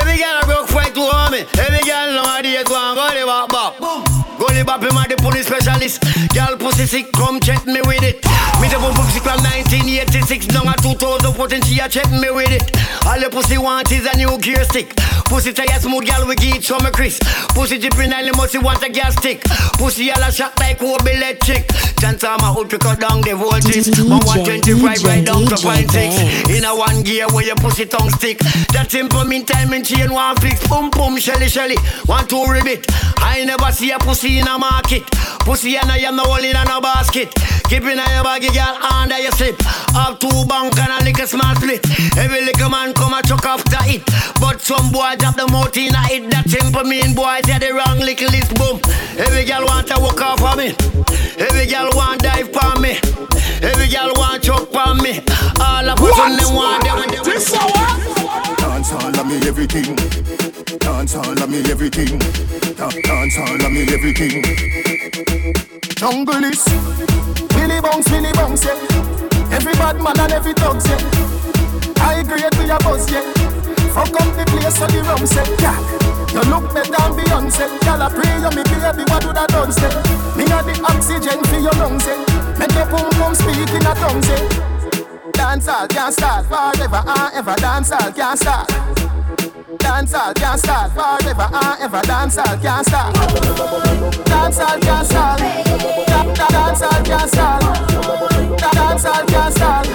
Every 0.00 0.16
girl 0.18 0.40
a 0.42 0.46
broke 0.46 0.68
fight 0.68 0.94
to 0.94 1.00
harm 1.02 1.32
me. 1.32 1.40
Every 1.58 1.82
girl 1.86 2.12
nowadays 2.14 2.64
want 2.68 2.96
gully 2.96 3.24
bop 3.24 3.80
bop. 3.80 4.13
Gully 4.38 4.64
bop 4.64 4.82
him 4.82 4.96
a 4.96 5.06
the 5.08 5.16
police 5.16 5.46
specialist. 5.46 6.02
Girl 6.34 6.56
pussy 6.56 6.86
sick, 6.86 7.12
come 7.12 7.40
check 7.40 7.66
me 7.66 7.80
with 7.86 8.02
it. 8.02 8.18
Me 8.60 8.68
the 8.68 8.78
boom 8.78 8.94
pussy 8.94 9.20
from 9.20 9.38
1986 9.42 10.46
down 10.48 10.68
a 10.68 10.74
2014. 10.82 11.62
She 11.62 11.78
a 11.78 11.88
check 11.88 12.10
me 12.10 12.30
with 12.30 12.50
it. 12.50 12.64
All 13.06 13.20
the 13.20 13.30
pussy 13.30 13.58
want 13.58 13.90
is 13.92 14.06
a 14.06 14.16
new 14.16 14.38
gear 14.38 14.64
stick. 14.64 14.94
Pussy 15.26 15.52
tire 15.52 15.78
smooth, 15.80 16.06
girl 16.06 16.26
we 16.26 16.34
give 16.36 16.56
it 16.56 16.64
some 16.64 16.84
Chris. 16.92 17.18
Pussy 17.54 17.78
dripping 17.78 18.12
and 18.12 18.28
the 18.28 18.32
musty 18.36 18.58
want 18.58 18.82
a 18.82 18.88
gas 18.88 19.14
stick. 19.16 19.42
Pussy 19.78 20.10
all 20.10 20.22
a 20.22 20.32
shot 20.32 20.58
like 20.58 20.78
Kobe 20.78 21.14
electric. 21.14 21.68
Chance 22.00 22.24
I'm 22.24 22.40
a 22.40 22.52
out 22.52 22.70
to 22.70 22.78
cut 22.78 23.00
down 23.00 23.20
the 23.22 23.34
voltage. 23.34 23.88
From 23.94 24.20
125 24.24 25.04
right 25.04 25.24
down 25.24 25.46
to 25.46 25.56
point 25.56 25.90
six. 25.90 26.18
In 26.50 26.64
a 26.64 26.74
one 26.74 27.02
gear 27.02 27.26
where 27.32 27.44
your 27.44 27.56
pussy 27.56 27.86
tongue 27.86 28.10
stick. 28.10 28.38
That 28.72 28.90
simple 28.90 29.24
meantime 29.24 29.72
in 29.72 29.84
chain 29.84 30.12
one 30.12 30.36
fix. 30.36 30.66
Boom 30.68 30.90
boom 30.90 31.18
shelly 31.18 31.48
shelly. 31.48 31.76
One 32.06 32.26
two 32.26 32.44
ribbit. 32.44 32.86
I 33.18 33.44
never 33.44 33.72
see 33.72 33.90
a 33.90 33.98
pussy 33.98 34.23
in 34.24 34.48
a 34.48 34.58
market. 34.58 35.04
Pussy 35.44 35.76
and 35.76 35.90
I 35.90 35.98
am 35.98 36.16
no 36.16 36.24
hole 36.24 36.42
in 36.42 36.56
a 36.56 36.80
basket. 36.80 37.32
Keep 37.68 37.84
in 37.84 37.98
your 37.98 38.24
baggy 38.24 38.48
girl 38.48 38.76
under 38.80 39.18
your 39.18 39.32
slip. 39.32 39.56
Up 39.94 40.18
two 40.18 40.28
bank 40.48 40.78
and 40.78 40.92
a 40.92 41.04
little 41.04 41.26
small 41.26 41.54
split. 41.56 41.84
Every 42.16 42.44
little 42.44 42.70
man 42.70 42.94
come 42.94 43.12
a 43.12 43.22
chuck 43.22 43.44
after 43.44 43.78
it. 43.84 44.02
But 44.40 44.60
some 44.60 44.90
boy 44.90 45.16
drop 45.18 45.36
the 45.36 45.46
mouth 45.48 45.76
in 45.76 45.94
a 45.94 46.02
it. 46.08 46.30
That 46.30 46.48
simple 46.48 46.84
mean 46.84 47.14
boy 47.14 47.40
say 47.44 47.58
the 47.58 47.74
wrong 47.76 48.00
little 48.00 48.30
list 48.32 48.54
boom. 48.56 48.80
Every 49.20 49.44
girl 49.44 49.64
want 49.66 49.88
to 49.88 50.00
walk 50.00 50.20
off 50.20 50.42
of 50.42 50.56
me. 50.56 50.72
Every 51.38 51.66
girl 51.66 51.90
want 51.92 52.22
dive 52.22 52.48
for 52.48 52.80
me. 52.80 52.96
Every 53.60 53.88
girl 53.88 54.12
want 54.16 54.42
choke 54.42 54.72
for 54.72 54.94
me. 54.96 55.20
All 55.60 55.84
of 55.84 56.00
us 56.00 56.18
on 56.18 56.36
them 56.36 56.54
want 56.54 56.84
them. 56.84 57.24
This 57.24 57.52
Dance 57.52 58.92
all 58.92 59.12
of 59.12 59.26
me 59.26 59.36
everything. 59.46 60.43
Dance 60.84 61.14
all 61.16 61.32
of 61.42 61.48
me 61.50 61.58
everything. 61.70 62.18
Da- 62.76 62.88
Dance 63.02 63.38
all 63.38 63.64
of 63.64 63.72
me 63.72 63.82
everything. 63.92 64.42
Jungle 65.96 66.44
is 66.44 66.64
Billy 67.54 67.80
Bounce, 67.80 68.08
Billy 68.10 68.32
Bounce, 68.32 68.64
yeah. 68.64 68.76
Every 69.52 69.72
bad 69.74 70.00
man 70.00 70.18
and 70.20 70.32
every 70.32 70.54
dog, 70.54 70.80
yeah. 70.86 70.98
I 72.00 72.20
agree 72.20 72.44
with 72.44 72.66
your 72.68 72.78
boss, 72.80 73.10
yeah. 73.10 73.22
Fuck 73.94 74.12
up 74.20 74.28
the 74.36 74.44
place 74.50 74.76
so 74.76 74.86
the 74.86 75.00
rum 75.06 75.24
say, 75.26 75.44
yeah. 75.62 75.78
You 76.34 76.42
look 76.50 76.72
better 76.74 76.90
than 76.90 77.12
Beyonce. 77.16 77.64
Girl, 77.84 78.02
I 78.02 78.08
pray 78.10 78.34
you 78.42 78.50
me 78.52 78.62
baby, 78.68 79.04
what 79.10 79.24
would 79.24 79.36
I 79.38 79.46
done 79.46 79.72
say? 79.72 79.88
Me 80.36 80.44
got 80.46 80.64
the 80.66 80.74
oxygen 80.84 81.42
for 81.44 81.58
your 81.60 81.72
lungs, 81.80 82.04
yeah. 82.06 82.58
Make 82.58 82.72
your 82.74 82.86
pum 82.86 83.08
pum 83.16 83.34
speak 83.34 83.68
in 83.70 83.86
a 83.86 83.94
tongue, 83.94 84.22
say. 84.22 84.73
Dance 85.44 85.68
all 85.68 85.86
can't 85.86 86.12
start 86.14 86.46
forever 86.46 87.02
and 87.06 87.34
ever. 87.34 87.54
Dance 87.56 87.92
all 87.92 88.10
can't 88.12 88.38
start. 88.38 88.66
Dance 89.78 90.14
all 90.14 90.32
can't 90.32 90.58
start 90.58 90.90
forever 90.92 91.48
and 91.52 91.80
ever. 91.82 92.00
Dance 92.00 92.38
all 92.38 92.56
can't 92.56 92.86
start. 92.86 93.14
Dance 94.24 94.58
all 94.58 94.78
can't 94.80 95.06
start. 95.06 95.38
Da- 96.08 96.32
da- 96.32 96.48
Dance 96.48 96.82
all 96.82 97.02
can't 97.04 97.30
start. 97.30 97.60
Da- 98.58 98.72
Dance 98.72 99.04
all 99.04 99.24
can't 99.26 99.54
start. 99.54 99.86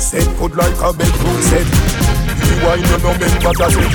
Set 0.00 0.26
good 0.38 0.56
like 0.56 0.80
a 0.80 0.92
bedroom 0.96 1.42
set. 1.42 1.66
The 2.40 2.54
wine 2.64 2.80
you 2.80 2.98
know 3.04 3.12
member 3.20 3.52
that 3.52 3.76
it. 3.76 3.92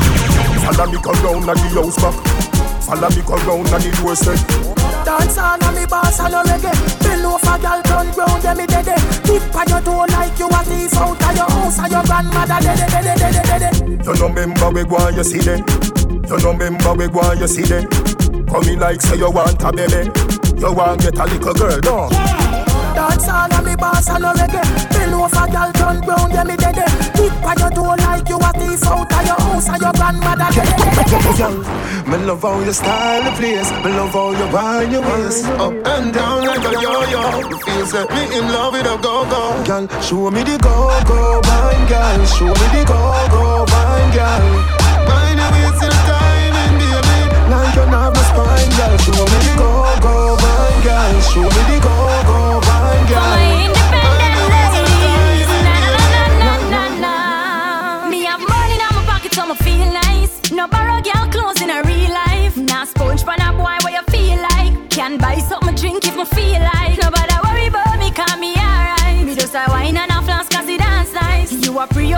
Follow 0.63 0.91
me 0.91 0.97
come 1.01 1.19
round 1.25 1.49
at 1.49 1.57
the 1.57 1.81
house 1.81 1.97
back. 1.97 2.52
Follow 2.83 3.09
me 3.15 3.21
come 3.23 3.43
round 3.47 3.67
at 3.69 3.81
the 3.81 3.91
doorstep. 3.99 4.39
Dance 5.05 5.37
on 5.37 5.63
and 5.63 5.75
me 5.75 5.85
boss 5.85 6.19
and 6.19 6.31
no 6.31 6.43
reggae. 6.43 6.73
Bend 7.03 7.25
over 7.25 7.57
girl 7.59 7.81
turn 7.83 8.07
round 8.15 8.43
yeah 8.43 8.53
me 8.53 8.65
dead 8.67 8.87
Tip 9.23 9.55
on 9.55 9.67
your 9.67 9.81
toe 9.81 10.05
like 10.11 10.37
you 10.39 10.47
a 10.47 10.59
thief 10.63 10.93
out 10.95 11.21
of 11.21 11.35
your 11.35 11.49
house 11.49 11.79
And 11.79 11.91
your 11.91 12.03
grandmother 12.03 12.59
dead 12.59 12.79
dead 12.91 13.03
dead 13.03 13.19
dead 13.19 13.59
dead 13.59 14.05
You 14.05 14.13
no 14.15 14.27
remember 14.27 14.69
we 14.71 14.83
go 14.83 15.09
you 15.09 15.23
see 15.23 15.39
them. 15.39 15.63
You 16.27 16.37
no 16.39 16.51
remember 16.51 16.93
we 16.93 17.07
go 17.07 17.31
you 17.33 17.47
see 17.47 17.63
them. 17.63 17.87
Come 18.47 18.67
in 18.67 18.79
like 18.79 19.01
say 19.01 19.17
you 19.17 19.31
want 19.31 19.63
a 19.63 19.71
baby. 19.71 20.11
You 20.59 20.71
want 20.71 21.01
get 21.01 21.19
a 21.19 21.25
little 21.25 21.53
girl 21.53 21.79
no? 21.83 22.09
Dance 22.95 23.27
on 23.27 23.51
and 23.51 23.65
me 23.65 23.75
boss 23.75 24.07
and 24.09 24.23
no 24.23 24.31
reggae. 24.33 24.63
Bend 24.91 25.13
over 25.15 25.47
girl 25.51 25.71
turn 25.71 25.99
round 26.07 26.33
yeah 26.33 26.43
me 26.43 26.55
dead 26.55 26.79
Tip 27.15 27.31
on 27.43 27.57
your 27.59 27.71
toe 27.71 27.95
like 28.03 28.27
you 28.27 28.39
a 28.39 28.51
thief 28.59 28.83
out 28.87 29.11
of 29.11 29.25
your 29.27 29.39
house 29.39 29.67
And 29.67 29.81
your 29.81 29.93
grandmother 29.93 30.51
dead 30.51 30.92
dead 31.31 32.07
Me 32.07 32.17
love 32.27 32.41
how 32.41 32.59
you 32.59 32.73
style 32.73 33.23
the 33.23 33.31
place. 33.37 33.71
Me 33.83 33.91
love 33.91 34.11
how 34.13 34.31
you 34.31 34.47
wind 34.53 34.91
your 34.91 35.01
waist 35.01 35.45
Up 35.45 35.73
and 35.73 36.13
down 36.13 36.45
like 36.45 36.63
a 36.65 36.71
yo-yo 36.81 37.49
You 37.49 37.57
feel 37.59 37.85
set 37.85 38.09
me 38.11 38.23
in 38.37 38.45
love 38.51 38.73
with 38.73 38.85
a 38.85 38.97
go-go 39.01 39.63
Girl, 39.63 39.87
show 40.01 40.29
me 40.31 40.43
the 40.43 40.57
go-go 40.59 41.41
wine, 41.47 41.85
girl. 41.87 42.25
Show 42.25 42.47
me 42.47 42.67
the 42.75 42.83
go-go 42.85 43.65
wine, 43.71 44.11
girl. 44.13 44.43
Your 45.33 45.49
waist 45.51 45.79
till 45.81 45.89
the 45.89 45.99
timing, 46.07 46.75
baby 46.79 47.17
Like 47.49 47.73
you 47.75 47.85
have 47.89 48.13
no 48.13 48.21
spine, 48.29 48.69
girl. 48.77 48.93
Show 49.03 49.23
me 49.31 49.37
the 49.45 49.53
go-go 49.57 50.13
wine, 50.43 50.79
girl. 50.83 51.21
Show 51.31 51.41
me 51.41 51.61
the 51.71 51.77
go-go 51.81 52.61
wine, 52.67 53.05
girl. 53.07 53.82
Me 66.23 66.29
feel 66.35 66.61
like. 66.61 66.97
Nobody 67.01 67.33
worry 67.43 67.67
about 67.67 67.99
me, 67.99 68.11
call 68.11 68.37
me 68.37 68.53
alright. 68.55 69.25
Me 69.25 69.35
just 69.35 69.53
a 69.55 69.65
wine 69.69 69.97
and 69.97 70.11
a 70.11 70.21
flask 70.21 70.51
'cause 70.51 70.67
it 70.67 70.79
dance 70.79 71.13
nice. 71.13 71.51
You 71.51 71.79
a 71.79 71.87
pre 71.87 72.13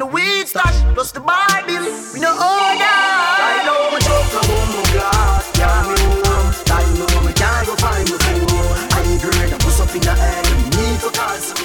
the 0.00 0.06
weed 0.06 0.48
stash 0.48 0.80
plus 0.94 1.12
the 1.12 1.20
bar 1.20 1.46
bill. 1.66 1.84
Me 2.14 2.20
no 2.20 2.32
hold 2.32 2.80
that. 2.80 3.36
I 3.36 3.60
know 3.68 3.92
me 3.92 4.00
choke 4.00 4.32
a 4.32 4.40
boom 4.48 4.66
boom 4.72 4.88
glass, 4.96 5.44
yeah 5.60 5.84
me 5.84 5.94
warm. 6.08 6.48
I 6.72 6.88
know 6.96 7.12
me 7.20 7.32
can't 7.36 7.66
go 7.68 7.76
find 7.76 8.08
me 8.08 8.16
fool. 8.16 8.72
I 8.96 9.04
need 9.04 9.20
girl 9.20 9.36
to 9.52 9.58
push 9.60 9.76
up 9.76 9.92
in 9.92 10.00
the 10.00 10.16
air, 10.16 10.40
me 10.48 10.72
need 10.72 10.96
to 11.04 11.10
call 11.12 11.36
some 11.36 11.60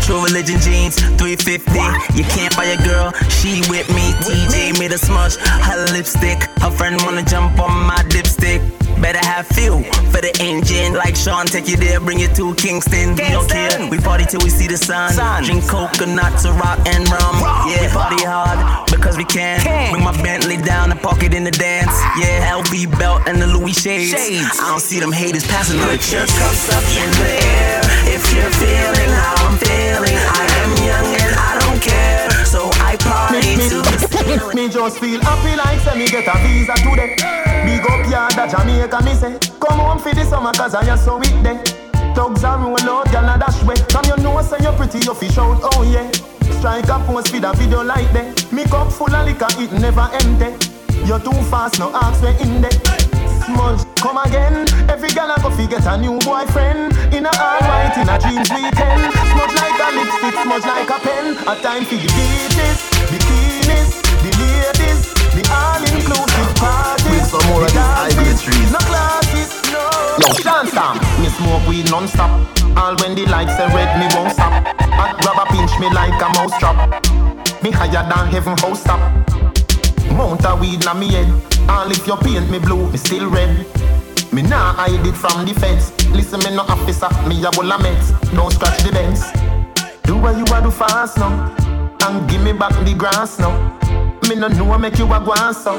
True 0.00 0.24
religion 0.24 0.58
jeans, 0.64 0.96
350. 1.20 2.16
You 2.16 2.24
can't 2.32 2.56
buy 2.56 2.72
a 2.72 2.80
girl, 2.80 3.12
she 3.28 3.60
with 3.68 3.92
me. 3.92 4.16
TJ 4.24 4.78
made 4.80 4.92
a 4.92 4.98
smush, 4.98 5.36
her 5.36 5.84
lipstick. 5.92 6.48
Her 6.64 6.70
friend 6.70 6.96
wanna 7.04 7.24
jump 7.24 7.60
on 7.60 7.76
my 7.84 8.00
dipstick. 8.08 8.64
Better 9.00 9.24
have 9.24 9.46
fuel 9.48 9.82
for 10.10 10.20
the 10.20 10.34
engine. 10.40 10.94
Like 10.94 11.16
Sean, 11.16 11.46
take 11.46 11.68
you 11.68 11.76
there, 11.76 12.00
bring 12.00 12.18
you 12.18 12.28
to 12.34 12.54
Kingston. 12.54 13.14
We 13.14 13.28
don't 13.28 13.48
care, 13.48 13.88
we 13.88 13.98
party 13.98 14.24
till 14.24 14.40
we 14.42 14.50
see 14.50 14.66
the 14.66 14.76
sun. 14.76 15.14
Drink 15.44 15.66
coconuts, 15.68 16.44
a 16.44 16.52
rock 16.52 16.78
and 16.86 17.08
rum. 17.08 17.36
Yeah, 17.70 17.82
we 17.82 17.88
party 17.88 18.24
hard 18.24 18.90
because 18.90 19.16
we 19.16 19.24
can. 19.24 19.62
Bring 19.90 20.02
my 20.04 20.12
Bentley 20.22 20.56
down 20.56 20.90
and 20.90 21.00
park 21.00 21.22
it 21.22 21.34
in 21.34 21.44
the 21.44 21.52
dance. 21.52 21.94
Yeah, 22.18 22.52
LV 22.58 22.98
belt 22.98 23.22
and 23.26 23.40
the 23.40 23.46
Louis 23.46 23.72
shades. 23.72 24.14
I 24.14 24.68
don't 24.68 24.80
see 24.80 24.98
them 24.98 25.12
haters 25.12 25.46
passing 25.46 25.78
Put 25.78 26.02
your 26.12 26.26
cups 26.26 26.68
up 26.74 26.82
in 26.98 27.10
the 27.22 27.30
air 27.38 27.80
if 28.12 28.22
you're 28.34 28.50
feeling 28.58 29.12
how 29.14 29.46
I'm 29.46 29.56
feeling. 29.58 30.16
I 30.18 30.42
am 30.62 30.70
young 30.82 31.08
and 31.22 31.32
I 31.38 31.50
don't 31.62 31.80
care, 31.80 32.28
party 33.00 33.56
to 33.68 33.82
the 33.82 34.52
Me 34.54 34.68
just 34.68 34.98
feel 34.98 35.20
happy 35.20 35.56
like 35.56 35.80
say 35.80 35.98
me 35.98 36.06
get 36.08 36.26
a 36.26 36.38
visa 36.42 36.74
today. 36.82 37.14
Big 37.64 37.84
up 37.86 38.04
yard 38.10 38.38
at 38.38 38.50
Jamaica, 38.50 39.02
me 39.04 39.14
say. 39.14 39.38
Come 39.60 39.78
home 39.78 39.98
for 39.98 40.14
the 40.14 40.24
summer 40.24 40.52
cause 40.52 40.74
I 40.74 40.86
am 40.86 40.98
so 40.98 41.18
weak 41.18 41.34
there. 41.42 41.62
Thugs 42.14 42.44
are 42.44 42.58
roll 42.58 42.78
out, 42.90 43.10
girl 43.12 43.28
a 43.28 43.38
dash 43.38 43.62
way. 43.64 43.76
From 43.90 44.04
your 44.06 44.18
nose 44.18 44.48
say 44.50 44.58
you're 44.60 44.72
pretty, 44.72 44.98
you 44.98 45.14
fish 45.14 45.38
out, 45.38 45.60
oh 45.62 45.82
yeah. 45.82 46.10
Strike 46.58 46.88
a 46.88 46.98
pose 47.06 47.28
for 47.28 47.40
the 47.40 47.52
video 47.52 47.84
like 47.84 48.10
that. 48.12 48.52
Me 48.52 48.64
cup 48.64 48.90
full 48.92 49.14
of 49.14 49.26
liquor, 49.26 49.46
it 49.62 49.72
never 49.72 50.08
empty. 50.22 50.50
You're 51.06 51.20
too 51.20 51.32
fast, 51.50 51.78
no 51.78 51.94
ask 51.94 52.22
where 52.22 52.36
in 52.42 52.60
there. 52.60 52.97
Smudge, 53.48 53.80
come 53.96 54.18
again. 54.18 54.68
Every 54.92 55.08
girl 55.08 55.32
a 55.32 55.40
go 55.40 55.48
fi 55.48 55.64
get 55.64 55.86
a 55.86 55.96
new 55.96 56.20
boyfriend. 56.20 56.92
In 57.16 57.24
a 57.24 57.32
all 57.40 57.60
white, 57.64 57.96
in 57.96 58.04
a 58.04 58.20
jeans 58.20 58.52
weekend. 58.52 59.00
Smudge 59.08 59.56
like 59.56 59.80
a 59.80 59.88
lipstick, 59.96 60.36
smudge 60.44 60.68
like 60.68 60.90
a 60.92 60.98
pen. 61.00 61.32
A 61.48 61.56
time 61.64 61.84
for 61.88 61.96
the 61.96 62.08
beaches, 62.12 62.78
bikinis, 63.08 63.88
the 64.20 64.30
ladies, 64.36 65.00
the 65.32 65.42
all 65.48 65.80
inclusive 65.80 66.52
parties. 66.60 67.24
some 67.24 67.40
more 67.48 67.64
of 67.64 67.72
these 67.72 67.80
high 67.80 68.12
trees. 68.36 68.68
No 68.68 68.80
glasses, 68.84 69.48
no. 69.72 69.80
Yo, 70.20 70.28
dance 70.44 70.72
time. 70.76 71.00
Me 71.22 71.32
smoke 71.32 71.64
weed 71.66 71.88
non-stop. 71.90 72.28
All 72.76 72.96
when 73.00 73.14
the 73.14 73.24
lights 73.32 73.56
are 73.58 73.72
red, 73.72 73.96
me 73.96 74.12
won't 74.12 74.32
stop. 74.36 74.52
Hot 74.92 75.16
grab 75.24 75.40
a 75.40 75.44
pinch 75.48 75.72
me 75.80 75.88
like 75.96 76.20
a 76.20 76.28
mouse 76.36 76.52
trap. 76.60 76.76
Me 77.62 77.70
higher 77.70 78.04
than 78.04 78.28
heaven 78.28 78.58
house 78.58 78.84
top. 78.84 79.00
Mount 80.12 80.44
a 80.44 80.54
weed 80.54 80.84
na 80.84 80.92
me 80.92 81.08
head. 81.08 81.57
All 81.68 81.90
if 81.90 82.06
you 82.06 82.16
paint 82.16 82.50
me 82.50 82.58
blue, 82.58 82.90
me 82.90 82.96
still 82.96 83.28
red. 83.30 83.66
Me 84.32 84.42
nah 84.42 84.74
hide 84.74 85.06
it 85.06 85.14
from 85.14 85.44
the 85.44 85.54
feds. 85.54 85.92
Listen, 86.10 86.40
me 86.40 86.56
no 86.56 86.62
officer, 86.62 87.08
me 87.28 87.44
a 87.44 87.50
bull 87.50 87.70
a 87.70 87.76
meds. 87.78 88.12
Don't 88.34 88.52
scratch 88.52 88.82
the 88.82 88.92
bends. 88.92 89.22
Do 90.04 90.16
what 90.16 90.36
you 90.36 90.44
a 90.44 90.62
do 90.62 90.70
fast 90.70 91.18
now, 91.18 91.54
and 92.06 92.28
give 92.28 92.42
me 92.42 92.52
back 92.52 92.72
the 92.84 92.94
grass 92.94 93.38
now. 93.38 93.52
Me 94.28 94.34
no 94.34 94.48
know 94.48 94.72
I 94.72 94.76
make 94.78 94.98
you 94.98 95.06
a 95.06 95.20
go 95.20 95.32
on 95.32 95.54
so. 95.54 95.72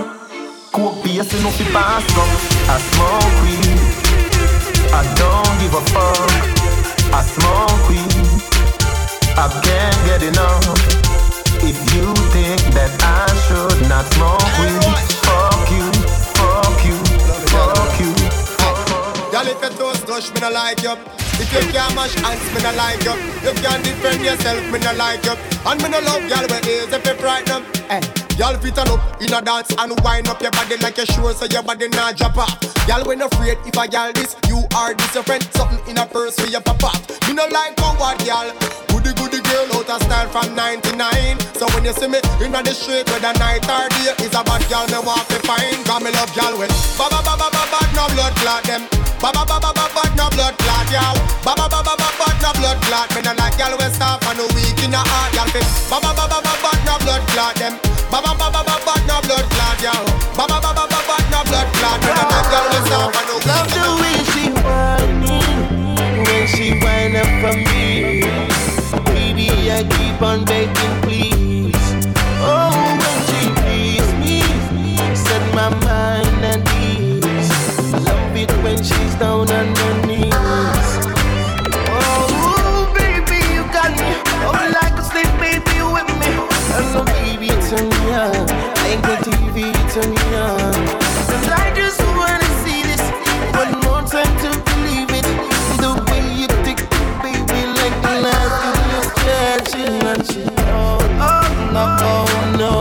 Coke 0.71 1.03
base 1.03 1.33
no 1.43 1.49
fi 1.49 1.65
pass 1.73 2.05
go. 2.13 2.23
I 2.69 2.77
smoke 2.89 3.35
weed. 3.41 4.09
I 4.93 5.01
don't 5.17 5.53
give 5.61 5.73
a 5.73 5.81
fuck. 5.89 6.29
I 7.13 7.21
smoke 7.25 7.89
weed. 7.89 8.49
I 9.37 9.47
can't 9.63 9.99
get 10.05 10.21
enough. 10.23 10.65
If 11.61 11.77
you 11.93 12.13
think 12.33 12.61
that 12.73 12.91
I 13.01 13.27
should 13.45 13.89
not 13.89 14.05
smoke 14.13 14.53
weed, 14.59 15.18
Y'all 19.39 19.47
if 19.47 19.63
you 19.63 19.69
toast 19.77 20.05
touch, 20.05 20.33
me 20.33 20.41
no 20.41 20.51
like 20.51 20.83
you. 20.83 20.91
If 21.39 21.47
you 21.53 21.71
can't 21.71 21.95
mash 21.95 22.13
hands, 22.15 22.43
me 22.51 22.59
no 22.59 22.75
like 22.75 23.01
you. 23.07 23.15
If 23.39 23.55
you 23.55 23.63
can't 23.63 23.81
defend 23.81 24.19
yourself, 24.19 24.59
me 24.69 24.79
no 24.79 24.91
like 24.99 25.23
you. 25.23 25.31
And 25.63 25.81
me 25.81 25.87
no 25.87 25.99
love 26.03 26.27
y'all 26.27 26.43
when 26.51 26.67
ears 26.67 26.91
if 26.91 27.07
you 27.07 27.13
frighten 27.13 27.47
them. 27.47 27.63
Hey. 27.87 28.03
Y'all 28.35 28.57
fit 28.59 28.77
on 28.79 28.89
up 28.89 29.21
in 29.21 29.31
a 29.31 29.41
dance 29.41 29.71
and 29.79 29.97
wind 30.03 30.27
up 30.27 30.41
your 30.41 30.51
body 30.51 30.75
like 30.83 30.97
you 30.97 31.05
sure 31.05 31.31
so 31.31 31.45
your 31.45 31.63
body 31.63 31.87
not 31.87 32.17
drop 32.17 32.35
off. 32.35 32.59
Y'all 32.85 33.07
when 33.07 33.21
afraid 33.21 33.57
if 33.65 33.77
I 33.77 33.85
y'all 33.85 34.11
this, 34.11 34.35
you 34.49 34.59
are 34.75 34.93
this 34.93 35.15
your 35.15 35.23
friend. 35.23 35.41
Something 35.55 35.87
in 35.87 35.97
a 35.97 36.05
purse 36.05 36.37
for 36.37 36.47
your 36.47 36.59
off. 36.59 37.27
Me 37.29 37.33
no 37.33 37.47
like 37.47 37.77
coward 37.77 38.21
y'all. 38.27 38.88
Goody 38.99 39.15
goody 39.15 39.39
girl 39.47 39.79
out 39.79 39.87
of 39.87 40.01
style 40.03 40.27
from 40.27 40.51
99 40.59 41.39
So 41.55 41.63
when 41.71 41.87
you 41.87 41.95
see 41.95 42.11
me 42.11 42.19
in 42.43 42.51
the 42.51 42.75
street 42.75 43.07
whether 43.07 43.31
night 43.39 43.63
or 43.63 43.87
day 43.95 44.11
Is 44.19 44.35
a 44.35 44.43
bad 44.43 44.59
girl 44.67 44.83
me 44.91 44.99
walk 45.07 45.23
me 45.31 45.39
fine 45.47 45.79
Cause 45.87 46.03
me 46.03 46.11
love 46.11 46.27
y'all 46.35 46.51
when 46.59 46.67
Ba 46.99 47.07
ba 47.07 47.23
ba 47.23 47.39
ba 47.39 47.47
ba 47.47 47.63
ba 47.71 47.79
no 47.95 48.11
blood 48.11 48.35
clot 48.43 48.59
them 48.67 48.83
Ba 49.23 49.31
ba 49.31 49.47
ba 49.47 49.55
ba 49.55 49.71
ba 49.71 49.87
ba 49.95 50.03
no 50.19 50.27
blood 50.35 50.51
clot 50.59 50.91
y'all 50.91 51.15
Ba 51.47 51.55
ba 51.55 51.71
ba 51.71 51.79
ba 51.79 51.95
ba 51.95 52.09
ba 52.19 52.27
no 52.43 52.51
blood 52.59 52.75
clot 52.91 53.07
Me 53.15 53.23
no 53.23 53.31
like 53.39 53.55
y'all 53.55 53.71
when 53.79 53.87
stop 53.95 54.19
and 54.27 54.35
no 54.35 54.43
weak 54.51 54.75
in 54.83 54.91
the 54.91 54.99
heart 54.99 55.31
y'all 55.31 55.47
fit 55.47 55.63
Ba 55.87 56.03
ba 56.03 56.11
ba 56.11 56.27
ba 56.27 56.43
ba 56.43 56.53
ba 56.59 56.71
no 56.83 56.99
blood 56.99 57.23
clot 57.31 57.55
them 57.55 57.79
Ba 58.11 58.19
ba 58.19 58.35
ba 58.35 58.51
ba 58.51 58.59
ba 58.67 58.75
ba 58.83 58.93
no 59.07 59.15
blood 59.23 59.47
clot 59.47 59.79
y'all 59.79 60.03
Ba 60.35 60.43
ba 60.43 60.59
ba 60.59 60.75
ba 60.75 60.83
ba 60.91 60.99
ba 61.07 61.15
no 61.31 61.39
blood 61.47 61.69
clot 61.79 61.99
Me 62.03 62.11
no 62.19 62.23
like 62.27 62.51
y'all 62.51 62.67
when 62.67 62.83
stop 62.83 63.15
and 63.15 63.27
no 63.31 63.35
weak 63.39 63.47
Love 63.47 63.71
the 63.71 63.85
way 64.03 64.28
Turn 89.89 90.07
me 90.11 90.35
on. 90.35 90.73
Cause 91.29 91.49
I 91.49 91.73
just 91.75 91.99
wanna 92.15 92.49
see 92.63 92.83
this 92.83 93.01
one 93.57 93.73
more 93.85 94.03
time 94.05 94.33
to 94.43 94.49
believe 94.69 95.09
it. 95.09 95.25
The 95.81 95.91
way 96.05 96.21
you 96.39 96.47
tick, 96.63 96.77
baby, 97.23 97.61
like 97.73 97.95
the 98.05 98.13
last 98.21 98.55
you 98.65 98.73
just 98.93 99.11
catching 99.25 99.97
oh, 100.69 100.99
oh 101.25 101.45
no, 101.73 101.83
oh 102.13 102.27
no. 102.61 102.73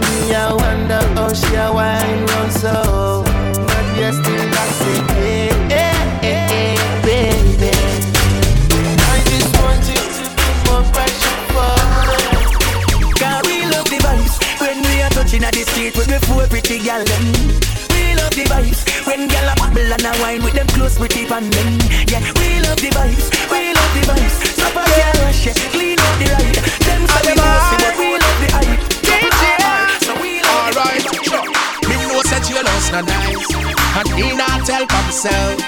Me, 0.00 0.34
I 0.34 0.52
wonder 0.52 1.00
how 1.14 1.32
she 1.32 1.54
a 1.54 1.72
wine 1.72 2.19
and 20.04 20.16
a 20.16 20.22
wine 20.22 20.42
with 20.42 20.54
them 20.54 20.66
close 20.68 20.96
pretty 20.96 21.26
pan 21.26 21.44
them. 21.50 21.78
Yeah, 22.08 22.20
we 22.40 22.60
love 22.64 22.80
the 22.80 22.90
vibes, 22.90 23.28
we 23.50 23.72
love 23.72 23.92
the 23.92 24.02
vibes. 24.08 24.34
Stop 24.56 24.76
a 24.76 24.82
girl 24.88 25.24
rush, 25.24 25.46
yeah, 25.46 25.54
clean 25.72 25.98
up 26.00 26.14
the 26.16 26.26
ride. 26.32 26.58
Them 26.86 27.02
say 27.04 27.22
we 27.26 27.32
bossy, 27.36 27.76
but 27.84 27.94
we 28.00 28.08
love 28.16 28.38
the 28.40 28.48
hype. 28.54 28.80
So 30.00 30.12
we 30.20 30.40
love 30.40 30.72
the 30.72 30.80
Alright, 30.80 31.04
me 31.88 31.96
know 32.08 32.22
say 32.24 32.40
jealous 32.40 32.86
na 32.92 33.00
nice 33.02 33.50
And 33.98 34.08
me 34.14 34.32
not 34.36 34.64
tell 34.64 34.86
for 34.86 35.02
myself 35.04 35.60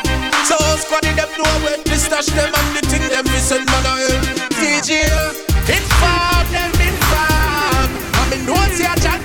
So 0.48 0.56
squad 0.80 1.04
them 1.04 1.30
know 1.36 1.52
when 1.64 1.80
me 1.84 1.96
stash 1.96 2.26
them 2.32 2.52
And 2.52 2.68
the 2.76 2.82
thing 2.88 3.06
them 3.08 3.26
send 3.38 3.66
man 3.66 3.84
a 3.84 3.92
hell 4.00 4.20
DJ, 4.56 5.06
inform 5.68 6.46
them 6.50 6.72
inform 6.80 7.90
And 8.16 8.28
me 8.30 8.36
know 8.46 8.62
say 8.72 8.86
a 8.86 8.94
chat 9.00 9.21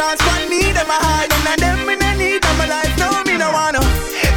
Them 0.00 0.08
get 0.08 0.16
a 0.16 0.16
chance 0.16 0.22
for 0.22 0.48
me, 0.48 0.72
them 0.72 0.88
a 0.88 0.96
hide. 0.96 1.32
And 1.50 1.60
them 1.60 1.86
me 1.86 1.94
no 1.96 2.16
need 2.16 2.42
them 2.42 2.60
a 2.60 2.66
life. 2.66 2.96
No, 2.96 3.22
me 3.24 3.36
no 3.36 3.52
wanna 3.52 3.80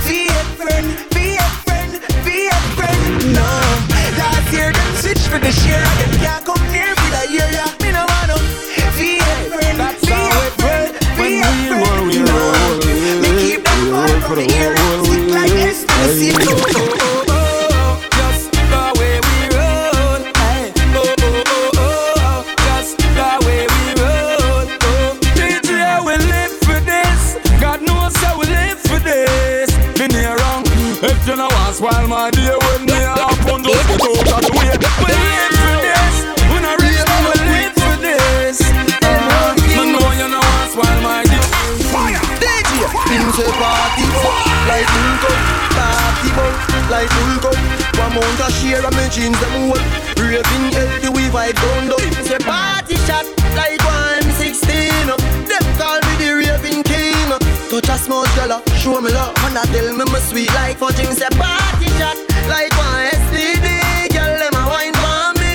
be 0.04 0.28
a 0.28 0.44
friend, 0.60 0.88
be 1.16 1.36
a 1.40 1.48
friend, 1.64 1.92
be 2.26 2.48
a 2.52 2.60
friend. 2.76 3.00
No, 3.32 3.48
last 4.20 4.52
year 4.52 4.74
them 4.74 4.92
switch 5.00 5.24
for 5.32 5.40
the 5.40 5.52
share. 5.52 5.88
Them 6.00 6.12
can't 6.20 6.44
come 6.44 6.64
near 6.72 6.92
for 6.96 7.10
the 7.16 7.32
year. 7.32 7.48
Yeah, 7.48 7.72
me 7.82 7.92
no 7.96 8.04
wanna 8.12 8.38
be 8.98 9.20
a 9.20 9.32
friend, 9.48 9.80
be 10.04 10.20
a 10.20 10.52
friend, 10.60 10.92
be 11.16 11.40
a 11.40 11.52
friend. 11.72 12.12
No, 12.28 12.40
me 13.22 13.30
keep 13.40 13.64
them 13.64 13.82
far 13.92 14.20
from 14.28 14.44
the. 14.44 14.84
Sick 16.14 16.38
like. 16.46 16.73
Jeans 49.14 49.40
them 49.40 49.70
whole. 49.70 49.78
Raving 50.18 50.74
healthy 50.74 51.10
we 51.14 51.30
vibe 51.30 51.54
down 51.54 51.88
down. 51.94 52.02
Say 52.26 52.40
party 52.42 52.96
shot 53.06 53.26
like 53.54 53.82
one 53.86 54.26
sixteen. 54.42 55.08
Them 55.50 55.66
call 55.78 56.02
me 56.02 56.14
the 56.18 56.30
raving 56.42 56.82
king. 56.84 57.30
Touch 57.70 57.90
a 57.90 57.98
small 57.98 58.26
girl, 58.36 58.62
show 58.82 59.00
me 59.02 59.12
love, 59.12 59.34
and 59.46 59.58
I 59.58 59.64
tell 59.70 59.90
me 59.94 60.06
my 60.06 60.20
sweet 60.20 60.52
like 60.54 60.78
fudge. 60.78 60.98
Him 60.98 61.14
say 61.14 61.30
party 61.38 61.88
shot 62.02 62.18
like 62.50 62.74
one 62.74 63.06
STD. 63.30 63.68
Girl, 64.14 64.34
them 64.42 64.56
a 64.58 64.64
wine 64.70 64.98
for 64.98 65.34
me, 65.42 65.54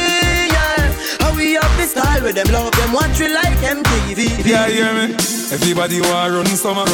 yeah. 0.55 0.95
How 1.21 1.35
we 1.35 1.55
have 1.59 1.75
the 1.79 1.87
style 1.87 2.23
with 2.23 2.37
them 2.37 2.49
love 2.55 2.78
them 2.89 2.95
watch 2.95 3.21
we 3.21 3.29
like 3.29 3.59
MTV. 3.59 4.45
Yeah, 4.45 4.69
hear 4.69 4.93
me? 4.95 5.15
Everybody 5.53 6.01
want 6.01 6.33
run 6.33 6.47
summer. 6.47 6.85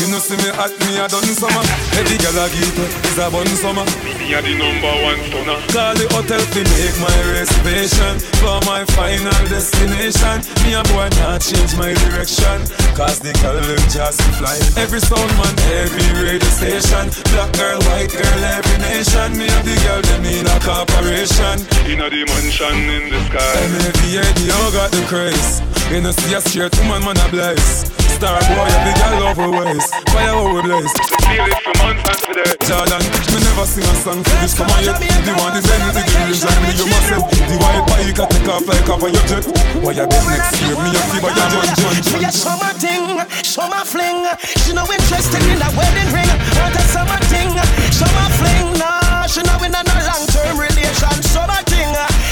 You 0.00 0.08
know 0.08 0.20
see 0.20 0.36
me 0.40 0.48
at 0.56 0.72
me 0.88 0.96
a 0.96 1.04
done 1.08 1.32
summer. 1.36 1.64
Every 2.00 2.16
girl 2.16 2.36
I 2.40 2.48
get 2.48 2.76
is 3.04 3.18
a 3.20 3.28
bun 3.28 3.46
summer. 3.60 3.84
Me 4.16 4.32
a 4.32 4.40
the 4.40 4.56
number 4.56 4.94
one 5.04 5.20
stunner. 5.28 5.60
Call 5.68 5.92
the 5.96 6.08
hotel 6.16 6.40
to 6.40 6.60
make 6.64 6.96
my 6.96 7.18
reservation 7.36 8.16
for 8.40 8.56
my 8.64 8.84
final 8.96 9.36
destination. 9.52 10.40
Me 10.64 10.72
a 10.76 10.82
boy 10.88 11.08
not 11.20 11.44
change 11.44 11.76
my 11.76 11.92
direction. 12.08 12.64
Cause 12.96 13.20
the 13.20 13.36
girl 13.44 13.60
them 13.60 13.84
just 13.92 14.20
fly. 14.40 14.56
Every 14.80 15.00
sound 15.00 15.32
man, 15.36 15.54
every 15.84 16.08
radio 16.16 16.52
station. 16.56 17.12
Black 17.36 17.52
girl, 17.52 17.80
white 17.92 18.12
girl, 18.12 18.40
every 18.56 18.78
nation. 18.80 19.36
Me 19.36 19.44
and 19.44 19.64
the 19.68 19.76
girl 19.84 20.00
them 20.00 20.24
in 20.24 20.48
a 20.48 20.56
corporation. 20.64 21.60
In 21.84 22.00
a 22.00 22.08
the 22.08 22.24
mansion 22.32 22.76
in 22.96 23.12
the 23.12 23.20
sky. 23.28 23.60
MAVA, 23.76 24.24
you 24.40 24.60
got 24.72 24.88
the 24.88 25.04
craze. 25.30 25.60
You 25.90 26.00
know 26.00 26.12
see 26.12 26.34
a 26.34 26.40
straight 26.40 26.74
woman, 26.82 27.02
man 27.04 27.18
a 27.18 27.26
bless. 27.30 27.86
Star 28.14 28.38
boy, 28.52 28.68
a 28.68 28.78
big 28.84 28.96
girl 29.00 29.22
over 29.30 29.50
waist. 29.50 29.90
Fire 30.12 30.34
how 30.34 30.54
we 30.54 30.60
blaze. 30.62 30.92
Feel 31.26 31.46
it 31.46 31.60
for 31.64 31.74
months 31.80 32.04
and 32.04 32.20
for 32.20 32.34
days. 32.36 32.58
Jordan, 32.68 33.02
me 33.32 33.38
never 33.42 33.66
sing 33.66 33.86
a 33.86 33.94
song 34.02 34.20
for 34.22 34.36
this. 34.42 34.54
Come 34.54 34.70
on, 34.70 34.84
you. 34.84 34.92
The 34.92 35.32
one 35.40 35.56
is 35.56 35.66
anything, 35.66 35.94
the 35.94 36.02
dreams 36.04 36.42
and 36.44 36.58
me, 36.62 36.70
you 36.76 36.86
myself. 36.86 37.24
The 37.30 37.56
white 37.58 37.84
pie, 37.88 38.04
you 38.06 38.14
can 38.14 38.28
take 38.28 38.48
off 38.50 38.66
like 38.66 38.88
off 38.88 39.02
of 39.02 39.10
your 39.10 39.24
jet. 39.26 39.44
Why 39.82 39.92
you 39.96 40.06
bet 40.06 40.24
next 40.30 40.60
year? 40.62 40.76
Me 40.78 40.90
a 40.94 41.00
fever, 41.10 41.32
you 41.32 41.46
judge, 41.48 41.74
judge, 41.80 42.08
Me 42.14 42.24
a 42.26 42.32
summer 42.32 42.72
thing, 42.78 43.04
summer 43.42 43.84
fling. 43.86 44.20
She 44.62 44.70
no 44.74 44.84
interested 44.84 45.42
in 45.48 45.58
a 45.58 45.70
wedding 45.74 46.10
ring. 46.12 46.30
Want 46.60 46.76
a 46.76 46.82
summer 46.92 47.20
thing, 47.32 47.50
summer 47.90 48.28
fling. 48.38 48.78
Nah, 48.78 49.26
she 49.26 49.42
no 49.42 49.54
in 49.64 49.74
a 49.74 49.80
no 49.80 49.96
long 50.06 50.24
term 50.28 50.60
relation. 50.60 51.29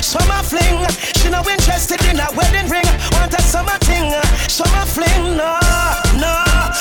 Summer 0.08 0.40
fling. 0.40 0.80
She 1.20 1.28
no 1.28 1.44
interested 1.44 2.00
in 2.08 2.16
a 2.16 2.24
wedding 2.32 2.64
ring. 2.72 2.88
Want 3.12 3.28
a 3.28 3.42
summer 3.44 3.76
thing, 3.84 4.08
summer 4.48 4.88
fling. 4.88 5.36
Nah, 5.36 5.60
nah. 6.16 6.72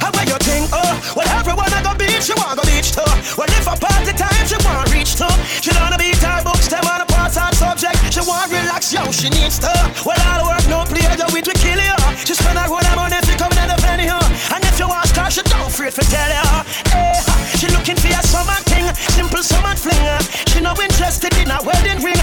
How 0.00 0.08
about 0.08 0.24
your 0.24 0.40
thing? 0.40 0.64
Oh, 0.72 0.96
well 1.12 1.28
everyone 1.36 1.68
I 1.76 1.84
go 1.84 1.92
beach, 1.92 2.24
she 2.24 2.32
want 2.32 2.56
go 2.56 2.64
beach 2.64 2.96
too. 2.96 3.04
Well 3.36 3.52
if 3.52 3.68
a 3.68 3.76
party 3.76 4.16
time, 4.16 4.48
she 4.48 4.56
want 4.64 4.88
reach 4.96 5.12
too. 5.12 5.28
She 5.60 5.76
don't 5.76 5.92
wanna 5.92 6.00
beat 6.00 6.16
her 6.24 6.40
books, 6.40 6.72
them 6.72 6.88
on 6.88 7.04
a 7.04 7.06
her 7.12 7.52
subject. 7.52 8.00
She 8.08 8.24
want 8.24 8.48
relax, 8.48 8.88
yo, 8.96 9.12
she 9.12 9.28
needs 9.28 9.60
to. 9.60 9.68
Well 10.00 10.16
all 10.24 10.48
work, 10.48 10.64
no 10.72 10.88
play, 10.88 11.04
the 11.20 11.28
wit 11.36 11.44
we 11.44 11.52
kill 11.60 11.76
you. 11.76 12.00
She 12.24 12.32
spend 12.32 12.56
her 12.56 12.64
whole 12.64 12.80
money 12.96 13.20
if 13.20 13.28
you 13.28 13.36
come 13.36 13.52
in 13.60 13.68
the 13.68 13.76
venue. 13.84 14.16
And 14.56 14.64
if 14.64 14.80
you 14.80 14.88
want 14.88 15.04
star, 15.12 15.28
she 15.28 15.44
don't 15.52 15.68
afraid 15.68 15.92
to 16.00 16.04
tell 16.08 16.32
you. 16.32 16.48
Hey, 16.88 17.12
eh, 17.12 17.20
she 17.60 17.68
looking 17.76 18.00
for 18.00 18.08
a 18.08 18.24
summer 18.24 18.56
thing, 18.64 18.88
simple 19.12 19.44
summer 19.44 19.76
fling. 19.76 20.00
She 20.48 20.64
no 20.64 20.72
interested 20.80 21.36
in 21.36 21.52
a 21.52 21.60
wedding 21.60 22.00
ring. 22.00 22.13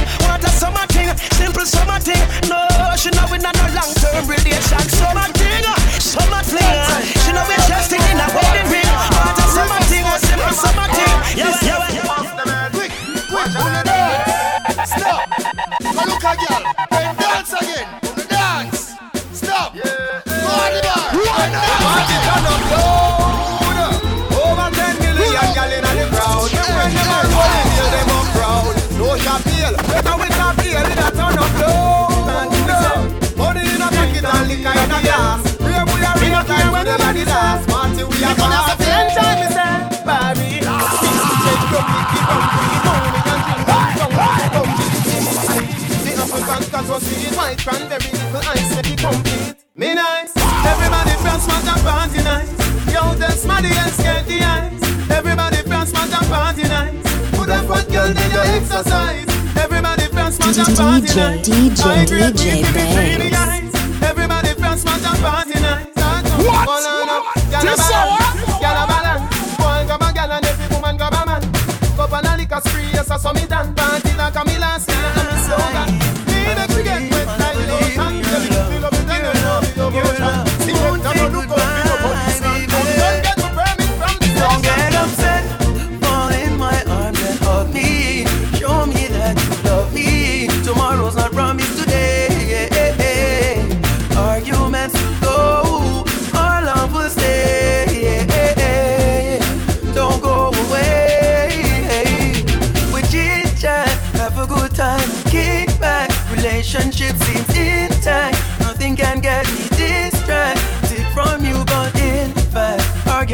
Simple 1.66 1.80
summer 1.80 2.00
thing. 2.00 2.50
No, 2.50 2.68
she 2.96 3.10
no 3.12 3.26
in 3.34 3.46
a 3.46 3.52
no 3.54 3.66
long 3.74 3.94
term 3.96 4.26
uh, 4.26 4.28
relation. 4.28 4.80
Summer 4.90 5.28
thing, 5.34 5.64
summer 6.00 6.38
uh, 6.38 6.44
thing, 6.44 6.91
from 60.66 60.76
smart 60.76 61.02
and 61.02 61.08
party 61.08 61.14
DJ, 61.14 61.16
nice. 61.18 61.48
DJ, 61.48 61.86
I 61.86 62.04
agree, 62.04 62.20
DJ 62.22 62.46
we 62.46 62.62
keep 62.62 62.76
it 62.76 62.94
pretty 62.96 63.30
Banks. 63.32 63.74
nice. 63.74 64.04
Everybody 64.04 64.54
from 64.54 64.78
smart 64.78 65.04
and 65.06 65.20
party 65.22 65.60
nice. 65.60 65.86
What? 66.46 66.68
What? 66.68 67.36
This 67.62 67.92
hour? 67.92 68.18
Gyal 68.62 68.78
a 68.78 68.86
balance. 68.88 69.58
Boy 69.58 69.86
grab 69.88 70.02
a 70.02 70.10
gyal 70.14 70.32
and 70.38 70.46
every 70.46 70.68
woman 70.76 70.98
grab 70.98 71.14
a 71.14 71.26
man. 71.26 71.42
Cup 71.98 72.14
and 72.14 72.28
a 72.28 72.38
liquor 72.38 72.62
spree, 72.66 72.90
yes, 72.94 73.10
I 73.12 73.18
saw 73.18 73.34
me 73.34 73.46
done. 73.46 73.74
Party 73.76 74.14
like 74.18 74.36
a 74.36 74.46
me 74.46 74.58
last 74.58 74.90
year, 74.90 76.01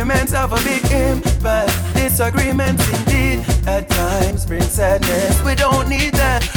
arguments 0.10 0.32
have 0.32 0.53
a 0.53 0.64
big 0.64 0.84
impact. 0.91 1.93
Disagreements 1.93 2.88
indeed 2.99 3.45
at 3.68 3.89
times 3.89 4.45
bring 4.45 4.62
sadness. 4.62 5.43
We 5.43 5.53
don't 5.55 5.89
need 5.89 6.14
that. 6.14 6.57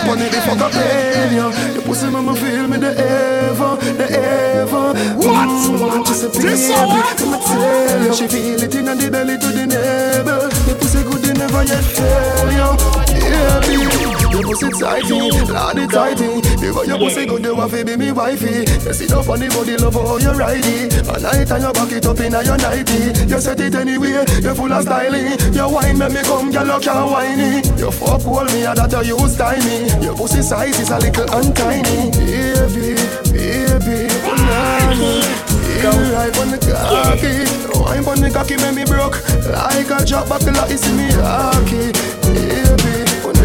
It, 0.00 0.32
the 0.32 0.40
fuck 0.40 0.60
up 0.60 0.72
pain, 0.72 1.36
yo 1.36 1.50
Your 1.74 1.82
pussy 1.82 2.08
mama 2.08 2.34
feel 2.34 2.68
me 2.68 2.78
the 2.78 2.90
ever, 2.96 3.76
the 3.98 4.06
ever. 4.08 4.94
What? 5.18 5.48
Mm, 5.48 6.06
she 6.06 6.14
say 6.14 6.28
This 6.28 6.68
baby, 6.68 6.74
hour? 6.74 7.02
I'ma 7.18 7.38
tell 7.38 8.04
you. 8.04 8.14
She 8.14 8.28
feel 8.28 8.62
it 8.62 8.74
in 8.74 8.84
the 8.86 9.10
belly 9.10 9.38
to 9.38 9.46
the 9.48 9.66
navel. 9.66 10.48
Your 10.66 10.76
pussy 10.78 11.02
good, 11.02 11.26
you 11.26 11.34
never 11.34 11.62
yet 11.64 11.84
fail, 11.84 12.52
yo 12.52 12.76
Yeah, 13.12 13.60
baby 13.60 14.17
Your 14.30 14.42
pussy 14.42 14.68
tighty, 14.70 15.14
lady 15.14 15.86
tighty 15.88 16.40
The 16.60 16.72
way 16.74 16.86
your 16.86 16.98
pussy 16.98 17.26
good, 17.26 17.44
you 17.44 17.54
have 17.54 17.70
to 17.70 17.84
be 17.84 17.96
me 17.96 18.12
wifey. 18.12 18.68
You 18.68 18.92
sit 18.92 19.12
up 19.12 19.28
on 19.28 19.40
the 19.40 19.48
body, 19.48 19.76
love 19.76 19.94
how 19.94 20.18
you 20.18 20.32
ride 20.36 20.64
it. 20.64 20.94
At 21.08 21.22
night 21.22 21.50
and 21.50 21.62
you 21.64 21.72
back 21.72 21.92
it 21.92 22.06
up 22.06 22.20
in 22.20 22.34
a 22.34 22.42
your 22.44 22.58
nighty 22.58 23.12
You 23.24 23.40
set 23.40 23.60
it 23.60 23.74
anyway, 23.74 24.24
you 24.42 24.54
full 24.54 24.72
of 24.72 24.82
styling 24.82 25.38
Your 25.52 25.72
wine 25.72 25.98
make 25.98 26.12
me 26.12 26.22
come, 26.22 26.50
girl, 26.50 26.66
you 26.66 26.80
can't 26.80 27.10
whine 27.10 27.40
it. 27.40 27.66
You 27.78 27.90
fuck 27.90 28.22
hold 28.22 28.52
me, 28.52 28.64
and 28.64 28.76
that 28.76 28.92
you 29.06 29.16
use 29.16 29.36
time 29.36 29.64
Your 30.02 30.14
pussy 30.16 30.42
size 30.42 30.78
is 30.78 30.90
a 30.90 30.98
little 30.98 31.26
untiny 31.32 32.12
Baby, 32.12 32.94
baby, 33.32 34.08
banana 34.24 35.48
Feel 35.78 35.94
right 36.12 36.36
on 36.38 36.50
the 36.50 36.58
cocky. 36.58 37.46
Wine 37.78 38.04
on 38.04 38.20
the 38.20 38.30
cocky 38.30 38.56
make 38.56 38.74
me 38.74 38.84
broke. 38.84 39.22
Like 39.46 39.90
a 39.90 40.04
drop 40.04 40.28
buckle, 40.28 40.58
see 40.74 40.92
me 40.92 41.06
hockey. 41.14 41.92
Baby, 42.26 42.87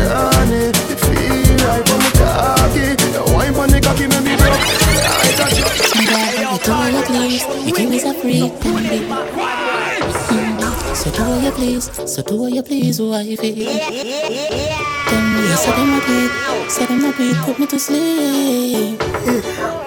banana 0.04 0.74
feel 0.99 1.56
right 1.68 1.89
on 1.91 1.99
the 2.04 2.12
cocky 2.18 2.86
Wine 3.34 3.56
on 3.56 3.70
the 3.70 3.80
cocky 3.82 4.08
make 4.08 4.24
me 4.24 4.36
broke 4.36 4.64
Like 5.16 5.32
a 5.32 5.36
drop 5.38 5.74
You 6.43 6.60
do 6.60 6.72
what 6.72 6.93
you 6.93 7.04
please, 7.04 7.43
you 7.66 7.74
give 7.74 7.89
me 7.89 7.97
a 7.97 8.14
free 8.14 8.49
baby. 8.62 9.08
Mm. 10.30 10.95
So 10.95 11.10
do 11.12 11.24
what 11.24 11.43
you 11.43 11.51
please, 11.51 11.86
so 12.14 12.22
do 12.22 12.36
what 12.38 12.54
you 12.54 12.64
please, 12.64 13.01
wifey. 13.01 13.54
Tell 13.56 15.22
me, 15.34 15.43
so 15.56 15.72
them 15.72 15.93
a 15.93 15.99
beat, 16.06 16.32
so 16.70 16.86
them 16.86 17.06
a 17.06 17.12
beat, 17.18 17.36
put 17.38 17.60
me 17.60 17.66
to 17.68 17.80
sleep. 17.80 19.01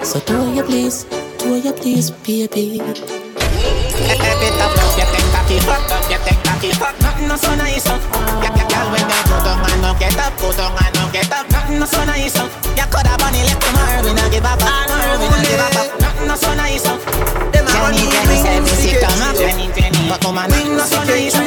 So 0.03 0.19
do 0.19 0.39
what 0.39 0.55
you 0.55 0.63
please, 0.63 1.03
do 1.39 1.51
what 1.51 1.63
you 1.65 1.73
please, 1.73 2.11
baby. 2.11 2.81
Every 2.81 4.49
top 4.59 4.75
you 4.97 5.05
take 5.05 5.36
cocky 5.47 5.63
hot 5.63 5.91
up, 5.91 6.03
get 6.11 6.19
that 6.27 6.35
cocky 6.43 6.71
hot. 6.75 6.95
Nothing 6.99 7.31
so 7.39 7.55
nice. 7.55 7.87
Yeah, 7.87 8.51
yeah, 8.51 8.67
girl, 8.67 8.87
when 8.91 9.05
they 9.07 9.21
go 9.31 9.37
down 9.47 9.63
and 9.63 9.79
don't 9.79 9.95
get 9.95 10.19
up, 10.19 10.35
go 10.43 10.51
down 10.51 10.75
and 10.75 10.91
don't 10.91 11.11
get 11.15 11.31
up. 11.31 11.47
Nothing 11.47 11.79
so 11.87 12.03
nice. 12.03 12.35
Yeah, 12.75 12.87
cut 12.91 13.07
up 13.07 13.23
on 13.23 13.31
the 13.31 13.39
left 13.47 13.63
tomorrow, 13.63 14.03
we 14.03 14.11
not 14.11 14.27
give 14.27 14.43
up. 14.43 14.59
Tomorrow 14.59 15.15
we 15.23 15.27
not 15.31 15.43
give 15.47 15.63
up. 15.63 15.71
Nothing 16.03 16.35
so 16.35 16.51
nice. 16.51 16.83
Jenny, 16.83 18.03
Jenny, 18.11 18.37
say 18.43 18.59
me 18.59 18.73
sit 18.75 18.99
down 18.99 19.23
up, 19.23 19.35
Jenny, 19.39 19.71
Jenny. 19.71 20.11
But 20.11 20.19
come 20.19 20.35
on, 20.35 20.51
nothing 20.51 20.83
so 20.83 20.99
nice. 21.07 21.39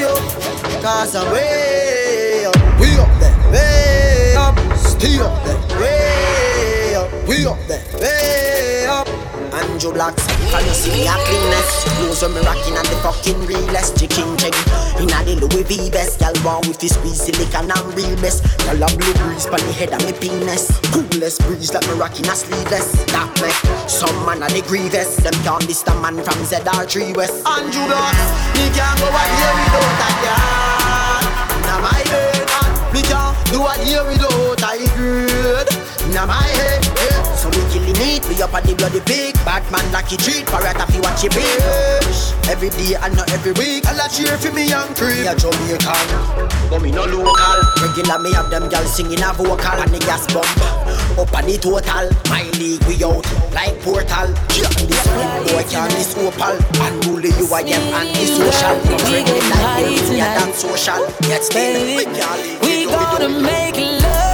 Cause 0.80 1.14
I'm 1.14 1.28
way 1.28 2.48
up, 2.48 2.56
way 2.80 2.96
up 2.96 3.12
there, 3.20 3.36
way 3.52 4.32
up, 4.40 4.56
stay 4.80 5.20
up 5.20 5.36
there, 5.44 5.60
way 5.76 6.96
up, 6.96 7.12
way 7.28 7.44
up 7.44 7.60
there, 7.68 7.84
way 8.00 8.88
up. 8.88 9.08
Andrew 9.52 9.92
Blackson 9.92 10.39
can 10.50 10.66
you 10.66 10.74
see 10.74 10.90
me 10.90 11.06
a 11.06 11.14
cleanness? 11.14 11.84
Clothes 11.96 12.22
when 12.22 12.34
me 12.34 12.40
rocking 12.42 12.76
and 12.76 12.86
the 12.90 12.98
fucking 13.06 13.38
realest 13.46 13.96
chicken 13.98 14.36
check. 14.36 14.54
Inna 14.98 15.22
the 15.22 15.38
Louis 15.38 15.62
V 15.62 15.90
best, 15.90 16.20
y'all 16.20 16.34
want 16.44 16.66
with 16.66 16.80
his 16.80 16.94
squeeze 16.94 17.22
silicon 17.22 17.70
and 17.70 17.86
real 17.94 18.14
best. 18.18 18.42
Y'all 18.66 18.82
a 18.82 18.86
blue 18.98 19.14
breeze 19.22 19.46
pon 19.46 19.62
the 19.62 19.72
head 19.72 19.94
of 19.94 20.02
me 20.04 20.12
penis. 20.12 20.68
Coolest 20.90 21.40
breeze 21.46 21.72
like 21.72 21.86
me 21.86 21.94
rocking 21.94 22.26
a 22.26 22.34
sleeveless. 22.34 22.90
That 23.14 23.30
make 23.38 23.54
some 23.88 24.14
man 24.26 24.42
a 24.42 24.48
the 24.50 24.62
grievous. 24.66 25.16
Them 25.22 25.34
can't 25.46 25.62
diss 25.66 25.82
the 25.86 25.94
man 26.02 26.18
from 26.18 26.38
ZR3 26.42 27.16
West. 27.16 27.46
Andrew 27.46 27.86
Blacks, 27.86 28.26
me 28.58 28.66
can't 28.74 28.98
go 28.98 29.06
out 29.06 29.30
here 29.38 29.54
without 29.54 30.02
a 30.02 30.10
girl. 30.18 31.30
Inna 31.62 31.76
my 31.78 32.00
head, 32.10 32.42
me 32.90 33.00
can't 33.06 33.34
do 33.54 33.58
a 33.62 33.72
here 33.86 34.02
without 34.02 34.66
a 34.66 34.86
girl. 34.98 35.66
Inna 36.10 36.26
my 36.26 36.42
head. 36.58 37.19
Killing 37.90 38.22
it, 38.22 38.28
we 38.28 38.40
up 38.42 38.54
on 38.54 38.62
the 38.62 38.74
bloody 38.74 39.00
pig 39.00 39.34
Bad 39.42 39.66
man 39.72 39.82
lucky 39.90 40.16
treat, 40.16 40.46
parrot 40.46 40.78
if 40.78 40.94
you 40.94 41.02
watch 41.02 41.22
your 41.26 41.32
bitch. 41.34 42.38
Every 42.46 42.70
day 42.70 42.94
and 42.94 43.16
not 43.16 43.30
every 43.32 43.52
week. 43.58 43.86
I'll 43.86 44.08
cheer 44.08 44.38
for 44.38 44.52
me 44.54 44.70
and 44.70 44.94
creep. 44.94 45.26
Yeah, 45.26 45.34
Jamaican, 45.34 46.06
but 46.70 46.82
me 46.82 46.90
no 46.94 47.02
local. 47.02 47.34
Regular 47.82 48.18
me 48.22 48.30
have 48.34 48.50
them 48.50 48.68
girls 48.68 48.94
singing 48.94 49.22
a 49.22 49.32
vocal 49.34 49.58
And 49.58 49.90
the 49.90 49.98
gas 49.98 50.26
bump, 50.30 50.46
up 51.18 51.34
on 51.34 51.46
the 51.46 51.58
total 51.58 52.06
My 52.30 52.46
league 52.62 52.82
we 52.86 53.02
out, 53.02 53.26
like 53.50 53.74
portal. 53.82 54.30
On 54.30 54.86
this 54.86 55.06
one, 55.10 55.42
boy 55.50 55.64
can 55.66 55.90
this 55.90 56.14
opal 56.14 56.54
Unruly 56.78 57.34
you 57.34 57.48
I 57.50 57.66
am 57.66 58.06
anti-social. 58.06 58.76
Friendly 58.86 59.42
like 59.50 59.98
them, 59.98 60.14
yeah 60.14 60.38
that's 60.38 60.62
social. 60.62 61.02
Yet 61.26 61.42
still, 61.42 61.74
we 61.96 62.04
can't 62.06 62.38
live 62.38 62.62
We 62.62 62.86
gotta 62.86 63.28
make 63.28 63.74
love 64.02 64.29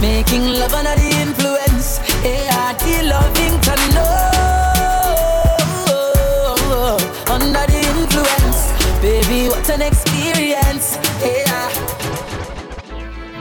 making 0.00 0.46
love 0.46 0.74
under 0.74 0.94
the 0.94 1.10
influence. 1.20 2.00
Yeah, 2.24 2.72
the 2.74 3.02
loving 3.12 3.60
to 3.66 3.74
know 3.94 4.36
under 7.30 7.66
the 7.72 7.80
influence, 7.94 8.60
baby. 9.00 9.48
What 9.48 9.68
an 9.70 9.82
experience. 9.82 10.98
Yeah. 11.22 11.70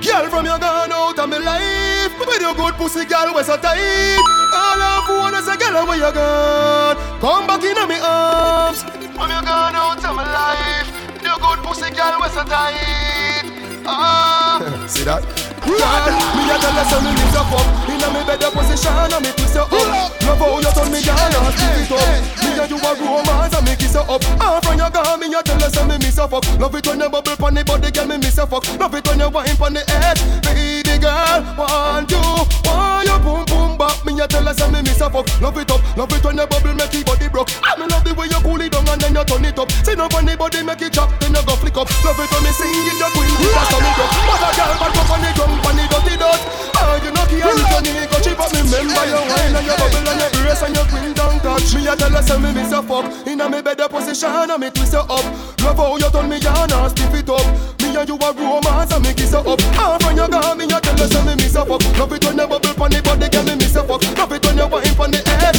Girl 0.06 0.30
from 0.30 0.46
your 0.46 0.60
gone 0.60 0.92
out 0.92 1.18
of 1.18 1.30
my 1.30 1.38
life 1.40 2.20
With 2.20 2.40
your 2.40 2.54
good 2.54 2.76
pussy 2.76 3.06
girl 3.06 3.34
was 3.34 3.48
so 3.48 3.58
tight 3.58 4.20
All 4.54 4.80
I 4.80 5.04
wanna 5.10 5.42
say 5.42 5.58
girl 5.58 5.88
where 5.88 5.98
you 5.98 6.14
gone 6.14 6.96
Come 7.20 7.48
back 7.48 7.64
in 7.64 7.74
my 7.74 8.00
arms 8.00 8.84
From 8.84 9.30
your 9.32 9.42
gone 9.42 9.74
out 9.74 10.06
of 10.06 10.16
my 10.16 10.24
life 10.32 10.90
Your 11.24 11.40
good 11.40 11.60
pussy 11.66 11.90
girl 11.96 12.20
was 12.20 12.34
so 12.34 12.44
tight 12.44 13.46
Ah 13.88 14.86
See 14.88 15.04
that? 15.06 15.55
Girl, 15.66 16.06
me 16.38 16.44
a 16.46 16.56
tell 16.62 16.78
you 16.78 16.86
say 16.86 17.00
me 17.02 17.12
lift 17.18 17.34
you 17.34 17.42
up 17.42 17.86
Inna 17.90 18.08
me 18.14 18.22
better 18.26 18.52
position 18.54 18.94
and 18.94 19.22
me 19.26 19.32
twist 19.34 19.56
you 19.56 19.66
up. 19.66 19.74
Love 19.74 20.38
how 20.38 20.60
you 20.62 20.72
turn 20.74 20.90
me 20.94 21.00
girl 21.02 21.18
and 21.18 21.54
split 21.58 21.82
it 21.82 21.92
up. 21.92 22.02
Me 22.42 22.50
and 22.60 22.70
you 22.70 22.78
a 22.78 22.92
romance 23.02 23.56
and 23.56 23.66
me 23.66 23.74
kiss 23.76 23.94
you 23.94 24.02
up. 24.06 24.22
Ah, 24.42 24.60
from 24.62 24.78
your 24.78 24.90
gone 24.90 25.20
me 25.20 25.28
a 25.34 25.42
tell 25.42 25.58
you 25.58 25.70
say 25.70 25.86
me 25.88 25.98
miss 25.98 26.18
you 26.18 26.28
fuck. 26.28 26.46
Love 26.60 26.76
it 26.76 26.86
when 26.88 27.00
you 27.00 27.10
bubble 27.10 27.36
pon 27.38 27.54
the 27.54 27.64
body, 27.64 27.92
girl 27.92 28.08
me 28.08 28.18
miss 28.18 28.38
you 28.38 28.46
fuck. 28.46 28.66
Love 28.80 28.94
it 28.96 29.08
when 29.08 29.20
you 29.20 29.30
wine 29.30 29.58
pon 29.58 29.74
the 29.74 29.84
edge, 30.06 30.22
baby 30.44 30.75
girl 31.00 31.40
Want 31.56 32.12
you, 32.12 32.22
want 32.66 33.08
you 33.08 33.18
boom 33.24 33.46
boom 33.46 33.78
back 33.78 34.04
Me? 34.06 34.20
A 34.20 34.28
tell 34.28 34.44
you 34.44 34.54
say 34.54 34.70
me 34.72 34.82
miss 34.82 35.00
you 35.00 35.10
fuck. 35.10 35.28
Love 35.42 35.58
it 35.58 35.72
up, 35.72 35.82
love 35.98 36.12
it 36.12 36.24
when 36.24 36.38
you 36.38 36.48
bubble 36.48 36.74
make 36.76 36.94
your 36.94 37.04
body 37.04 37.28
broke. 37.30 37.52
I 37.64 37.78
me 37.80 37.86
love 37.88 38.04
the 38.04 38.14
way 38.14 38.28
you 38.28 38.40
cool 38.44 38.62
it 38.62 38.72
down 38.72 38.88
and 38.90 39.02
then 39.02 39.16
you 39.16 39.24
turn 39.26 39.46
it 39.46 39.60
up. 39.60 39.70
Up 39.96 40.14
on 40.14 40.26
the 40.26 40.36
body 40.38 40.62
make 40.62 40.82
it 40.82 40.94
chop, 40.94 41.10
then 41.20 41.34
you 41.34 41.42
go 41.48 41.56
flick 41.56 41.78
up. 41.78 41.88
Love 42.04 42.20
it 42.20 42.30
when 42.30 42.44
me 42.44 42.52
sing 42.52 42.70
it, 42.70 43.00
you 43.00 43.10
queen, 43.16 43.32
that's 43.56 43.72
how 43.72 43.80
me 43.80 43.92
go 43.96 44.06
What 44.28 44.44
a 44.44 44.50
girl, 44.54 44.74
but 44.76 44.94
up 44.94 45.10
on 45.10 45.20
the 45.24 45.30
drum, 45.34 45.52
on 45.66 45.76
the 45.80 45.84
dirty 45.88 46.16
Ah, 46.20 46.75
you 47.06 47.14
know 47.14 47.26
care 47.30 47.54
if 47.54 47.70
you 47.70 47.82
need 47.86 48.10
go 48.10 48.18
chip 48.20 48.40
up 48.42 48.50
me 48.50 48.66
Remember 48.66 49.06
your 49.06 49.22
wine 49.30 49.54
and 49.54 49.66
your 49.66 49.78
bubble 49.78 50.10
and 50.10 50.20
your 50.20 50.32
brace 50.42 50.62
and 50.66 50.74
your 50.74 50.86
queen 50.90 51.14
down 51.14 51.38
touch. 51.40 51.70
Me 51.78 51.86
a 51.86 51.94
tell 51.96 52.10
you 52.10 52.24
say 52.26 52.38
me 52.42 52.50
miss 52.54 52.72
you 52.74 52.82
fuck. 52.82 53.06
Inna 53.28 53.46
me 53.50 53.62
better 53.62 53.88
position 53.88 54.50
and 54.50 54.58
me 54.58 54.70
twist 54.74 54.94
you 54.94 55.06
up. 55.06 55.26
Love 55.62 55.78
how 55.78 55.98
you 55.98 56.10
turn 56.10 56.28
me 56.30 56.38
on 56.50 56.72
and 56.74 56.92
stiff 56.92 57.14
it 57.14 57.30
up. 57.30 57.46
Me 57.82 57.94
and 57.94 58.10
you 58.10 58.18
a 58.18 58.30
romance 58.34 58.92
and 58.92 59.04
me 59.06 59.14
kiss 59.14 59.32
you 59.32 59.46
up. 59.46 59.62
Ah, 59.78 59.98
when 60.02 60.18
you 60.18 60.28
gone 60.28 60.58
me 60.58 60.66
a 60.66 60.78
tell 60.82 60.98
you 60.98 61.08
say 61.08 61.22
me 61.26 61.34
miss 61.38 61.54
you 61.54 61.66
fuck. 61.66 61.82
Love 62.00 62.14
it 62.14 62.24
when 62.26 62.38
you 62.38 62.48
bubble 62.48 62.74
pon 62.74 62.90
the 62.90 63.00
body, 63.06 63.30
girl 63.30 63.44
me 63.46 63.54
miss 63.56 63.76
you 63.76 63.84
fuck. 63.86 64.02
Love 64.18 64.34
it 64.34 64.46
when 64.46 64.58
you 64.58 64.68
wine 64.68 64.96
pon 64.98 65.12
the 65.12 65.22
head 65.30 65.56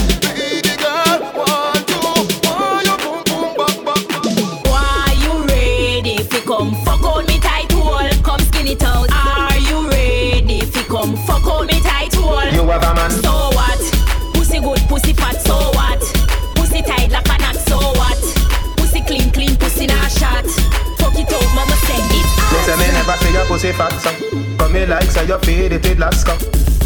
pussy 23.57 23.73
fat 23.73 23.93
so 23.93 24.13
Come 24.59 24.73
me 24.73 24.85
like 24.85 25.11
say 25.11 25.27
you 25.27 25.39
feed 25.39 25.73
it 25.73 25.83
with 25.83 25.99
last 25.99 26.27
cup 26.27 26.39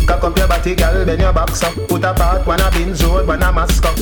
Cock 0.06 0.22
up 0.22 0.38
your 0.38 0.46
body, 0.46 0.74
girl, 0.76 1.04
bend 1.04 1.20
your 1.20 1.32
back 1.32 1.50
so 1.50 1.68
Put 1.88 2.04
a 2.04 2.14
part, 2.14 2.46
one 2.46 2.60
a 2.60 2.70
Benz 2.70 3.04
road, 3.04 3.26
one 3.26 3.42
a 3.42 3.50
Moscow 3.50 3.92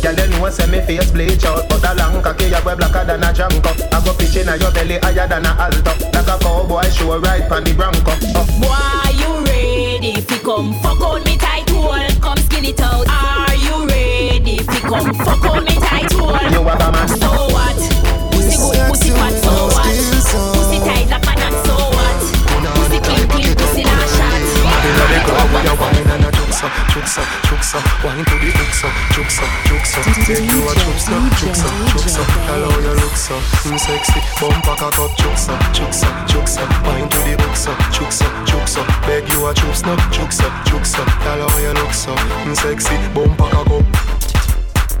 Girl, 0.00 0.14
they 0.14 0.28
know 0.30 0.48
say 0.48 0.66
me 0.70 0.80
face 0.80 1.10
bleach 1.10 1.44
out 1.44 1.68
But 1.68 1.84
a 1.84 1.94
long 1.94 2.22
cocky, 2.22 2.46
you 2.46 2.60
way 2.64 2.74
blacker 2.76 3.04
than 3.04 3.22
a 3.22 3.32
Janko 3.32 3.72
I 3.92 4.00
go 4.04 4.14
pitch 4.16 4.36
in 4.36 4.48
your 4.60 4.72
belly 4.72 4.96
higher 5.02 5.28
than 5.28 5.44
a 5.44 5.52
alto 5.52 5.92
Like 6.16 6.28
a 6.32 6.36
cowboy 6.40 6.88
show 6.88 7.18
right 7.20 7.46
pon 7.46 7.64
the 7.64 7.74
Bronco 7.74 8.12
oh. 8.40 8.46
Why 8.64 9.12
you 9.20 9.44
ready 9.44 10.20
fi 10.22 10.38
come 10.38 10.72
fuck 10.80 11.00
on 11.00 11.22
me 11.24 11.36
tight 11.36 11.68
hole? 11.68 11.92
Come 12.22 12.38
skin 12.38 12.64
it 12.64 12.80
out. 12.80 13.04
Are 13.08 13.54
you 13.54 13.86
ready 13.86 14.58
fi 14.64 14.80
come 14.80 15.12
fuck 15.12 15.44
on 15.44 15.64
me 15.64 15.74
tight 15.76 16.12
hole? 16.12 16.32
You 16.52 16.64
have 16.64 16.80
a 16.80 16.92
man. 16.92 17.08
So 17.08 17.28
what? 17.52 17.76
Pussy 18.32 18.56
good, 18.56 18.88
pussy 18.88 19.10
fat. 19.10 19.34
So 19.44 19.52
what? 19.76 19.84
Pussy 20.56 20.78
tight 20.80 21.08
like 21.10 21.36
a 21.36 21.40
knot. 21.40 21.67
So 23.04 23.12
what? 23.30 23.42
Pussy 23.58 23.82
clean, 23.84 24.06
shot. 24.16 24.42
Inna 24.88 25.04
the 25.10 25.18
you 26.08 26.24
a 26.24 26.30
jukes 26.32 26.62
up, 26.64 26.72
jukes 26.90 27.18
up, 27.18 27.28
jukes 27.46 27.74
up 27.74 27.84
Wine 28.02 28.24
to 28.24 28.36
the 28.42 28.50
hooks 28.58 28.82
up, 28.82 28.94
jukes 29.14 29.38
up, 29.38 29.50
jukes 29.66 29.94
up 29.98 30.04
Take 30.26 30.50
you 30.50 30.64
a 30.66 30.72
jukes 30.74 31.08
up, 31.08 31.22
jukes 31.38 31.62
up, 31.62 31.72
up 32.18 32.28
Tell 32.46 32.62
how 32.66 32.78
you 32.78 32.94
look 32.98 33.14
so, 33.14 33.34
mm, 33.68 33.78
sexy 33.78 34.20
Bumper 34.40 34.74
cock 34.74 34.98
up, 34.98 35.12
Beg 39.06 39.28
you 39.30 39.46
a 39.46 39.54
Tell 41.22 41.40
how 41.42 41.58
sexy 42.56 42.96
Bumper 43.14 43.48
cock 43.50 43.70
up 43.70 43.86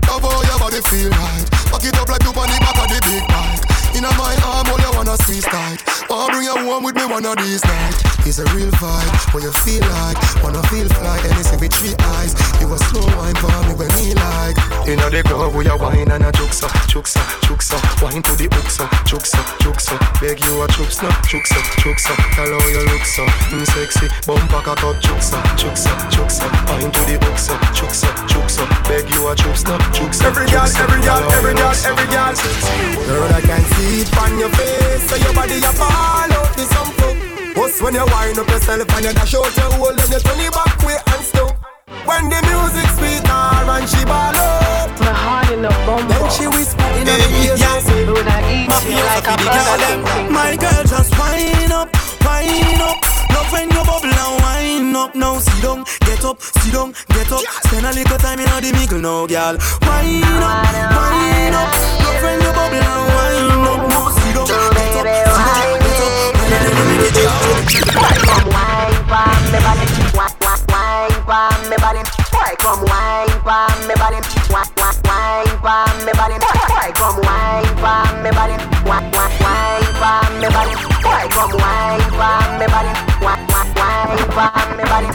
Love 0.06 0.22
how 0.22 0.42
your 0.46 0.58
body 0.58 0.80
feel 0.86 1.10
right 1.10 1.46
Back 1.70 1.84
it 1.84 1.96
up 1.98 2.08
like 2.08 2.22
you 2.22 2.30
on 2.30 2.46
the 2.46 2.58
back 2.60 2.78
of 2.78 2.88
the 2.88 2.98
big 3.02 3.24
bike 3.28 3.67
Inna 3.98 4.14
my 4.14 4.30
arm, 4.46 4.70
all 4.70 4.78
you 4.78 4.92
wanna 4.94 5.18
squeeze 5.26 5.42
tight 5.42 5.82
Wanna 6.08 6.30
bring 6.30 6.46
you 6.46 6.54
home 6.54 6.84
with 6.84 6.94
me 6.94 7.02
one 7.10 7.26
of 7.26 7.34
these 7.42 7.64
nights 7.66 7.98
It's 8.22 8.38
a 8.38 8.46
real 8.54 8.70
vibe, 8.78 9.34
what 9.34 9.42
you 9.42 9.50
feel 9.66 9.82
like 9.98 10.14
Wanna 10.38 10.62
feel 10.70 10.86
fly, 11.02 11.18
anything 11.26 11.58
with 11.58 11.74
three 11.74 11.98
eyes 12.14 12.30
You 12.62 12.70
a 12.70 12.78
slow 12.78 13.02
wine 13.18 13.34
for 13.42 13.50
me 13.66 13.74
when 13.74 13.90
me 13.98 14.14
like 14.14 14.54
Inna 14.86 15.10
the 15.10 15.26
club 15.26 15.50
where 15.50 15.66
you 15.66 15.74
wine 15.74 16.06
and 16.14 16.22
a 16.22 16.30
jukes 16.30 16.62
up, 16.62 16.70
jukes 16.86 17.18
up, 17.18 17.26
jukes 17.42 17.74
up 17.74 17.82
Wine 17.98 18.22
to 18.22 18.38
the 18.38 18.46
hooks 18.46 18.78
up, 18.78 18.86
jukes 19.02 19.34
up, 19.34 19.46
jukes 19.58 19.90
up 19.90 19.98
Beg 20.22 20.38
you 20.46 20.62
a 20.62 20.68
jukes 20.78 21.02
up, 21.02 21.18
jukes 21.26 21.50
up, 21.50 21.66
jukes 21.82 22.06
up 22.06 22.18
Tell 22.38 22.54
how 22.54 22.68
you 22.70 22.86
look 22.94 23.02
so, 23.02 23.26
mm, 23.50 23.66
sexy 23.66 24.06
Bumper 24.30 24.62
cock 24.62 24.78
up, 24.86 25.02
jukes 25.02 25.34
up, 25.34 25.42
jukes 25.58 25.90
up, 25.90 25.98
jukes 26.06 26.38
up 26.38 26.54
Wine 26.70 26.86
to 26.94 27.02
the 27.02 27.18
hooks 27.18 27.50
up, 27.50 27.58
jukes 27.74 28.06
up, 28.06 28.14
jukes 28.30 28.62
up 28.62 28.70
Beg 28.86 29.10
you 29.10 29.26
a 29.26 29.34
jukes 29.34 29.66
up, 29.66 29.82
jukes 29.90 30.22
up, 30.22 30.30
Every 30.30 30.46
girl, 30.54 30.70
every 30.86 31.02
girl, 31.02 31.18
every 31.34 31.54
girl, 31.58 31.74
every 31.74 32.06
girl. 32.14 32.30
Girl, 33.10 33.34
I 33.34 33.40
can 33.42 33.64
see 33.74 33.87
it 33.88 34.16
on 34.18 34.38
your 34.38 34.50
face, 34.50 35.08
so 35.08 35.16
your 35.16 35.32
body 35.32 35.58
a 35.58 35.72
fall 35.72 36.28
out 36.28 36.56
with 36.56 36.68
some 36.68 36.92
fuck. 36.98 37.16
Bust 37.54 37.82
when 37.82 37.94
you 37.94 38.04
wind 38.06 38.38
up 38.38 38.48
yourself 38.48 38.88
and 38.94 39.04
you 39.04 39.12
dash 39.12 39.34
out 39.34 39.56
your 39.56 39.70
hole, 39.72 39.94
then 39.96 40.10
you 40.12 40.20
turn 40.20 40.40
it 40.40 40.52
back 40.52 40.78
way 40.84 40.98
and 40.98 41.24
stuff. 41.24 41.52
When 42.04 42.28
the 42.28 42.40
music 42.48 42.88
sweet 42.96 43.24
her 43.26 43.70
and 43.74 43.88
she 43.88 44.04
ball 44.04 44.36
up, 44.36 44.90
my 45.00 45.12
heart 45.12 45.50
in 45.50 45.64
a 45.64 45.72
bumble. 45.86 46.08
then 46.08 46.30
she 46.30 46.46
whisper 46.46 46.90
in 47.00 47.06
her 47.06 47.16
ear, 47.16 47.56
say, 47.56 48.04
Would 48.06 48.28
I 48.28 48.40
eat 48.52 48.68
you 48.88 49.02
like 49.08 49.26
a 49.26 49.36
burger? 49.40 50.32
My 50.32 50.56
girl 50.56 50.84
just 50.84 51.12
wind 51.18 51.72
up, 51.72 51.88
wind 52.24 52.82
up. 52.82 53.17
Love 53.38 53.52
when 53.52 53.70
you 53.70 53.82
bubble 53.86 54.10
and 54.10 54.42
wind 54.42 54.96
up. 54.96 55.14
Now 55.14 55.38
sit 55.38 55.62
down, 55.62 55.84
get 56.02 56.24
up, 56.24 56.42
sit 56.42 56.72
down, 56.74 56.90
get 57.14 57.30
up. 57.30 57.42
Spend 57.70 57.86
a 57.86 57.92
little 57.94 58.18
time 58.18 58.40
in 58.40 58.50
the 58.50 58.72
middle 58.74 58.98
now, 58.98 59.26
girl. 59.30 59.54
Wind 59.86 60.26
up, 60.42 60.66
wind 60.98 61.54
up. 61.54 61.70
Love 62.02 62.18
when 62.22 62.40
you 62.42 62.50
bubble 62.50 62.82
and 62.82 63.06
wind 63.14 63.66
up. 63.70 63.80
Now 63.94 64.10
sit 64.10 64.34
down, 64.34 64.46
get 64.46 64.90
up, 64.98 65.30
sit 65.38 65.54
down, 65.54 65.78
get 65.78 67.30
up. 67.30 67.38
Come 68.26 68.48
wine 68.50 68.98
pon 69.06 69.38
me 69.52 69.58
body, 69.62 69.86
wa- 70.18 70.34
wine 70.42 71.14
pon 71.26 71.70
me 71.70 71.76
body. 71.78 72.02
Come 72.58 72.82
wine 72.90 73.38
pon 73.46 73.70
me 73.86 73.94
body? 73.94 74.18
Wa- 74.50 74.66
Wine 75.08 75.58
pon 75.62 76.04
me 76.04 76.12
body. 76.12 76.36
Come 76.98 77.20
wine 77.22 77.70
pon 77.78 78.22
me 78.22 78.30
body? 78.30 78.56
Wa- 78.88 79.04
Wine 79.14 79.92
pon 80.00 80.30
me 80.40 80.48
body. 80.48 80.74
Come 81.32 81.52
wine 81.62 82.10
pon 82.18 82.58
me 82.58 82.66
body, 82.66 82.92
wine 84.34 84.50
on 84.54 84.76
me 84.76 84.84
body. 84.84 85.08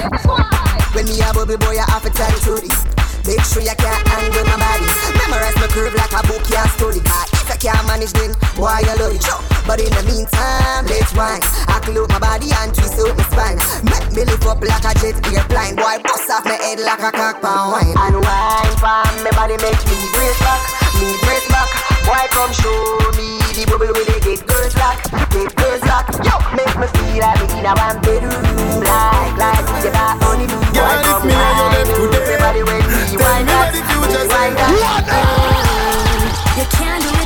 When 0.93 1.05
me 1.05 1.21
a 1.21 1.34
bubble 1.34 1.57
boy, 1.57 1.77
I 1.77 1.85
have 1.91 2.03
to 2.03 2.09
tell 2.09 2.31
you 2.31 2.61
this. 2.61 2.77
Make 3.25 3.43
sure 3.43 3.61
you 3.61 3.75
can't 3.75 4.07
handle 4.07 4.45
my 4.45 4.57
body. 4.57 4.88
Memorize 5.17 5.55
my 5.55 5.67
curve 5.67 5.95
like 5.95 6.13
a 6.13 6.21
book 6.27 6.43
you 6.49 7.01
study. 7.01 7.32
Cause 7.64 7.72
if 7.72 7.72
you 7.72 7.72
can't 7.72 7.88
manage 7.88 8.11
then, 8.11 8.35
why 8.60 8.84
you 8.84 8.91
love 8.99 9.15
it? 9.15 9.23
But 9.64 9.80
in 9.80 9.88
the 9.95 10.03
meantime, 10.03 10.84
let's 10.84 11.15
wine. 11.15 11.40
I 11.72 11.80
close 11.80 12.10
my 12.11 12.19
body 12.19 12.52
and 12.52 12.76
twist 12.76 12.99
out 12.99 13.15
my 13.15 13.23
spine. 13.31 13.60
Make 13.88 14.03
me 14.11 14.22
lift 14.27 14.44
up 14.44 14.60
like 14.60 14.84
a 14.84 14.91
jet 14.99 15.15
airplane. 15.31 15.80
Boy, 15.80 16.03
bust 16.03 16.27
off 16.27 16.44
my 16.44 16.60
head 16.60 16.84
like 16.84 16.99
a 16.99 17.11
cock 17.15 17.40
pound 17.40 17.72
wine. 17.72 17.95
And 17.95 18.19
wine 18.19 18.76
for 18.84 19.07
me 19.23 19.31
body 19.31 19.56
make 19.64 19.80
me 19.88 19.95
brace 20.11 20.40
back, 20.44 20.60
me 20.99 21.15
brace 21.23 21.48
back. 21.48 21.72
Boy, 22.03 22.27
come 22.35 22.52
show 22.52 22.99
me 23.15 23.40
the 23.56 23.64
bubble 23.72 23.95
with 23.95 24.11
the 24.11 24.19
get 24.19 24.44
girls 24.44 24.76
back, 24.76 24.99
get 25.31 25.56
girls 25.56 25.81
back. 25.88 26.11
Yo, 26.19 26.35
make 26.60 26.76
me 26.76 26.88
feel 26.91 27.23
like 27.23 27.40
me 27.48 27.64
in 27.64 27.68
a 27.68 27.73
one 27.80 27.95
bedroom, 28.03 28.44
like 28.84 29.35
like 29.40 29.68
the 29.80 29.90
bar 29.95 30.19
on 30.27 30.44
the 30.44 30.48
Boy, 30.76 30.99
come 31.07 31.31
wine, 31.31 31.88
everybody 31.88 32.61
with 32.68 32.88
me, 32.91 33.15
wine 33.15 33.48
that, 33.48 33.72
me 33.72 34.27
wine 34.27 34.52
that. 34.52 35.64
You 36.53 36.65
can't 36.69 37.02
do 37.02 37.10
without 37.10 37.22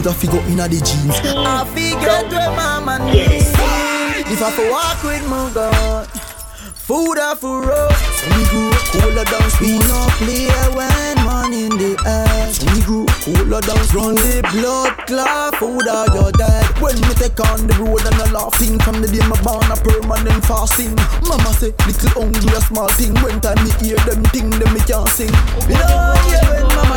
Food 0.00 0.16
of 0.16 0.32
go 0.32 0.40
inna 0.48 0.64
the 0.64 0.80
jeans. 0.80 1.20
I 1.20 1.60
forget 1.76 2.32
where 2.32 2.48
mama 2.56 3.04
need. 3.12 3.44
If 4.32 4.40
I 4.40 4.48
for 4.48 4.64
walk 4.72 5.04
with 5.04 5.28
my 5.28 5.52
God, 5.52 6.08
food 6.72 7.20
or 7.20 7.36
food 7.36 7.68
road. 7.68 7.92
So 8.16 8.24
me 8.32 8.40
grew 8.48 8.72
up 8.72 8.80
cooler 8.96 9.28
down, 9.28 9.44
we 9.60 9.76
no 9.92 10.00
play 10.16 10.48
when 10.72 11.16
man 11.28 11.52
in 11.52 11.76
the 11.76 12.00
air. 12.08 12.48
So 12.48 12.64
me 12.72 12.80
grew 12.80 13.04
up 13.04 13.20
cooler 13.28 13.60
down, 13.60 13.84
run 13.92 14.16
the 14.16 14.40
blood 14.56 14.96
clot, 15.04 15.60
food 15.60 15.84
or 15.84 16.08
you're 16.16 16.32
dead. 16.32 16.64
When 16.80 16.96
me 16.96 17.12
take 17.20 17.36
on 17.36 17.68
the 17.68 17.76
road 17.84 18.00
and 18.00 18.24
a 18.24 18.32
laughing 18.32 18.80
from 18.80 19.04
the 19.04 19.08
day 19.12 19.20
my 19.28 19.36
born 19.44 19.68
a 19.68 19.76
permanent 19.76 20.48
fasting. 20.48 20.96
Mama 21.28 21.52
say 21.60 21.76
little 21.84 22.24
hungry 22.24 22.48
a 22.56 22.60
small 22.64 22.88
thing. 22.96 23.12
When 23.20 23.36
time 23.44 23.60
me 23.60 23.68
hear 23.84 24.00
them 24.08 24.24
thing, 24.32 24.48
them 24.48 24.72
me 24.72 24.80
can't 24.80 25.12
sing. 25.12 25.28
Lord, 25.68 26.24
yeah, 26.32 26.40
when 26.48 26.64
mama 26.72 26.96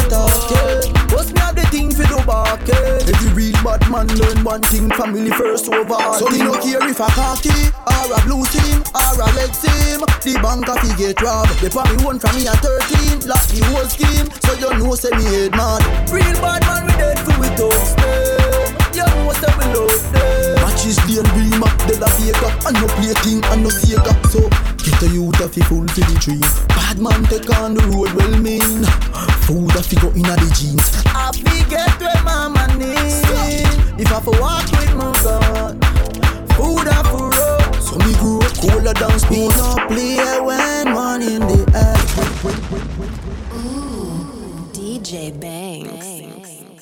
what's 1.13 1.31
me 1.31 1.39
have 1.39 1.52
the 1.52 1.52
thing 1.73 1.89
for 1.89 2.05
do 2.05 2.21
barking? 2.29 3.01
Every 3.09 3.33
real 3.33 3.57
bad 3.65 3.81
man 3.89 4.05
learn 4.21 4.43
one 4.45 4.61
thing, 4.69 4.89
family 4.93 5.31
first 5.33 5.65
over 5.73 5.97
all. 5.97 6.13
So 6.13 6.29
me 6.29 6.37
no 6.37 6.53
care 6.61 6.85
if 6.85 7.01
a 7.01 7.09
khaki 7.17 7.73
or 7.89 8.13
a 8.13 8.19
blue 8.29 8.45
team 8.53 8.85
or 8.93 9.17
a 9.17 9.27
leg 9.33 9.49
team. 9.57 10.05
The 10.21 10.37
bank 10.37 10.69
a 10.69 10.75
get 10.93 11.17
robbed. 11.21 11.57
They 11.59 11.73
probably 11.73 11.97
won 12.05 12.19
from 12.21 12.37
me 12.37 12.45
at 12.45 12.61
13, 12.61 13.25
lost 13.25 13.49
the 13.49 13.65
whole 13.73 13.89
scheme. 13.89 14.29
So 14.45 14.53
you 14.61 14.69
know 14.77 14.93
say 14.93 15.09
me 15.17 15.25
head 15.25 15.57
mad. 15.57 15.81
Real 16.13 16.37
bad 16.45 16.61
man 16.69 16.85
we 16.85 16.93
dead 16.93 17.17
for 17.25 17.33
we 17.41 17.49
toast 17.57 17.97
them. 17.97 18.69
You 18.93 19.09
know 19.09 19.33
say 19.33 19.51
we 19.57 19.65
love 19.73 20.05
them. 20.13 20.61
Matches 20.61 21.01
the 21.09 21.25
beamer, 21.33 21.73
de 21.89 21.97
la 21.97 22.09
Vega, 22.21 22.49
and 22.69 22.77
no 22.77 22.87
plating 23.01 23.41
and 23.49 23.65
no 23.65 23.69
Sega. 23.73 24.13
So 24.29 24.45
get 24.85 25.01
a 25.01 25.07
youth 25.09 25.41
a 25.41 25.49
fi 25.49 25.61
fulfill 25.65 26.05
the 26.05 26.17
dream. 26.21 26.45
Bad 26.77 27.01
man 27.01 27.25
take 27.25 27.49
on 27.57 27.73
the 27.73 27.81
road 27.89 28.13
well 28.13 28.37
mean. 28.37 28.85
Food 29.49 29.73
a 29.73 29.81
fi 29.81 29.97
go 29.97 30.13
inna 30.13 30.37
the 30.37 30.47
jeans. 30.53 30.93
I 31.75 31.89
fi 31.89 31.97
get 31.99 32.01
where 32.01 32.23
mama 32.23 32.67
need. 32.77 34.01
If 34.01 34.11
I 34.11 34.19
for 34.21 34.31
walk 34.39 34.71
with 34.71 34.95
my 34.95 35.11
God, 35.23 35.73
food 36.55 36.87
a 36.87 37.03
for 37.05 37.29
road. 37.29 37.75
So 37.81 37.97
me 37.97 38.13
grew 38.15 38.39
up 38.39 38.53
cooler 38.57 38.93
down 38.93 39.19
speed. 39.19 39.51
No 39.57 39.75
play 39.87 40.17
when 40.41 40.93
one 40.93 41.21
in 41.21 41.41
the 41.41 41.61
air. 41.75 41.95
DJ 44.73 45.31
Banks. 45.39 46.72